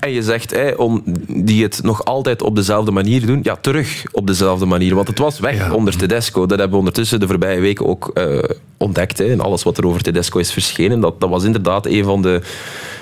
[0.00, 4.04] En je zegt, hè, om, die het nog altijd op dezelfde manier doen, ja, terug
[4.12, 4.94] op dezelfde manier.
[4.94, 5.72] Want het was weg Ja.
[5.72, 6.40] onder Tedesco.
[6.40, 8.38] Dat hebben we ondertussen de voorbije weken ook eh,
[8.76, 9.18] ontdekt.
[9.18, 11.00] Hè, en alles wat er over Tedesco is verschenen.
[11.00, 12.40] Dat, dat was inderdaad een van de,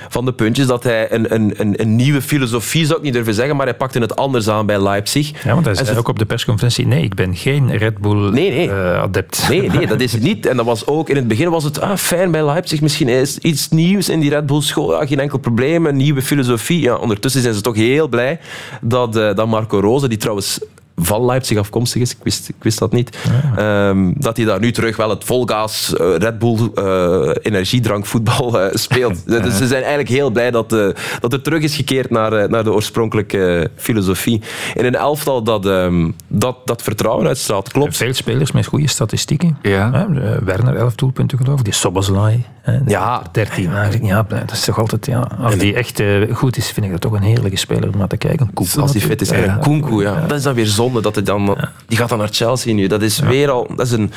[0.09, 0.67] van de puntjes.
[0.67, 3.75] Dat hij een, een, een, een nieuwe filosofie, zou ik niet durven zeggen, maar hij
[3.77, 5.45] pakte het anders aan bij Leipzig.
[5.45, 8.31] Ja, want hij zei ze- ook op de persconferentie, nee, ik ben geen Red Bull
[8.31, 8.71] Nee, nee.
[8.71, 9.47] eh, adept.
[9.49, 10.47] Nee, nee, dat is het niet.
[10.47, 12.81] En dat was ook in het begin was het ah, fijn bij Leipzig.
[12.81, 14.93] Misschien is iets nieuws in die Red Bull school.
[15.01, 15.87] Ja, geen enkel probleem.
[15.87, 16.81] Een nieuwe filosofie.
[16.81, 18.39] Ja, ondertussen zijn ze toch heel blij
[18.81, 20.61] dat, eh, dat Marco Rose, die trouwens
[20.97, 23.19] van Leipzig afkomstig is, ik wist, ik wist dat niet,
[23.57, 28.75] ehm, dat hij daar nu terug wel het volgas eh, Red Bull eh, energiedrankvoetbal eh,
[28.75, 29.27] speelt.
[29.47, 30.71] Dus ze zijn eigenlijk heel blij dat,
[31.21, 34.43] dat er terug is gekeerd naar, naar de oorspronkelijke filosofie.
[34.75, 37.73] In een elftal dat, ehm, dat, dat vertrouwen uitstraalt.
[37.73, 37.97] Klopt.
[37.97, 39.59] Veel spelers met goede statistieken.
[39.63, 40.09] Ja.
[40.45, 41.65] Werner 11 doelpunten geloof ik.
[41.65, 42.45] Die Soboslai.
[42.87, 43.23] Ja.
[43.33, 44.05] 13 eigenlijk.
[44.05, 45.07] Ja, dat is toch altijd...
[45.07, 48.09] Ja, als die echt goed is, vind ik dat toch een heerlijke speler om naar
[48.09, 48.51] te kijken.
[48.55, 49.31] Als hij fit is.
[49.31, 50.25] En Kunku, ja.
[50.27, 51.01] Dat is dan weer zonde.
[51.03, 51.57] Dat hij dan,
[51.87, 52.87] Die gaat dan naar Chelsea nu.
[52.87, 53.67] Dat is weer al...
[53.77, 54.11] Dat is een,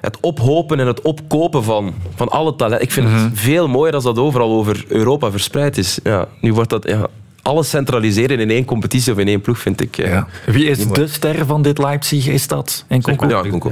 [0.00, 2.82] het ophopen en het opkopen van, van alle talent.
[2.82, 5.98] Ik vind het veel mooier als dat overal over Europa verspreid is.
[6.02, 6.88] Ja, nu wordt dat...
[6.88, 7.06] Ja,
[7.42, 9.98] alles centraliseren in één competitie of in één ploeg, vind ik...
[9.98, 10.26] eh, Ja.
[10.46, 12.26] Wie is de ster van dit Leipzig?
[12.26, 13.28] Is dat Nkunku?
[13.28, 13.70] Ja, Kunku.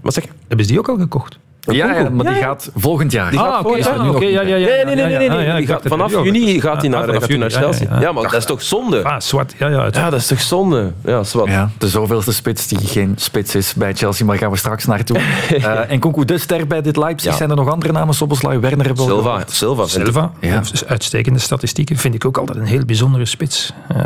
[0.00, 0.30] Wat zeg je?
[0.48, 1.38] Hebben ze die ook al gekocht?
[1.74, 2.40] Ja, ja, maar die ja.
[2.40, 3.30] gaat volgend jaar.
[3.30, 4.66] Die gaat Ah, oké, volgend jaar ah, oké, ja, ja, ja.
[4.66, 5.04] Nee, nee, nee.
[5.06, 7.28] nee, nee, Ah, ja, Die ik gaat- vanaf juni gaat hij Ah, naar, gaat naar
[7.28, 7.86] juni, ja, Chelsea.
[7.90, 8.00] ja, ja.
[8.00, 9.02] Ja, maar dat is toch zonde?
[9.04, 9.54] Ah, zwart.
[9.58, 10.92] Ja, ja, Ja, dat is toch zonde?
[11.04, 11.48] Ja, zwart.
[11.50, 14.84] Ja, de zoveelste spits die geen spits is bij Chelsea, maar daar gaan we straks
[14.86, 15.18] naartoe.
[15.50, 17.30] Eh en Nkunku, de ster bij dit Leipzig.
[17.30, 17.36] Ja.
[17.36, 18.14] Zijn er nog andere namen?
[18.14, 19.42] Soboslai, Werner hebben Silva.
[19.46, 19.82] Silva.
[19.82, 19.88] ik.
[19.88, 20.62] Silva, Ja.
[20.86, 21.96] uitstekende statistieken.
[21.96, 23.72] Vind ik ook altijd een heel bijzondere spits.
[23.88, 23.96] Eh,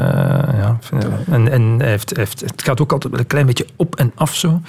[0.58, 3.96] ja, vind- en en heeft, heeft, het gaat ook altijd wel een klein beetje op
[3.96, 4.60] en af zo.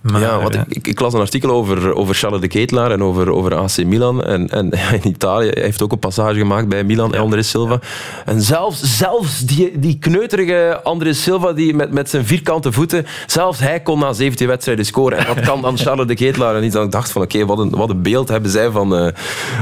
[0.00, 2.90] Maar, ja, want eh, ik, ik, ik las een artikel over, over Charles de Ketelaar
[2.90, 4.24] en over, over AC Milan.
[4.24, 4.70] En, en
[5.02, 7.78] in Italië hij heeft ook een passage gemaakt bij Milan en André Silva.
[8.24, 13.58] En zelfs, zelfs die, die kneuterige André Silva die met, met zijn vierkante voeten, zelfs
[13.58, 15.18] hij kon na 17 wedstrijden scoren.
[15.18, 16.72] En dat kan dan Charles de Ketelaar niet.
[16.72, 19.08] Dan ik dacht van oké, wat, een, wat een beeld hebben zij van, eh,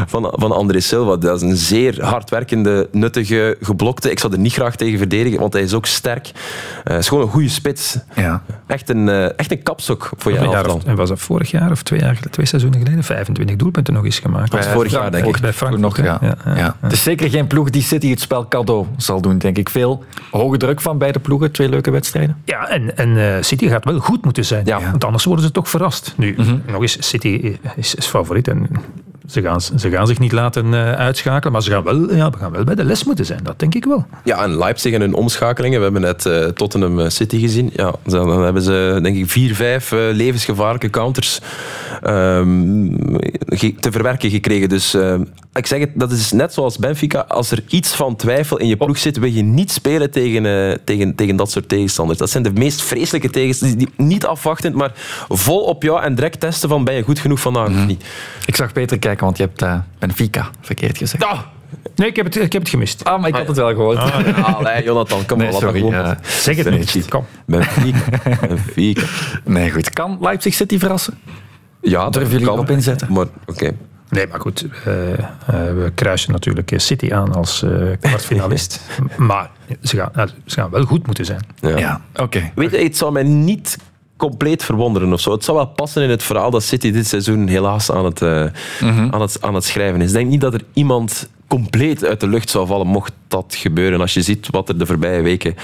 [0.06, 1.16] van, van André Silva.
[1.16, 4.10] Dat is een zeer hardwerkende, nuttige, geblokte.
[4.10, 6.30] Ik zou er niet graag tegen verdedigen, want hij is ook sterk.
[6.84, 7.98] Eh, is gewoon een goede spits.
[8.16, 8.42] Ja.
[8.66, 12.18] Echt een, eh, echt een kapstok voor en was dat vorig jaar of twee, jaar,
[12.46, 13.04] twee seizoenen geleden?
[13.04, 14.52] 25 doelpunten nog eens gemaakt.
[14.52, 15.40] Was vorig jaar, denk ik.
[15.40, 15.70] Bij.
[15.70, 16.18] Nog, ja.
[16.20, 16.56] Ja, ja.
[16.56, 16.76] Ja.
[16.80, 19.68] Het is zeker geen ploeg die City het spel cadeau zal doen, denk ik.
[19.68, 22.36] Veel hoge druk van beide ploegen, twee leuke wedstrijden.
[22.44, 24.64] Ja, en, en eh, City gaat wel goed moeten zijn.
[24.64, 24.80] Ja.
[24.90, 26.14] Want anders worden ze toch verrast.
[26.16, 26.36] Nu,
[26.66, 28.68] nog eens, City is, is favoriet en
[29.26, 32.38] ze gaan, ze gaan zich niet laten eh, uitschakelen, maar ze gaan wel, ja, we
[32.38, 33.40] gaan wel bij de les moeten zijn.
[33.42, 34.06] Dat denk ik wel.
[34.24, 35.78] Ja, en Leipzig en hun omschakelingen.
[35.78, 37.70] We hebben net eh, Tottenham eh, City gezien.
[37.74, 41.40] Ja, dan hebben ze denk ik vier, vijf eh, levensgevaarlijke counters
[42.02, 42.96] ehm,
[43.80, 44.68] te verwerken gekregen.
[44.68, 44.96] Dus
[45.54, 47.24] ik zeg het, dat is net zoals Benfica.
[47.28, 51.14] Als er iets van twijfel in je ploeg zit, wil je niet spelen tegen, tegen,
[51.14, 52.18] tegen dat soort tegenstanders.
[52.18, 53.90] Dat zijn de meest vreselijke tegenstanders.
[53.96, 54.92] Niet afwachtend, maar
[55.28, 58.04] vol op jou en direct testen van ben je goed genoeg vandaag of niet.
[58.46, 61.24] Ik zag Peter kijken, want je hebt eh, Benfica verkeerd gezegd.
[61.24, 61.38] Ah,
[61.96, 63.04] Nee, ik heb het, ik heb het gemist.
[63.04, 63.98] Ah, maar ik had het wel gehoord.
[64.56, 65.60] allee, Jonathan, kom Nee, maar.
[65.60, 66.00] sorry, ja.
[66.02, 66.16] gewoon.
[66.22, 67.08] Zeg het niet.
[67.08, 67.24] Kom.
[67.46, 68.18] Benfica.
[68.46, 69.02] Benfica.
[69.44, 69.90] Nee, goed.
[69.90, 71.14] Kan Leipzig City verrassen?
[71.80, 72.58] Ja, Durven jullie kan.
[72.58, 73.12] op inzetten?
[73.12, 73.70] Maar oké.
[74.08, 78.80] Nee, maar goed, eh, eh, we kruisen natuurlijk eh, City aan als eh, kwartfinalist.
[79.16, 79.50] maar
[79.82, 81.46] ze gaan, eh, ze gaan wel goed moeten zijn.
[81.60, 81.78] Ja.
[81.78, 82.50] Ja, oké.
[82.54, 83.78] Weet je, het zou mij niet
[84.28, 85.32] compleet verwonderen of zo.
[85.32, 88.46] Het zou wel passen in het verhaal dat City dit seizoen helaas aan het, eh,
[89.10, 90.08] aan het, aan het schrijven is.
[90.08, 94.00] Ik denk niet dat er iemand compleet uit de lucht zou vallen mocht dat gebeuren.
[94.00, 95.54] Als je ziet wat er de voorbije weken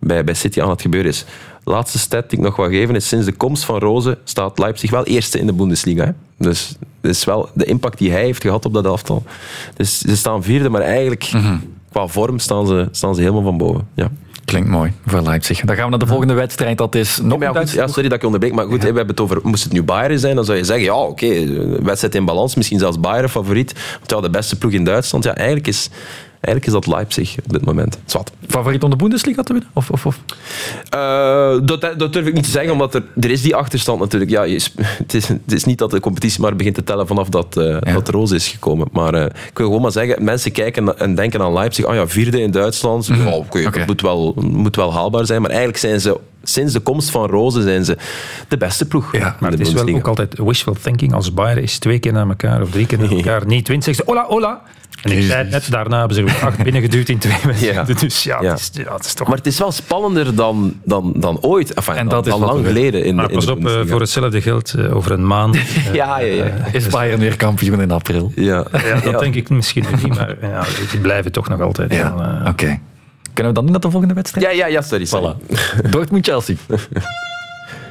[0.00, 1.24] bij, bij City aan het gebeuren is.
[1.64, 4.90] Laatste stat die ik nog wil geven is sinds de komst van Roze staat Leipzig
[4.90, 6.04] wel eerste in de Bundesliga.
[6.04, 6.10] Hè?
[6.36, 9.22] Dus dat is wel de impact die hij heeft gehad op dat elftal.
[9.76, 11.30] Dus ze staan vierde, maar eigenlijk
[11.90, 13.88] qua vorm staan ze, staan ze helemaal van boven.
[13.94, 14.10] Ja.
[14.48, 15.60] Klinkt mooi voor Leipzig.
[15.60, 16.78] Dan gaan we naar de volgende wedstrijd.
[16.78, 19.40] Dat is nog Ja, goed, sorry dat ik onderbreek, maar goed, we hebben het over,
[19.42, 21.46] moest het nu Bayern zijn, dan zou je zeggen, ja, oké,
[21.82, 25.34] wedstrijd in balans, misschien zelfs Bayern favoriet, want ja, de beste ploeg in Duitsland, ja,
[25.34, 25.90] eigenlijk is,
[26.40, 27.98] eigenlijk is dat Leipzig op dit moment.
[28.04, 28.32] Zwat.
[28.46, 29.70] favoriet om de Bundesliga te winnen?
[29.72, 30.20] Of, of, of?
[30.90, 34.30] Eh, dat, dat durf ik niet te zeggen, omdat er, er is die achterstand natuurlijk.
[34.30, 37.28] Ja, je het, is, het is niet dat de competitie maar begint te tellen vanaf
[37.28, 38.88] dat, eh dat roze is gekomen.
[38.92, 41.84] Maar eh, ik wil gewoon maar zeggen, mensen kijken en denken aan Leipzig.
[41.84, 43.10] Ah ja, vierde in Duitsland.
[43.10, 43.70] Oké, Oké.
[43.70, 45.40] Dat moet wel, moet wel haalbaar zijn.
[45.40, 47.96] Maar eigenlijk zijn ze sinds de komst van Rozen zijn ze
[48.48, 49.12] de beste ploeg.
[49.16, 51.14] Ja, Maar het is wel ook altijd wishful thinking.
[51.14, 54.04] Als Bayern is twee keer naar elkaar of drie keer naar elkaar niet wint, zeggen
[54.04, 54.62] ze hola, hola.
[55.02, 57.96] En ik zei het net, daarna hebben ze er acht binnengeduwd in twee wedstrijden.
[57.96, 58.50] Dus ja, Ja.
[58.50, 59.28] Het, is, ja, het is toch...
[59.28, 61.74] Maar het is wel spannender dan, dan, dan ooit.
[61.74, 63.04] Enfin, En dan, dat is lang geleden.
[63.04, 65.54] In, maar in pas de op, eh, voor hetzelfde geld eh, over een maand.
[65.56, 66.52] eh, Ja, ja, ja.
[66.72, 68.32] Is Bayern weer kampioen in april?
[68.34, 68.64] ja.
[68.72, 69.18] ja, dat Ja.
[69.18, 71.92] denk ik misschien niet, maar ja, die blijven toch nog altijd.
[71.94, 72.78] Ja, eh, oké.
[73.34, 74.46] Kunnen we dan niet naar de volgende wedstrijd?
[74.46, 75.04] Ja, ja, ja, sorry.
[75.04, 75.34] sorry.
[75.34, 75.90] Voilà.
[75.90, 76.56] Dortmund-Chelsea.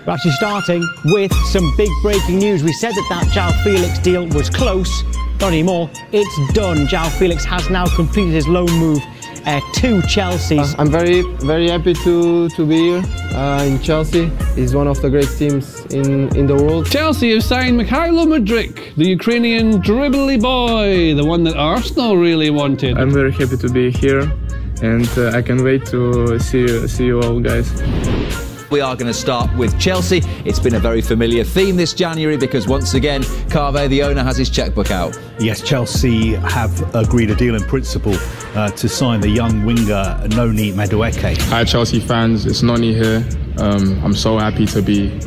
[0.08, 2.64] We're actually starting with some big breaking news.
[2.64, 5.03] We said that that Jao Felix deal was close.
[5.41, 5.89] Not anymore.
[6.14, 6.88] It's done.
[6.88, 9.03] Jao Felix has now completed his loan move
[9.45, 10.60] uh, to Chelsea.
[10.60, 13.03] I'm very, very happy to, to be here
[13.36, 14.32] uh, in Chelsea.
[14.55, 16.89] It's one of the great teams in, in the world.
[16.89, 22.97] Chelsea have signed Mikhailo Mudryk, the Ukrainian dribbly boy, the one that Arsenal really wanted.
[22.97, 24.22] I'm very happy to be here,
[24.82, 28.47] and uh, I can wait to see you, see you all, guys.
[28.70, 30.22] We are going to start with Chelsea.
[30.43, 34.36] It's been a very familiar theme this January because once again, Carve, the owner, has
[34.36, 35.18] his checkbook out.
[35.39, 38.15] Yes, Chelsea have agreed a deal in principle
[38.55, 41.38] uh, to sign the young winger Noni Madueke.
[41.43, 42.45] Hi, Chelsea fans.
[42.45, 43.26] It's Noni here.
[43.57, 45.18] Um, I'm so happy to be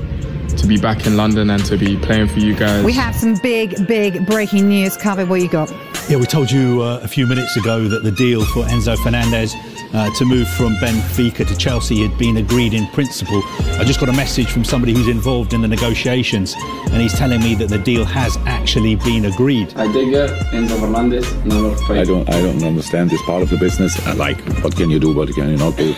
[0.56, 2.84] to be back in London and to be playing for you guys.
[2.84, 4.96] We have some big, big breaking news.
[4.96, 5.72] Carver, what you got?
[6.10, 9.54] Yeah, we told you uh, a few minutes ago that the deal for Enzo Fernandez
[9.92, 13.42] uh, to move from Benfica to Chelsea had been agreed in principle.
[13.78, 17.40] I just got a message from somebody who's involved in the negotiations, and he's telling
[17.40, 19.72] me that the deal has actually been agreed.
[19.76, 19.86] I.
[19.86, 24.04] Enzo Fernandez never I don't, I don't understand this part of the business.
[24.06, 25.94] I like, what can you do, what can you not do?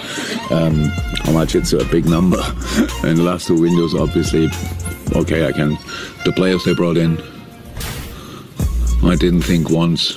[0.51, 0.91] Um,
[1.25, 2.37] how much it's a big number.
[3.05, 4.49] In the last two windows, obviously,
[5.15, 5.79] okay, I can.
[6.25, 7.19] The players they brought in,
[9.05, 10.17] I didn't think once,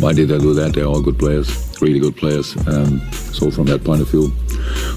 [0.00, 0.72] why did I do that?
[0.72, 1.48] They're all good players,
[1.80, 2.56] really good players.
[2.66, 3.00] Um,
[3.32, 4.32] so from that point of view,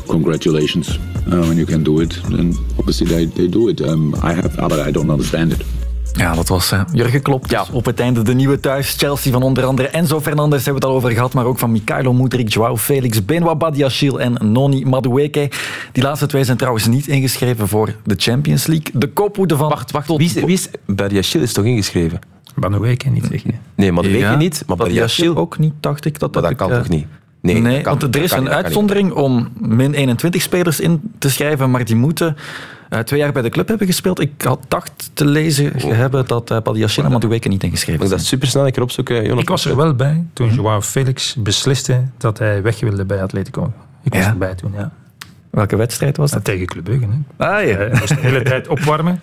[0.07, 0.97] congratulations.
[1.27, 3.81] Uh, when you can do it, then obviously they, they do it.
[3.81, 5.65] Um, I have, but I don't understand it.
[6.17, 7.49] Ja, dat was eh, Jurgen Klopp.
[7.49, 8.95] Dus op het einde de nieuwe thuis.
[8.97, 11.71] Chelsea van onder andere Enzo Fernandez hebben we het al over gehad, maar ook van
[11.71, 15.49] Mikhailo Mudryk, Joao Felix, Benoit Badiashile en Noni Madueke.
[15.91, 18.99] Die laatste twee zijn trouwens niet ingeschreven voor de Champions League.
[18.99, 19.69] De kophoede van...
[19.69, 20.07] Wacht, wacht.
[20.07, 22.19] Wie is, wie is Badiashile is toch ingeschreven?
[22.55, 23.51] Manueke niet zeggen.
[23.75, 24.63] Nee, maar dat weet Ja, je niet.
[24.67, 26.19] Maar Badiashile ook niet, dacht ik.
[26.19, 27.05] Dat, Maar dat ik, kan eh, toch niet?
[27.41, 31.71] Nee, Nee, kan- want er is een uitzondering om min 21 spelers in te schrijven,
[31.71, 32.35] maar die moeten
[32.89, 34.19] eh, twee jaar bij de club hebben gespeeld.
[34.19, 38.21] Ik had dacht te lezen hebben dat uh, Badiashile en Madueke niet ingeschreven ik dat
[38.21, 39.37] supersnel een keer opzoeken, Jonathan?
[39.39, 43.73] Ik was er wel bij toen Joao Felix besliste dat hij weg wilde bij Atletico.
[44.03, 44.29] Ik was Ja?
[44.29, 44.91] erbij toen, ja.
[45.49, 46.43] Welke wedstrijd was dat?
[46.43, 47.05] Tegen Club Brugge.
[47.37, 47.45] Hè.
[47.45, 47.75] Ah ja.
[47.75, 49.21] Hij moest de hele tijd opwarmen.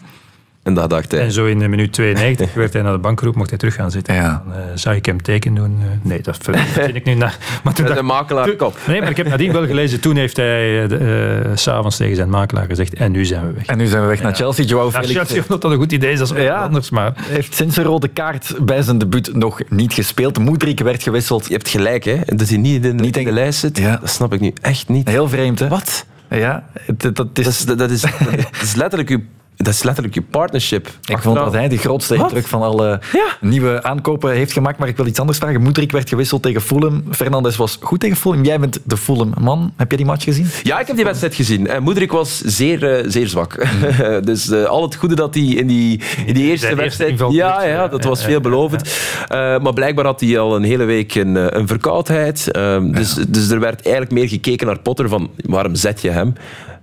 [0.62, 1.20] En dat dacht hij.
[1.20, 3.74] En zo in de minuut 92 werd hij naar de bank geroepen, mocht hij terug
[3.74, 4.14] gaan zitten.
[4.14, 4.42] Ja.
[4.46, 5.78] Dan, eh, zou ik hem teken doen?
[5.80, 7.14] Eh, nee, dat vind ik nu.
[7.14, 7.32] Na,
[7.64, 8.78] maar toen dacht- een makelaar toen- kop.
[8.86, 10.00] Nee, maar ik heb nadien wel gelezen.
[10.00, 13.66] Toen heeft hij eh, s s'avonds tegen zijn makelaar gezegd: En nu zijn we weg.
[13.66, 14.64] En nu zijn we weg naar Chelsea.
[14.64, 16.62] Joao Felix Chelsea, omdat dat een goed idee is, dat is Ja.
[16.62, 16.90] anders.
[16.90, 20.38] Maar heeft sinds een rode kaart bij zijn debuut nog niet gespeeld.
[20.38, 21.46] Mudryk werd gewisseld.
[21.46, 22.16] Je hebt gelijk, hè?
[22.26, 23.78] Dat hij niet in de, Niet in de lijst zit.
[23.78, 23.96] Ja.
[23.96, 25.08] Dat snap ik nu echt niet.
[25.08, 25.68] Heel vreemd, hè?
[25.68, 26.06] Wat?
[26.30, 26.64] Ja,
[26.96, 27.14] dat is...
[27.14, 28.00] Dat is, dat, is,
[28.50, 29.20] dat is letterlijk je...
[29.57, 30.88] Dat is letterlijk je partnership.
[31.05, 32.26] Ik vond dat hij de grootste Wat?
[32.26, 33.36] indruk van alle Ja.
[33.40, 34.78] nieuwe aankopen heeft gemaakt.
[34.78, 35.62] Maar ik wil iets anders vragen.
[35.62, 37.03] Mudryk werd gewisseld tegen Fulham.
[37.11, 38.44] Fernandes was goed tegen Fulham.
[38.44, 39.72] Jij bent de Fulham-man.
[39.76, 40.46] Heb je die match gezien?
[40.62, 41.66] Ja, ik heb die wedstrijd gezien.
[41.66, 43.66] En Moedrik was zeer, eh, zeer zwak.
[44.24, 47.18] dus eh, al het goede dat hij in die, in die eerste wedstrijd...
[47.18, 48.82] ja, ja, ja, dat was veelbelovend.
[49.28, 52.50] Eh, maar blijkbaar had hij al een hele week een, eh, een verkoudheid.
[52.50, 56.34] Ehm, dus, dus er werd eigenlijk meer gekeken naar Potter van waarom zet je hem?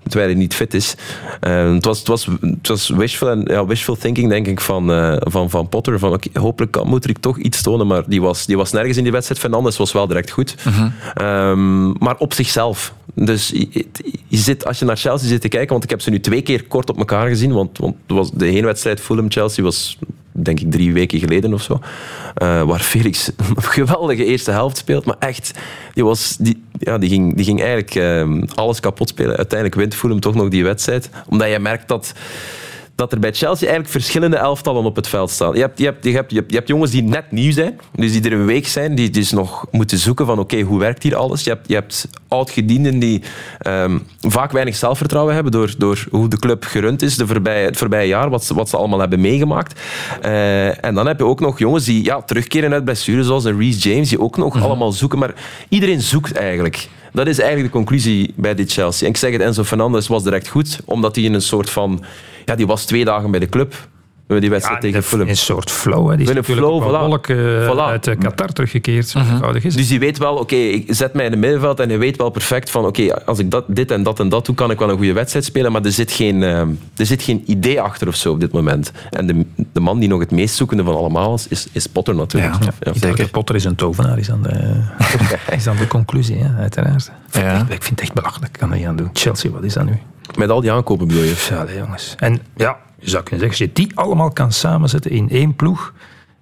[0.03, 0.95] Terwijl hij niet fit is.
[1.39, 4.91] Ehm, het, was, het, was, het was wishful, en, ja, wishful thinking, denk ik, van,
[4.91, 5.99] eh, van, van Potter.
[5.99, 7.87] Van, hopelijk kan Moedrik toch iets tonen.
[7.87, 9.41] Maar die was, die was nergens in die wedstrijd.
[9.41, 10.55] Fernandes was wel direct goed.
[11.13, 12.93] Ehm, maar op zichzelf.
[13.13, 13.85] Dus je,
[14.27, 16.41] je zit, als je naar Chelsea zit te kijken, want ik heb ze nu twee
[16.41, 19.97] keer kort op elkaar gezien, want, want was de heenwedstrijd Fulham-Chelsea was
[20.43, 21.79] denk ik drie weken geleden of zo,
[22.33, 25.51] eh, waar Felix een geweldige eerste helft speelt, maar echt,
[25.93, 29.37] die, was, die, ja, die, ging, die ging eigenlijk ehm, alles kapot spelen.
[29.37, 32.13] Uiteindelijk wint Fulham toch nog die wedstrijd, omdat je merkt dat
[32.99, 35.53] dat er bij Chelsea eigenlijk verschillende elftallen op het veld staan.
[35.53, 38.21] Je hebt, je hebt, je hebt, je hebt, jongens die net nieuw zijn, dus die
[38.21, 41.43] er een week zijn, die dus nog moeten zoeken van oké, hoe werkt hier alles?
[41.43, 43.21] Je hebt, je hebt oud-gedienden die
[43.59, 47.77] ehm, vaak weinig zelfvertrouwen hebben door, door hoe de club gerund is de voorbije, het
[47.77, 49.79] voorbije jaar, wat ze, wat ze allemaal hebben meegemaakt.
[50.21, 53.59] Eh, en dan heb je ook nog jongens die ja, terugkeren uit blessures, zoals een
[53.59, 55.19] Reece James, die ook nog allemaal zoeken.
[55.19, 55.33] Maar
[55.69, 56.89] iedereen zoekt eigenlijk.
[57.13, 59.07] Dat is eigenlijk de conclusie bij dit Chelsea.
[59.07, 62.03] En ik zeg het, Enzo Fernandez was direct goed, omdat hij in een soort van...
[62.45, 63.88] Ja, die was twee dagen bij de club.
[64.37, 65.27] Die wedstrijd tegen Fulham.
[65.27, 66.09] Een soort flow.
[66.09, 66.15] Hè.
[66.17, 67.29] Die is Met een natuurlijk flow, voilà.
[67.29, 67.89] eh, Voilà.
[67.91, 69.07] uit eh, Qatar teruggekeerd.
[69.07, 69.31] Zo Mhm.
[69.33, 69.75] eenvoudig is.
[69.75, 72.29] Dus die weet wel, oké, ik zet mij in het middenveld en hij weet wel
[72.29, 74.89] perfect van, oké, als ik dat, dit en dat en dat doe, kan ik wel
[74.89, 76.59] een goede wedstrijd spelen, maar er zit geen, eh,
[76.95, 78.91] er zit geen idee achter of zo op dit moment.
[79.09, 82.15] En de, de man die nog het meest zoekende van allemaal is, is, is Potter
[82.15, 82.53] natuurlijk.
[82.79, 83.29] Ja, zeker.
[83.29, 84.81] Potter is een tovenaar, is dan de,
[85.55, 87.11] is dan de conclusie, hè, uiteraard.
[87.31, 87.59] Ja.
[87.69, 89.09] Ik vind het echt belachelijk, ik kan er niet aan doen.
[89.13, 89.97] Chelsea, wat is dat nu?
[90.37, 91.47] Met al die aankopen bedoel je?
[91.49, 92.15] Ja, jongens.
[92.17, 95.93] En ja, je zou kunnen zeggen, als je die allemaal kan samenzetten in één ploeg,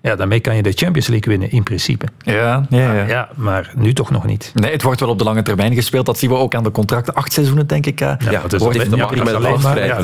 [0.07, 2.05] ja, daarmee kan je de Champions League winnen, in principe.
[2.21, 3.05] Ja, ja, ja.
[3.07, 4.51] Ja, maar nu toch nog niet.
[4.53, 6.05] Nee, het wordt wel op de lange termijn gespeeld.
[6.05, 7.13] Dat zien we ook aan de contracten.
[7.13, 8.01] Acht seizoenen, denk ik.
[8.01, 10.03] eh, Ja, wordt ja, makkelijk het is met afschrijven, ja, is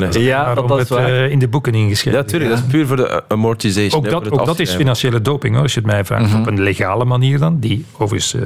[0.54, 2.18] dat- is het, eh, in de boeken ingeschreven.
[2.20, 3.98] Ja, tuurlijk, dat is puur voor de uh, amortization.
[4.00, 6.30] Ook hè, dat, ook dat is financiële doping, hoor, als je het mij vraagt.
[6.30, 6.40] Mhm.
[6.40, 7.58] Op een legale manier dan.
[7.58, 8.40] Die overigens, eh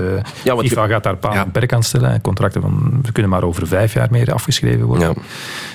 [0.45, 2.11] Ja, want FIFA gaat daar paal en perk aan stellen.
[2.13, 5.15] En contracten van, ze kunnen maar over vijf jaar meer afgeschreven worden.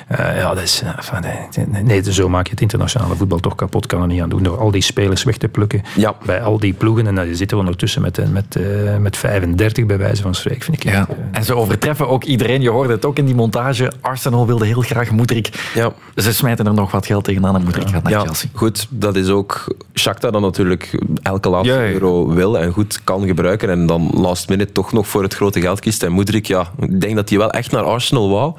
[0.10, 0.82] Ja, ja dat is...
[0.84, 1.22] eh, van,
[1.68, 3.86] nee, nee, zo maak je het internationale voetbal toch kapot.
[3.86, 4.44] Kan er niet aan doen.
[4.44, 5.73] Door al die spelers weg te plukken.
[5.96, 6.16] Ja.
[6.26, 7.08] Bij al die ploegen.
[7.08, 10.62] En dan zitten we ondertussen met, eh, met, eh, met 35 bij wijze van spreken.
[10.64, 10.92] Vind ik Ja.
[11.00, 12.62] echt, eh, En ze overtreffen ook iedereen.
[12.62, 13.92] Je hoorde het ook in die montage.
[14.02, 15.72] Arsenal wilde heel graag Moedrik.
[15.74, 15.94] Ja.
[16.16, 18.50] Ze smijten er nog wat geld tegenaan en Moedrik gaat naar Ja, Chelsea.
[18.54, 21.92] goed, dat is ook Shakhtar dan natuurlijk elke laatste Ja, ja.
[21.94, 25.62] euro wil en goed kan gebruiken en dan last minute toch nog voor het grote
[25.62, 26.04] geld kiest.
[26.04, 28.54] En Moedrik, ja, ik denk dat hij wel echt naar Arsenal wou.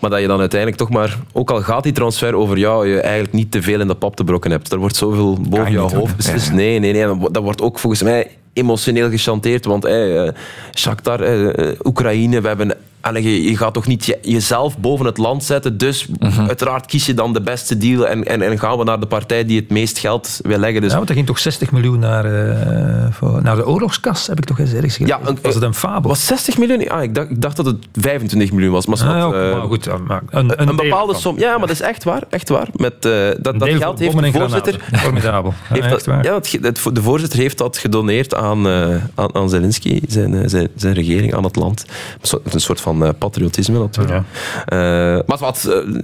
[0.00, 3.00] Maar dat je dan uiteindelijk toch maar, ook al gaat die transfer over jou, je
[3.00, 4.72] eigenlijk niet te veel in de pap te brokken hebt.
[4.72, 6.52] Er wordt zoveel boven je jouw hoofd beslist.
[6.52, 7.02] Nee, nee, nee.
[7.06, 9.64] Dat wordt- Dat wordt ook volgens mij emotioneel gechanteerd.
[9.64, 10.32] Want hey, eh,
[10.74, 12.76] Shakhtar, eh, eh, Oekraïne, we hebben...
[13.08, 15.78] allee, je, je gaat toch niet je- jezelf boven het land zetten.
[15.78, 16.46] Dus Mhm.
[16.46, 19.44] uiteraard kies je dan de beste deal en, en, en gaan we naar de partij
[19.44, 20.80] die het meest geld wil leggen.
[20.80, 24.38] Dus ja, want er ging toch 60 miljoen naar, eh, voor, naar de oorlogskas, heb
[24.38, 25.18] ik toch eens ergens gelezen.
[25.22, 26.10] Ja, een- was het een fabel?
[26.10, 26.88] was 60 miljoen?
[26.88, 28.86] Ah, ik, dacht, ik dacht dat het 25 miljoen was.
[28.86, 31.20] Maar, Ah, ja, eh, maar goed, maar een, een, bepaalde van.
[31.20, 31.38] som.
[31.38, 32.22] Ja, maar dat is echt waar.
[32.30, 32.68] Echt waar.
[32.76, 33.10] Met, eh,
[33.40, 34.80] dat, dat geld heeft de voorzitter...
[34.92, 35.54] Formidabel.
[35.68, 38.66] Heeft dat, ja, het, het- de voorzitter heeft dat gedoneerd aan,
[39.14, 41.84] aan, aan Zelensky, zijn, zijn, zijn regering, aan het land.
[42.20, 44.22] Een soort, soort van eh, patriotisme natuurlijk.
[44.66, 44.78] Eh,
[45.26, 45.64] maar wat...
[45.64, 45.94] eh,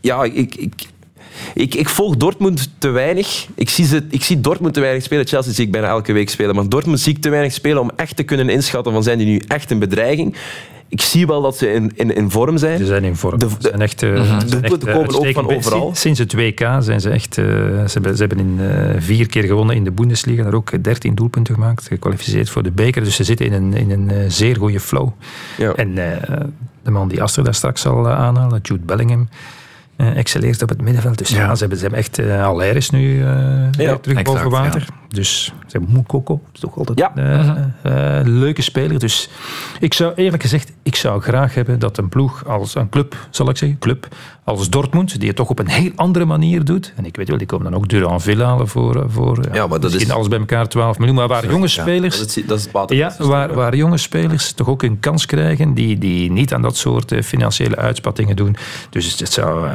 [0.00, 0.54] ja, ik...
[0.54, 0.72] ik
[1.54, 3.46] ik, ik volg Dortmund te weinig.
[3.54, 5.26] Ik zie, ze, ik zie Dortmund te weinig spelen.
[5.26, 6.54] Chelsea zie ik bijna elke week spelen.
[6.54, 9.26] Maar Dortmund zie ik te weinig spelen om echt te kunnen inschatten van zijn die
[9.26, 10.36] nu echt een bedreiging.
[10.94, 12.78] Ik zie wel dat ze in, in, in vorm zijn.
[12.78, 13.38] Ze zijn in vorm.
[13.38, 15.94] De- Ze zijn echt, eh, zijn De echt, doelpunten eh, komen ook van overal.
[15.94, 17.38] Sinds, het WK zijn ze echt...
[17.38, 20.42] eh, ze, hebben, ze hebben in eh, vier keer gewonnen in de Bundesliga.
[20.42, 21.86] Daar ook 13 doelpunten gemaakt.
[21.86, 23.04] Gekwalificeerd voor de beker.
[23.04, 25.08] Dus ze zitten in een, in een eh, zeer goede flow.
[25.56, 25.72] Ja.
[25.72, 26.40] En eh,
[26.82, 29.28] de man die Aster daar straks zal eh, aanhalen, Jude Bellingham...
[29.96, 31.18] eh, excelleert op het middenveld.
[31.18, 32.18] Dus ja, ze, hebben, ze hebben echt...
[32.18, 33.28] eh Allaire is nu eh,
[33.70, 34.86] terug exact, boven water.
[35.08, 36.40] Dus ze hebben Moukoko.
[36.44, 38.98] Dat is toch altijd een eh, eh, leuke speler.
[38.98, 39.30] Dus
[39.80, 40.72] ik zou eerlijk gezegd...
[40.82, 44.08] Ik zou graag hebben dat een ploeg als een club, zal ik zeggen, club
[44.44, 46.92] als Dortmund, die het toch op een heel andere manier doet.
[46.96, 49.80] En ik weet wel, die komen dan ook Duranville halen voor, eh, voor ja, maar
[49.80, 51.16] dat misschien is- alles bij elkaar 12 miljoen.
[51.16, 52.18] Maar waar jonge Ja, spelers...
[52.18, 52.96] Dat is, dat is het water.
[52.96, 56.76] Ja, waar, waar jonge spelers toch ook een kans krijgen die, die niet aan dat
[56.76, 58.56] soort eh, financiële uitspattingen doen.
[58.90, 59.74] Dus het, zou, eh,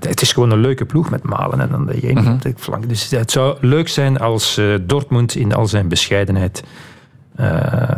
[0.00, 2.32] het is gewoon een leuke ploeg met Malen en dan de Jeen Mhm.
[2.32, 2.88] op de flank.
[2.88, 6.62] Dus het zou leuk zijn als Dortmund in al zijn bescheidenheid
[7.36, 7.90] eh,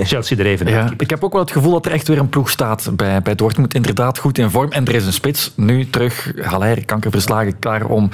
[0.10, 2.28] Chelsea er even Ja, ik heb ook wel het gevoel dat er echt weer een
[2.28, 3.74] ploeg staat bij, bij Dortmund.
[3.74, 4.72] Inderdaad goed in vorm.
[4.72, 5.52] En er is een spits.
[5.56, 8.10] Nu terug, Haller, kankerverslagen, klaar om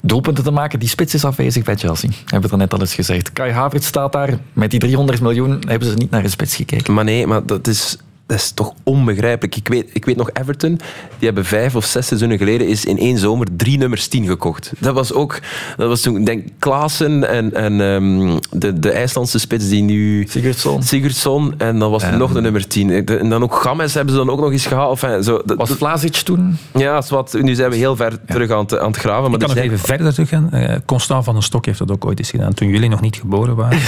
[0.00, 0.78] doelpunten te maken.
[0.78, 2.10] Die spits is afwezig bij Chelsea.
[2.24, 3.32] Hebben we er net al eens gezegd.
[3.32, 4.38] Kai Havertz staat daar.
[4.52, 6.94] Met die 300 miljoen hebben ze niet naar een spits gekeken.
[6.94, 9.56] Maar nee, maar dat is, dat is toch onbegrijpelijk.
[9.56, 10.76] Ik weet, ik weet nog Everton,
[11.18, 14.72] die hebben vijf of zes seizoenen geleden is in één zomer drie nummers tien gekocht.
[14.78, 15.38] Dat was ook,
[15.76, 20.26] dat was toen, ik denk Klaassen en, en ehm, de, de IJslandse spits die nu...
[20.28, 20.82] Sigurdsson.
[20.82, 23.06] Sigurdsson, en dan was er En- nog de nummer tien.
[23.06, 25.02] En dan ook Games hebben ze dan ook nog eens gehaald.
[25.02, 26.56] Enfin, zo, dat, Was Vlasic toen?
[26.74, 29.30] ja, wat, nu zijn we heel ver terug aan het, aan het graven.
[29.30, 30.50] Maar Ik kan nog even verder terug gaan.
[30.50, 33.16] Eh, Constant van den Stok heeft dat ook ooit eens gedaan, toen jullie nog niet
[33.16, 33.78] geboren waren.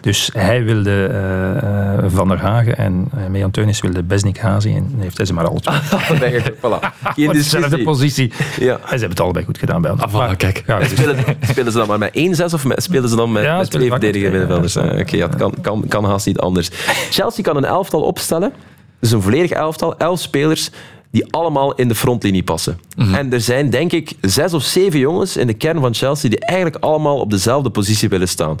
[0.00, 4.74] Dus hij wilde eh, eh, Van der Hagen en uh, Mejan Teunis wilde Besnik Hazi
[4.76, 5.78] en heeft hij ze maar al twee.
[6.42, 6.60] voilà.
[7.14, 7.82] Geen Maar dezelfde discussie.
[7.84, 8.32] positie.
[8.58, 8.72] Ja.
[8.74, 10.00] En ze hebben het allebei goed gedaan bij ons.
[10.02, 10.62] Ah, voilà, kijk.
[10.66, 13.32] Ja, dus- Spelen, spelen ze dan maar met één zes of met, spelen ze dan
[13.32, 14.74] met, Ja, met spelen twee verdedigende middenvelders?
[14.74, 14.82] ja.
[14.82, 16.70] Eh, Oké, ja, het kan, kan, kan haast niet anders.
[17.10, 18.52] Chelsea kan een elftal opstellen,
[19.00, 20.70] dus een volledig elftal, elf spelers
[21.10, 22.80] die allemaal in de frontlinie passen.
[23.12, 26.38] En er zijn denk ik zes of zeven jongens in de kern van Chelsea die
[26.38, 28.56] eigenlijk allemaal op dezelfde positie willen staan.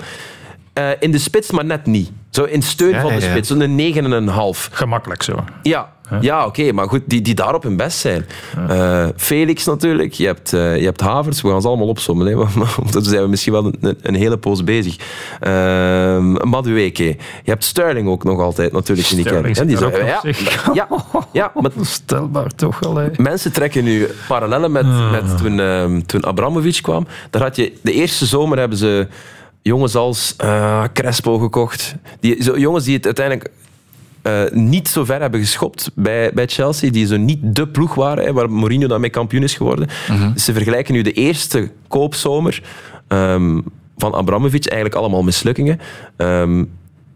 [0.80, 2.10] Eh, in de spits, maar net niet.
[2.30, 3.30] Zo in steun Ja, van de ja, ja.
[3.30, 3.76] spits, zo'n
[4.56, 4.68] 9,5.
[4.72, 5.44] Gemakkelijk zo.
[5.62, 8.26] Ja, Ja, oké, maar goed, die, die daar op hun best zijn.
[8.68, 12.34] Eh, Felix natuurlijk, je hebt, eh, je hebt Havers, we gaan ze allemaal opzommen, hè,
[12.36, 14.96] want dan zijn we misschien wel een, een hele poos bezig.
[14.96, 19.66] Uh, Madueke, je hebt Sterling ook nog altijd natuurlijk in die kern.
[19.66, 20.20] Die ja,
[20.72, 20.88] ja,
[21.32, 22.96] ja, maar Stelbaar toch wel.
[22.96, 23.08] hè.
[23.16, 27.06] Mensen trekken nu parallellen met, met toen, ehm, toen Abramovic kwam.
[27.30, 29.06] Daar had je, de eerste zomer hebben ze
[29.62, 31.94] jongens als eh, Crespo gekocht.
[32.20, 33.50] Die, zo, jongens die het uiteindelijk
[34.22, 36.90] eh, niet zo ver hebben geschopt bij, bij Chelsea.
[36.90, 39.88] Die zo niet de ploeg waren, hè, waar Mourinho dan mee kampioen is geworden.
[40.34, 42.62] Dus ze vergelijken nu de eerste koopzomer
[43.08, 43.60] ehm,
[43.96, 44.66] van Abramovic.
[44.66, 45.80] Eigenlijk allemaal mislukkingen.
[46.16, 46.64] Ehm,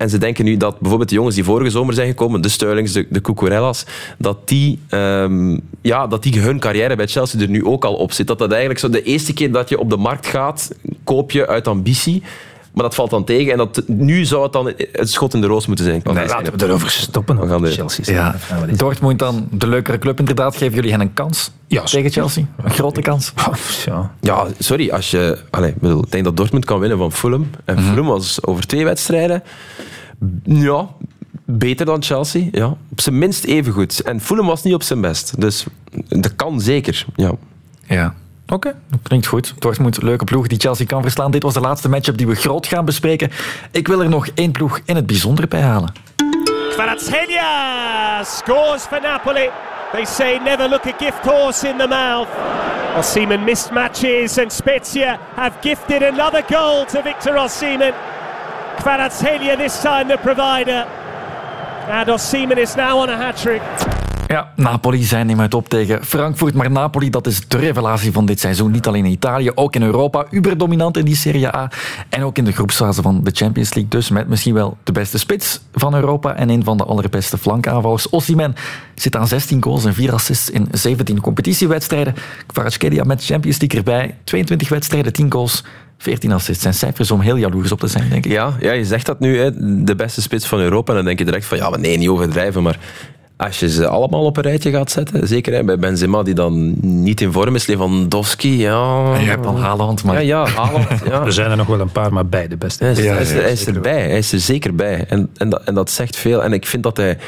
[0.04, 2.92] en ze denken nu dat bijvoorbeeld de jongens die vorige zomer zijn gekomen, de Sterlings,
[2.92, 3.84] de, de Cucurella's,
[4.18, 8.12] dat die, ehm, ja, dat die hun carrière bij Chelsea er nu ook al op
[8.12, 8.26] zit.
[8.26, 10.70] Dat dat eigenlijk zo de eerste keer dat je op de markt gaat,
[11.04, 12.22] koop je uit ambitie.
[12.72, 15.46] Maar dat valt dan tegen en dat, nu zou het dan het schot in de
[15.46, 16.00] roos moeten zijn.
[16.04, 17.40] Nee, laten we erover stoppen.
[17.40, 18.14] We gaan de, Chelsea.
[18.14, 18.36] Ja,
[18.76, 20.56] Dortmund dan de leukere club inderdaad.
[20.56, 21.50] Geven jullie hen een kans
[21.84, 22.44] tegen Chelsea?
[22.62, 23.32] Een grote kans?
[23.84, 24.12] Ja.
[24.20, 24.90] Ja, sorry.
[24.90, 27.50] Als je, allez, ik, bedoel, ik denk dat Dortmund kan winnen van Fulham.
[27.64, 29.42] En Fulham was over twee wedstrijden
[30.42, 30.88] ja,
[31.44, 32.48] beter dan Chelsea.
[32.50, 32.76] Ja.
[32.90, 34.02] Op zijn minst even goed.
[34.02, 35.40] En Fulham was niet op zijn best.
[35.40, 35.66] Dus
[36.08, 37.04] dat kan zeker.
[37.16, 37.32] Ja.
[37.86, 38.14] Ja.
[38.46, 39.54] Oké, dat klinkt goed.
[39.58, 41.30] Dortmund, leuke ploeg die Chelsea kan verslaan.
[41.30, 43.30] Dit was de laatste matchup die we groot gaan bespreken.
[43.70, 45.92] Ik wil er nog één ploeg in het bijzonder bij halen.
[46.70, 49.48] Kvaratskhelia scores for Napoli.
[49.92, 52.28] They say never look a gift horse in the mouth.
[52.96, 57.94] Osimhen missed matches and Spezia have gifted another goal to Victor Osimhen.
[58.76, 60.86] Kvaratskhelia this time the provider.
[61.90, 63.62] And Osimhen is now on a hat-trick.
[64.26, 66.54] Ja, Napoli zijn nemen het op tegen Frankfurt.
[66.54, 68.70] Maar Napoli, dat is de revelatie van dit seizoen.
[68.70, 70.26] Niet alleen in Italië, ook in Europa.
[70.30, 71.70] Uberdominant in die Serie A.
[72.08, 73.90] En ook in de groepsfase van de Champions League.
[73.90, 76.34] Dus met misschien wel de beste spits van Europa.
[76.34, 78.10] En een van de allerbeste flankaanvallers.
[78.10, 78.54] Osimhen
[78.94, 82.14] zit aan 16 goals en 4 assists in 17 competitiewedstrijden.
[82.46, 84.16] Kvaratskhelia met Champions League erbij.
[84.24, 85.64] 22 wedstrijden, 10 goals.
[85.98, 88.32] 14 assists zijn cijfers om heel jaloers op te zijn, denk ik.
[88.32, 89.50] Ja, ja, je zegt dat nu, hè,
[89.84, 90.90] de beste spits van Europa.
[90.90, 92.62] En dan denk je direct van, ja, maar nee, niet overdrijven.
[92.62, 92.78] Maar
[93.36, 96.74] als je ze allemaal op een rijtje gaat zetten, zeker hè, bij Benzema, die dan
[96.80, 99.12] niet in vorm is, Lewandowski, ja...
[99.14, 100.14] En je hebt dan Haaland, maar...
[100.24, 101.24] Ja, ja, Haaland, ja.
[101.24, 102.84] Er zijn er nog wel een paar, maar bij de beste.
[102.84, 104.00] Hij is, Ja, hij is- ja, hij is erbij.
[104.08, 105.04] Hij is er zeker bij.
[105.08, 106.42] En, en, dat, en dat zegt veel.
[106.44, 107.18] En ik vind dat hij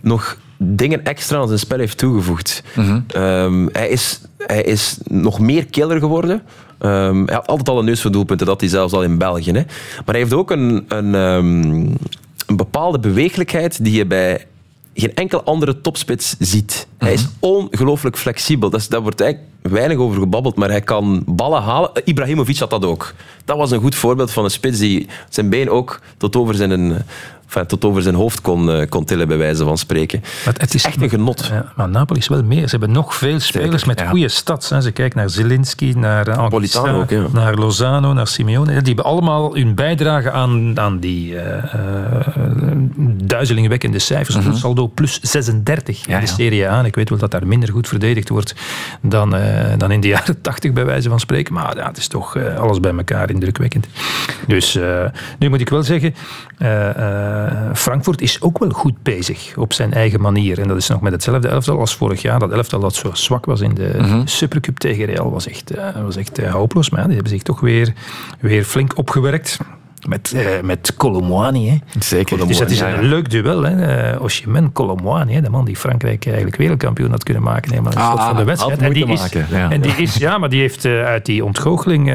[0.00, 2.62] nog dingen extra aan zijn spel heeft toegevoegd.
[3.06, 6.42] Ehm, hij, is, hij is nog meer killer geworden.
[6.78, 9.52] Ehm, hij had altijd al een neus voor doelpunten, dat hij zelfs al in België.
[9.52, 9.62] Hè.
[9.96, 11.62] Maar hij heeft ook een, een, ehm,
[12.46, 14.46] een bepaalde beweeglijkheid die je bij
[14.94, 16.86] geen enkel andere topspits ziet.
[16.98, 18.70] Hij is ongelooflijk flexibel.
[18.70, 21.90] Dat is, daar wordt eigenlijk weinig over gebabbeld, maar hij kan ballen halen.
[22.04, 23.14] Ibrahimovic had dat ook.
[23.44, 26.92] Dat was een goed voorbeeld van een spits die zijn been ook tot over zijn,
[26.92, 27.00] eh,
[27.46, 30.22] enfin, tot over zijn hoofd kon, eh, kon tillen, bij wijze van spreken.
[30.44, 31.46] Maar het is echt een genot.
[31.46, 32.62] Ja, maar Napoli is wel meer.
[32.62, 34.08] Ze hebben nog veel spelers met ja.
[34.08, 34.70] goede stats.
[34.70, 34.80] Hè.
[34.80, 37.26] Ze kijken naar Zelinski, naar eh, Politano ook, ja.
[37.32, 38.66] naar Lozano, naar Simeone.
[38.66, 41.78] Die hebben allemaal hun bijdrage aan, aan die eh,
[43.24, 44.36] duizelingwekkende cijfers.
[44.36, 44.54] Mhm.
[44.54, 46.78] Saldo plus 36 in de Serie A.
[46.78, 48.54] En ik weet wel dat daar minder goed verdedigd wordt
[49.00, 49.34] dan,
[49.76, 51.54] dan in de jaren 80 bij wijze van spreken.
[51.54, 53.86] Maar ja, het is toch alles bij elkaar indrukwekkend.
[54.46, 54.78] Dus
[55.38, 56.14] nu moet ik wel zeggen,
[57.74, 60.58] Frankfurt is ook wel goed bezig op zijn eigen manier.
[60.60, 62.38] En dat is nog met hetzelfde elftal als vorig jaar.
[62.38, 64.20] Dat elftal dat zo zwak was in de Mhm.
[64.26, 66.90] Supercup tegen Real was echt, eh, was echt eh, hopeloos.
[66.90, 67.92] Maar die hebben zich toch weer,
[68.40, 69.58] weer flink opgewerkt.
[70.08, 71.68] Met, eh met Colomwani.
[71.68, 71.76] Hè.
[71.98, 72.46] Zeker.
[72.46, 73.62] Dus het is een leuk duel.
[73.62, 74.10] Hè.
[74.12, 75.34] Eh, Osimhen, Colomwani.
[75.34, 75.40] Hè.
[75.40, 77.74] De man die Frankrijk eigenlijk wereldkampioen had kunnen maken.
[77.74, 78.82] Het slot Ah, van de wedstrijd.
[78.82, 79.70] En die, moeten is, maken, ja.
[79.70, 82.12] en die is, ja, maar die heeft eh, uit die ontgoocheling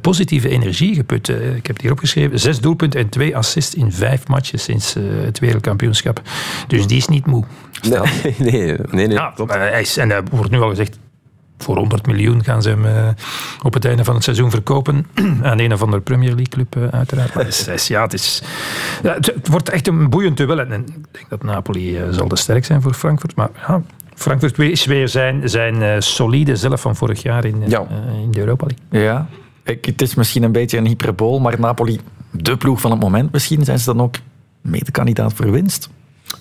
[0.00, 1.28] positieve energie geput.
[1.28, 2.40] Ik heb het hier opgeschreven.
[2.40, 4.94] Zes doelpunten en twee assists in vijf matches sinds
[5.24, 6.22] het wereldkampioenschap.
[6.66, 7.44] Dus die is niet moe.
[7.88, 8.00] Nee,
[8.50, 9.06] nee, nee.
[9.06, 9.08] nee.
[9.08, 10.98] Ja, maar hij is, en er wordt nu al gezegd,
[11.58, 13.08] voor 100 miljoen gaan ze hem eh,
[13.62, 15.06] op het einde van het seizoen verkopen
[15.42, 17.34] aan een of andere Premier League club eh, uiteraard.
[17.34, 18.42] Maar het, is, ja, het, is,
[19.02, 20.58] ja, het, het wordt echt een boeiend duel.
[20.58, 23.36] En ik denk dat Napoli eh, zal te sterk zijn voor Frankfurt.
[23.36, 23.82] Maar ja,
[24.14, 27.80] Frankfurt is weer zijn, zijn solide zelf van vorig jaar in, eh,
[28.22, 29.08] in de Europa League.
[29.08, 29.26] Ja,
[29.62, 33.32] ik, het is misschien een beetje een hyperbool, maar Napoli, de ploeg van het moment
[33.32, 34.14] misschien, zijn ze dan ook
[34.60, 35.88] mede-kandidaat voor winst?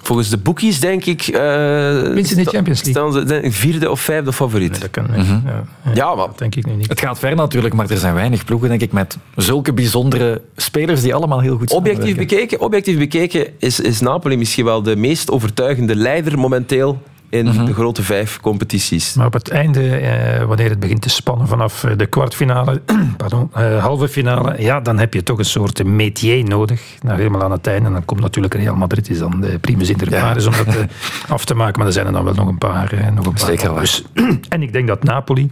[0.02, 1.22] Volgens de boekies denk ik...
[1.28, 3.11] eh Winst in de Champions League.
[3.11, 4.82] Staan ze vierde of vijfde favoriet.
[4.82, 5.40] dat kan Mhm.
[5.94, 6.28] ja, maar...
[6.36, 6.90] denk ik nu niet.
[6.90, 11.02] Het gaat ver natuurlijk, maar er zijn weinig ploegen, denk ik, met zulke bijzondere spelers
[11.02, 12.38] die allemaal heel goed Objectief samenwerken.
[12.38, 17.65] bekeken, objectief bekeken is, is Napoli misschien wel de meest overtuigende leider momenteel in Mhm.
[17.65, 19.13] de grote vijf competities.
[19.13, 22.81] Maar op het einde, eh, wanneer het begint te spannen vanaf eh, de kwartfinale,
[23.17, 26.81] pardon, eh, halve finale, ja, dan heb je toch een soort métier nodig.
[27.01, 27.85] Nou, helemaal aan het einde.
[27.87, 30.83] En dan komt natuurlijk Real Madrid, is dan de primus inter pares om dat eh,
[31.35, 31.77] af te maken.
[31.77, 32.93] Maar er zijn er dan wel nog een paar.
[33.13, 33.79] nog een paar Zeker.
[33.79, 34.03] Dus,
[34.49, 35.49] en ik denk dat Napoli,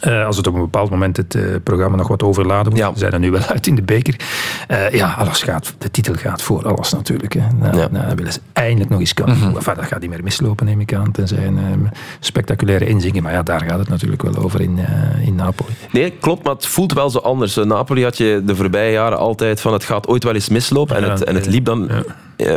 [0.00, 2.98] eh, als het op een bepaald moment het eh, programma nog wat overladen moet, we
[2.98, 4.16] zijn er nu wel uit in de beker.
[4.68, 7.32] Eh, ja, alles gaat, de titel gaat voor alles natuurlijk.
[7.32, 7.46] Hè.
[7.58, 9.56] Nou, nou, dan willen ze eindelijk nog eens kampioen.
[9.56, 11.12] Enfin, dat gaat niet meer mislopen, neem ik aan.
[11.12, 11.90] Tenzij een eh,
[12.20, 13.22] spectaculaire inzingen.
[13.22, 14.78] Maar ja, daar gaat het natuurlijk wel over in,
[15.24, 15.72] in Napoli.
[15.92, 17.54] Nee, klopt, maar het voelt wel zo anders.
[17.54, 20.96] Napoli had je de voorbije jaren altijd van het gaat ooit wel eens mislopen.
[20.96, 21.90] En het, en het liep dan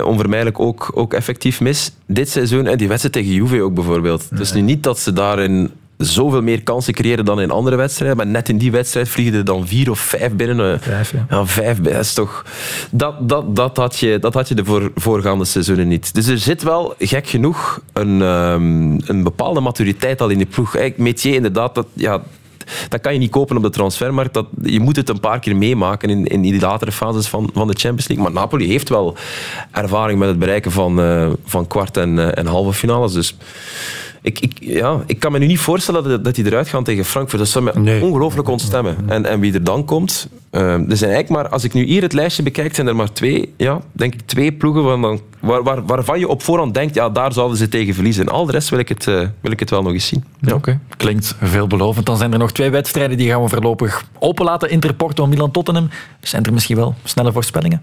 [0.04, 1.92] onvermijdelijk ook, ook effectief mis.
[2.06, 4.30] Dit seizoen, en die wedstrijd tegen Juve ook bijvoorbeeld.
[4.40, 8.18] Is nu niet dat ze daarin zoveel meer kansen creëren dan in andere wedstrijden.
[8.18, 10.74] Maar net in die wedstrijd vliegen er dan vier of vijf binnen.
[10.74, 11.26] eh, Vijf, ja.
[11.30, 12.46] Ja, vijf, dat is toch...
[12.92, 16.14] Dat, dat, dat, had je, dat had je de voor, voorgaande seizoenen niet.
[16.14, 20.76] Dus er zit wel, gek genoeg, een, ehm, een bepaalde maturiteit al in die ploeg.
[20.76, 21.88] Eigenlijk, Metier, inderdaad, dat...
[21.94, 22.22] Ja,
[22.90, 24.34] dat kan je niet kopen op de transfermarkt.
[24.34, 27.68] Dat, je moet het een paar keer meemaken in, in die latere fases van, van
[27.68, 28.26] de Champions League.
[28.26, 29.16] Maar Napoli heeft wel
[29.72, 33.14] ervaring met het bereiken van, eh, van kwart- en, eh, en halve finales.
[33.14, 33.36] Dus
[34.24, 37.06] ik, ik, ja, ik kan me nu niet voorstellen dat, dat die eruit gaan tegen
[37.06, 37.42] Frankfurt.
[37.42, 38.98] Dat zou me ongelooflijk ontstemmen.
[39.08, 40.28] En, en wie er dan komt...
[40.50, 41.50] eh, er zijn eigenlijk maar...
[41.50, 44.52] Als ik nu hier het lijstje bekijk, zijn er maar twee, ja, denk ik, twee
[44.52, 44.84] ploegen
[45.40, 48.26] waar, waar, waarvan je op voorhand denkt, ja, daar zouden ze tegen verliezen.
[48.26, 50.24] En al de rest wil ik het, eh, wil ik het wel nog eens zien.
[50.40, 50.54] Ja.
[50.54, 52.06] Oké, klinkt veelbelovend.
[52.06, 54.70] Dan zijn er nog twee wedstrijden die gaan we voorlopig openlaten.
[54.70, 55.90] Inter Porto, Milan Tottenham.
[56.22, 57.82] Zijn er misschien wel snelle voorspellingen?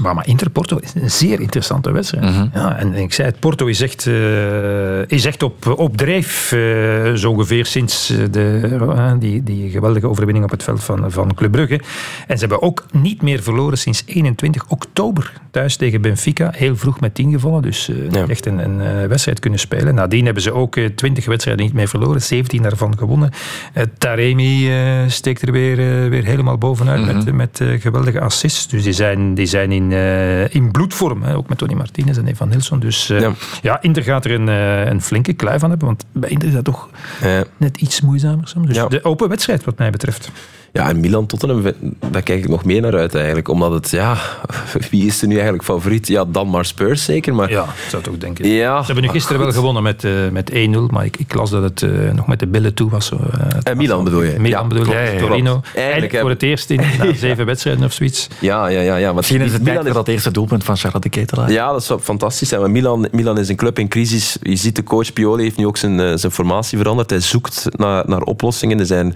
[0.00, 2.24] Maar, maar Inter Porto is een zeer interessante wedstrijd.
[2.24, 2.46] Mhm.
[2.54, 7.12] ja, en ik zei het, Porto is echt, eh, is echt op, op drijf, eh,
[7.14, 11.52] zo ongeveer sinds eh, de, die, die geweldige overwinning op het veld van, van Club
[11.52, 11.80] Brugge.
[12.26, 15.32] En ze hebben ook niet meer verloren sinds 21 oktober.
[15.50, 17.62] Thuis tegen Benfica, heel vroeg met 10 gevallen.
[17.62, 17.90] Dus
[18.28, 19.94] echt een, een wedstrijd kunnen spelen.
[19.94, 23.30] Nadien hebben ze ook eh, 20 wedstrijden niet meer verloren, 17 daarvan gewonnen.
[23.98, 24.70] Taremi
[25.06, 25.76] steekt er weer,
[26.10, 28.68] weer helemaal bovenuit met, met eh, geweldige assists.
[28.68, 32.26] Dus die zijn, die zijn in, eh, in bloedvorm, hè, ook met Tony Martinez en
[32.26, 32.80] Evan Nilsson.
[32.80, 33.30] Dus eh,
[33.62, 33.82] ja.
[33.82, 36.64] Inter gaat er een, eh, een flinke kluif van hebben, want bij Inter is dat
[36.64, 36.88] toch
[37.56, 38.66] net iets moeizamer soms.
[38.66, 40.30] Dus de open wedstrijd wat mij betreft.
[40.72, 41.62] Ja, en Milan Tottenham,
[42.10, 43.48] daar kijk ik nog meer naar uit eigenlijk.
[43.48, 44.16] Omdat het, ja,
[44.90, 46.08] wie is er nu eigenlijk favoriet?
[46.08, 47.34] Ja, dan maar Spurs zeker.
[47.34, 48.48] Maar, ja, zou toch denken.
[48.48, 51.50] Ja, Ze hebben nu gisteren wel gewonnen met, eh, met 1-0, maar ik, ik las
[51.50, 53.06] dat het eh, nog met de billen toe was.
[53.06, 54.34] zo, eh, En Milan bedoel je?
[54.38, 55.16] Milan Ja, bedoel je.
[55.18, 55.60] Torino.
[55.74, 58.28] Eigenlijk voor het eerst in na zeven wedstrijden of zoiets.
[58.38, 58.96] Ja, ja, ja.
[58.96, 61.50] ja Misschien is het Milan voor dat eerste doelpunt van Charlotte de Ketelaar.
[61.50, 62.60] Ja, dat zou fantastisch zijn.
[62.60, 64.36] Maar Milan, Milan is een club in crisis.
[64.42, 67.10] Je ziet de coach Pioli heeft nu ook zijn, zijn formatie veranderd.
[67.10, 68.78] Hij zoekt naar, naar oplossingen.
[68.78, 69.14] Er zijn,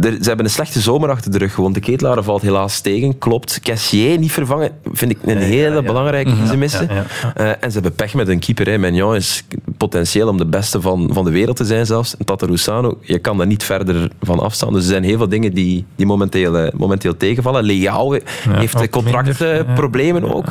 [0.00, 1.56] er, ze hebben een slechte zomer achter de rug.
[1.56, 3.18] Want de Ketelaar valt helaas tegen.
[3.18, 3.60] Klopt.
[3.62, 6.88] Cassier niet vervangen vind ik een hele belangrijke die ze missen.
[7.34, 8.68] En ze hebben pech met een keeper.
[8.68, 8.78] Hè.
[8.78, 9.44] Magnan is
[9.76, 12.16] potentieel om de beste van, van de wereld te zijn zelfs.
[12.16, 14.72] En Tatarusano, je kan daar niet verder van afstaan.
[14.72, 17.64] Dus er zijn heel veel dingen die, die momenteel, eh, momenteel tegenvallen.
[17.64, 18.18] Leao
[18.48, 20.46] heeft contractproblemen ook.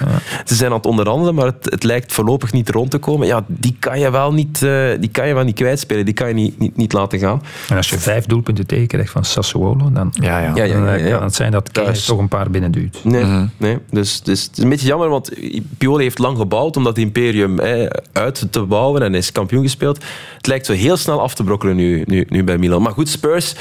[0.45, 3.27] Ze zijn aan het onderhandelen, maar het, het lijkt voorlopig niet rond te komen.
[3.27, 6.05] Ja, die kan je wel niet, eh, die kan je wel niet kwijtspelen.
[6.05, 7.41] Die kan je niet, niet, niet laten gaan.
[7.69, 10.55] En als je vijf doelpunten tegenkrijgt van Sassuolo, dan ja, ja.
[10.55, 11.13] Ja, ja, ja, ja.
[11.15, 13.03] kan het zijn dat Kees toch een paar binnenduwt.
[13.03, 13.77] Nee, nee.
[13.91, 15.31] Dus, dus het is een beetje jammer, want
[15.77, 20.03] Pioli heeft lang gebouwd om dat imperium hè, uit te bouwen en is kampioen gespeeld.
[20.37, 22.81] Het lijkt zo heel snel af te brokkelen nu, nu, nu bij Milan.
[22.81, 23.55] Maar goed, Spurs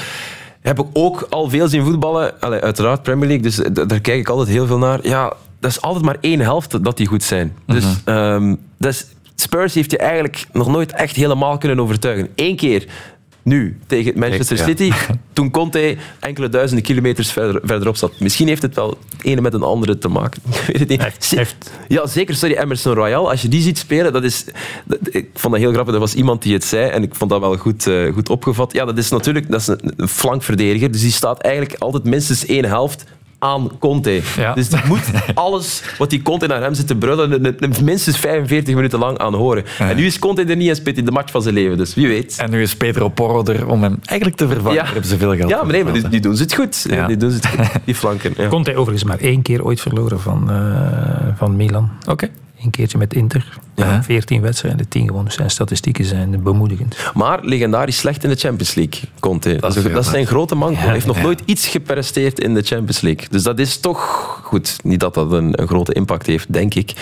[0.61, 2.41] heb ik ook al veel zien voetballen.
[2.41, 3.55] Allee, uiteraard Premier League, dus
[3.87, 4.99] daar kijk ik altijd heel veel naar.
[5.07, 7.55] Ja, dat is altijd maar één helft dat die goed zijn.
[7.65, 9.05] Dus, ehm, dat is-
[9.35, 12.27] Spurs heeft je eigenlijk nog nooit echt helemaal kunnen overtuigen.
[12.35, 12.85] Eén keer
[13.49, 14.65] nu tegen Manchester Ja.
[14.65, 14.91] City,
[15.33, 18.19] toen Conte enkele duizenden kilometers verder, verderop zat.
[18.19, 20.41] Misschien heeft het wel het ene met een andere te maken.
[20.49, 21.47] Ik weet het niet.
[21.87, 22.35] Ja, zeker.
[22.35, 23.29] Sorry, Emerson Royal.
[23.29, 24.45] Als je die ziet spelen, dat is...
[24.85, 25.93] dat- ik vond dat heel grappig.
[25.93, 28.73] Er was iemand die het zei en ik vond dat wel goed, eh, goed opgevat.
[28.73, 30.91] Ja, dat is natuurlijk dat is een, een flankverdediger.
[30.91, 33.03] Dus die staat eigenlijk altijd minstens één helft
[33.39, 34.21] aan Conte.
[34.55, 35.03] Dus die moet
[35.33, 39.63] alles wat die Conte naar hem zit te brullen, minstens 45 minuten lang aan horen.
[39.77, 41.77] En nu is Conte er niet en speelt hij de match van zijn leven.
[41.77, 42.37] Dus wie weet.
[42.37, 44.77] En nu is Pedro Porro er om hem eigenlijk te vervangen.
[44.77, 46.85] Daar hebben ze veel geld Ja, maar nee, maar die, doen ze het goed.
[46.89, 47.07] Ja.
[47.07, 48.33] Die doen ze het goed, die flanken.
[48.37, 48.47] Ja.
[48.47, 51.89] Conte overigens maar één keer ooit verloren van, eh, van Milan.
[52.07, 52.29] Oké.
[52.63, 53.59] Een keertje met Inter.
[53.75, 54.03] Ja.
[54.03, 55.25] 14 wedstrijden, 10 gewonnen.
[55.25, 56.95] Dus Zijn statistieken zijn bemoedigend.
[57.13, 59.55] Maar legendarisch slecht in de Champions League, Conte.
[59.59, 60.79] Dat, is is, dat is zijn grote manco.
[60.79, 61.21] Hij heeft nog ja.
[61.21, 63.27] nooit iets gepresteerd in de Champions League.
[63.29, 63.99] Dus dat is toch
[64.43, 64.75] goed.
[64.83, 66.89] Niet dat dat een, een grote impact heeft, denk ik.
[66.91, 66.97] Ik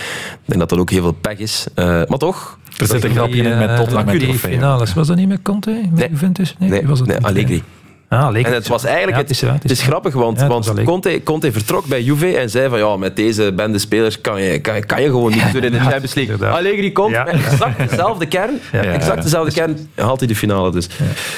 [0.46, 1.66] denk dat dat ook heel veel pech is.
[1.74, 2.58] Eh, maar toch.
[2.78, 4.34] Er zit een grapje in met Tottenham trofee.
[4.38, 5.82] finales, was dat niet met Conte?
[5.92, 6.56] Met Juventus?
[6.60, 7.26] Nee, Nee, was het nee niet?
[7.26, 7.64] Allegri.
[8.10, 9.86] Ah, leek en het was eigenlijk, Ja, het, het is- ja, het het is- is
[9.86, 10.84] grappig, want, Ja, want.
[10.84, 14.60] Conte, Conte vertrok bij Juve en zei van ja, met deze bende spelers kan je,
[14.60, 16.48] kan, je- kan je gewoon niet doen in de Champions League.
[16.48, 18.84] Allegri komt met exact dezelfde kern, Ja.
[18.84, 20.88] exact dezelfde kern, haalt hij de finale dus.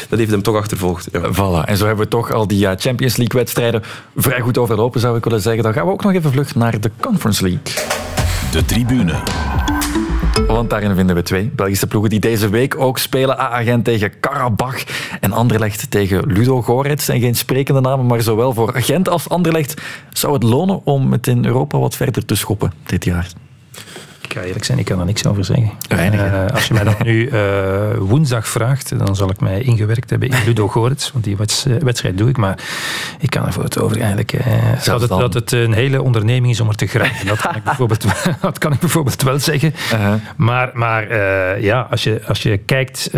[0.10, 1.08] Dat heeft hem toch achtervolgd.
[1.12, 1.20] Ja.
[1.34, 1.66] Voilà.
[1.70, 3.84] En zo hebben we toch al die eh, Champions League-wedstrijden
[4.16, 5.64] vrij goed overlopen, zou ik willen zeggen.
[5.64, 7.62] Dan gaan we ook nog even vlug naar de Conference League.
[8.52, 9.14] De tribune.
[10.56, 13.40] Want daarin vinden we twee Belgische ploegen die deze week ook spelen.
[13.40, 14.84] A-agent tegen Karabach
[15.20, 17.06] en Anderlecht tegen Ludo Gorets.
[17.06, 21.28] zijn geen sprekende namen, maar zowel voor Gent als Anderlecht zou het lonen om het
[21.28, 23.28] in Europa wat verder te schoppen dit jaar.
[24.30, 25.72] Ik ga eerlijk zijn, ik kan er niks over zeggen.
[25.88, 26.22] Weinig?
[26.22, 30.30] Eh, als je mij dat nu eh, woensdag vraagt, dan zal ik mij ingewerkt hebben
[30.30, 32.60] in Ludo Gorets, want die eh, wedstrijd doe ik, maar
[33.20, 34.34] ik kan er voor het over eigenlijk...
[34.34, 34.46] eh,
[34.86, 37.26] dat, het, dat het een hele onderneming is om er te grijpen.
[37.26, 38.06] Dat kan ik bijvoorbeeld,
[38.42, 39.74] dat kan ik bijvoorbeeld wel zeggen.
[39.94, 40.14] Uh-huh.
[40.36, 41.18] Maar, maar
[41.62, 43.10] ja, als je, als je kijkt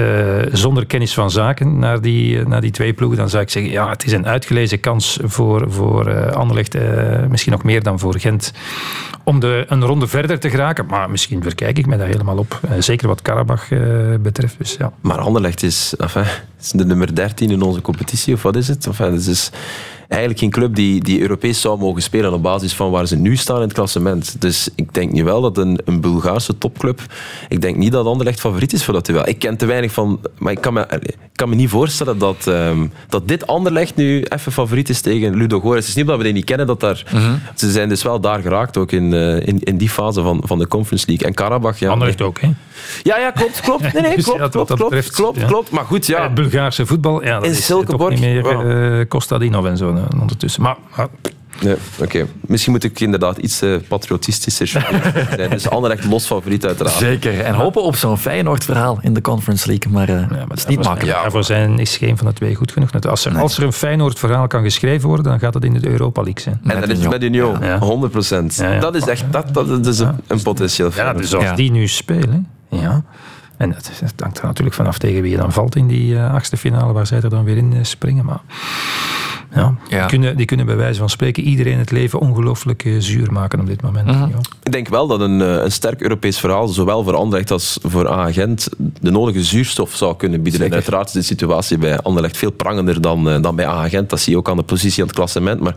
[0.52, 3.90] zonder kennis van zaken naar die, naar die twee ploegen, dan zou ik zeggen, ja,
[3.90, 6.78] het is een uitgelezen kans voor, voor Anderlecht,
[7.30, 8.54] misschien nog meer dan voor Gent,
[9.24, 10.86] om de, een ronde verder te geraken.
[10.86, 12.60] Maar misschien verkijk ik me daar helemaal op.
[12.62, 13.80] Eh, zeker wat Karabach eh,
[14.20, 14.56] betreft.
[14.58, 14.94] Dus, ja.
[15.02, 16.26] Maar Anderlecht is, enfin,
[16.62, 18.88] is de nummer 13 in onze competitie, of wat is het?
[18.88, 19.52] Enfin, het is
[20.12, 23.36] eigenlijk geen club die, die Europees zou mogen spelen op basis van waar ze nu
[23.36, 24.42] staan in het klassement.
[24.42, 27.02] Dus ik denk nu wel dat een, een Bulgaarse topclub...
[27.48, 29.28] Ik denk niet dat Anderlecht favoriet is voor dat duel.
[29.28, 30.20] Ik ken te weinig van...
[30.38, 34.22] Maar ik kan me, ik kan me niet voorstellen dat, ehm, dat dit Anderlecht nu
[34.22, 35.80] even favoriet is tegen Ludo Goretz.
[35.80, 37.04] Het is niet omdat we die niet kennen dat daar...
[37.56, 40.60] Ze zijn dus wel daar geraakt ook in, eh, in, in die fase van, van
[40.60, 41.28] de Conference League.
[41.28, 41.80] En Karabach...
[41.80, 42.50] Ja, Anderlecht ook, hè?
[43.04, 43.94] Ja, ja, klopt, klopt.
[43.94, 45.72] Nee, nee, Dus klopt, klopt, dat klopt, klopt, klopt.
[45.72, 46.24] Maar goed, ja...
[46.24, 48.48] Eh, Bulgaarse voetbal, ja, dat In is toch niet meer
[49.00, 50.62] eh, Kostadinov en zo ondertussen.
[50.62, 51.08] Maar, maar
[51.60, 52.26] Ja, oké.
[52.42, 55.50] Misschien moet ik inderdaad iets eh, patriotistischer zijn.
[55.50, 56.96] Dus Anderlecht los favoriet uiteraard.
[56.96, 57.40] Zeker.
[57.42, 59.92] En hopen op zo'n Feyenoord-verhaal in de Conference League.
[59.92, 61.18] Maar, eh het is niet makkelijk.
[61.18, 62.90] Daarvoor zijn is geen van de twee goed genoeg.
[63.02, 66.22] Als er, als er een Feyenoord-verhaal kan geschreven worden, dan gaat het in de Europa
[66.22, 66.60] League zijn.
[66.64, 68.58] En dat is met Union, 100 procent.
[68.80, 71.18] Dat is echt dat, dat is een, een potentieel Ja, Feyenoord.
[71.18, 73.04] dus als die nu spelen, ja.
[73.58, 76.34] En dat, dat hangt er natuurlijk vanaf tegen wie je dan valt in die eh,
[76.34, 78.26] achtste finale, waar zij er dan weer in eh, springen.
[78.26, 78.40] Maar
[79.54, 83.32] ja, Die, kunnen, die kunnen bij wijze van spreken iedereen het leven ongelooflijk eh, zuur
[83.32, 84.10] maken op dit moment.
[84.10, 84.30] Ja.
[84.64, 88.10] Ik denk wel dat een, eh, een sterk Europees verhaal, zowel voor Anderlecht als voor
[88.10, 90.62] Agent, de nodige zuurstof zou kunnen bieden.
[90.62, 94.10] En uiteraard is de situatie bij Anderlecht veel prangender dan, eh, dan bij Agent.
[94.10, 95.60] Dat zie je ook aan de positie aan het klassement.
[95.60, 95.76] Maar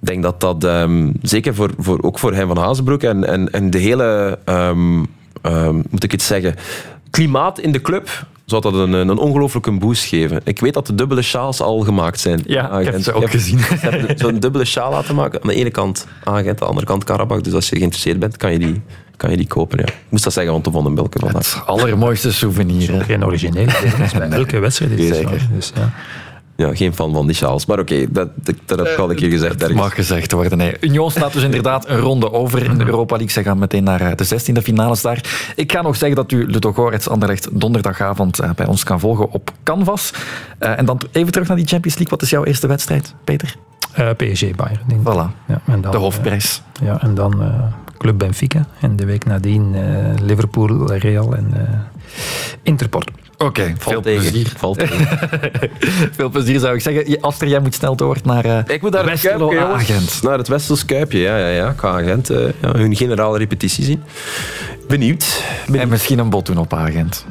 [0.00, 3.52] ik denk dat dat ehm, zeker voor, voor, ook voor Hein van Hazenbroek en, en,
[3.52, 5.04] en de hele, ehm,
[5.42, 6.54] ehm, moet ik het zeggen,
[7.10, 10.40] klimaat in de club zou dat een, een ongelooflijke boost geven.
[10.44, 12.42] Ik weet dat de dubbele sjaals al gemaakt zijn.
[12.46, 13.58] Ja, ik heb ze ook Je hebt- gezien.
[13.80, 15.42] Ze hebben zo'n dubbele sjaal laten maken.
[15.42, 17.40] Aan de ene kant Agent, aan de andere kant Karabach.
[17.40, 18.82] Dus als je geïnteresseerd bent, kan je die,
[19.16, 19.78] kan je die kopen.
[19.78, 19.84] Ja.
[19.86, 21.54] Ik moest dat zeggen, want de Van den Belke vandaag.
[21.54, 23.04] Het allermooiste souvenir.
[23.04, 23.64] Geen originele,
[23.98, 24.98] dat is bij elke wedstrijd.
[24.98, 25.28] Is het.
[25.54, 25.92] Dus, ja.
[26.56, 27.66] Ja, geen fan van die sjaals.
[27.66, 29.54] Maar oké, dat, dat, dat heb ik al een keer gezegd.
[29.62, 29.80] Ergens.
[29.80, 30.58] mag gezegd worden.
[30.58, 30.76] Nee.
[30.80, 33.32] Union staat dus inderdaad een ronde over in de Europa League.
[33.32, 35.52] Ze gaan meteen naar eh, de 16e finales daar.
[35.56, 39.30] Ik ga nog zeggen dat u Ludo Gorets Anderlecht donderdagavond eh, bij ons kan volgen
[39.30, 40.12] op Canvas.
[40.58, 42.16] Eh, en dan even terug naar die Champions League.
[42.18, 43.56] Wat is jouw eerste wedstrijd, Peter?
[43.92, 44.80] Eh, PSG Bayern.
[44.86, 45.12] denk ik.
[45.12, 46.62] Voilà, Ja, en dan, de hoofdprijs.
[46.82, 47.48] ja, en dan eh,
[47.98, 48.66] Club Benfica.
[48.80, 49.82] En de week nadien eh,
[50.22, 51.62] Liverpool, Real en eh
[52.62, 53.10] Interport.
[53.38, 54.20] Oké, veel tegen.
[54.30, 54.52] plezier.
[54.56, 54.82] Valt
[56.16, 57.20] veel plezier zou ik zeggen.
[57.20, 59.58] Aster, jij moet snel door naar eh Ik moet naar het Kuipje.
[59.60, 60.22] Agent.
[60.22, 61.68] Naar het Westels Kuipje, ja, ja, ja.
[61.70, 64.02] Ik ga Agent eh, ja, hun generale repetitie zien.
[64.88, 65.42] Benieuwd.
[65.72, 67.26] En misschien een bot doen op Agent.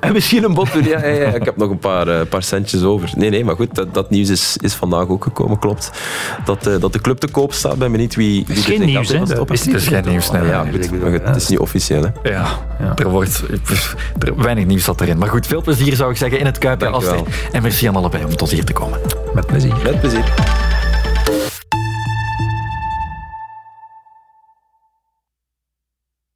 [0.00, 0.84] En misschien een bot doen.
[0.84, 1.28] Ja, ja, ja.
[1.34, 3.10] Ik heb nog een paar, eh, paar centjes over.
[3.16, 5.90] Nee, nee, maar goed, dat, dat nieuws is, is vandaag ook gekomen, klopt.
[6.44, 7.78] Dat, eh, dat de club te koop staat.
[7.78, 9.24] Ben benieuwd wie, wie geen dit nieuws, hè?
[9.24, 10.44] Dat is is geen nieuws, nee.
[10.44, 12.02] Ja, goed, maar goed, het is niet officieel.
[12.02, 12.30] Hè.
[12.30, 12.46] Ja,
[12.96, 13.42] Er wordt
[14.18, 15.18] er, weinig nieuws zat erin.
[15.18, 16.88] Maar goed, veel plezier zou ik zeggen in het Kuip bij.
[16.88, 17.20] Aster.
[17.52, 19.00] En merci aan allebei om tot hier te komen.
[19.34, 19.74] Met plezier.
[19.84, 20.24] Met plezier.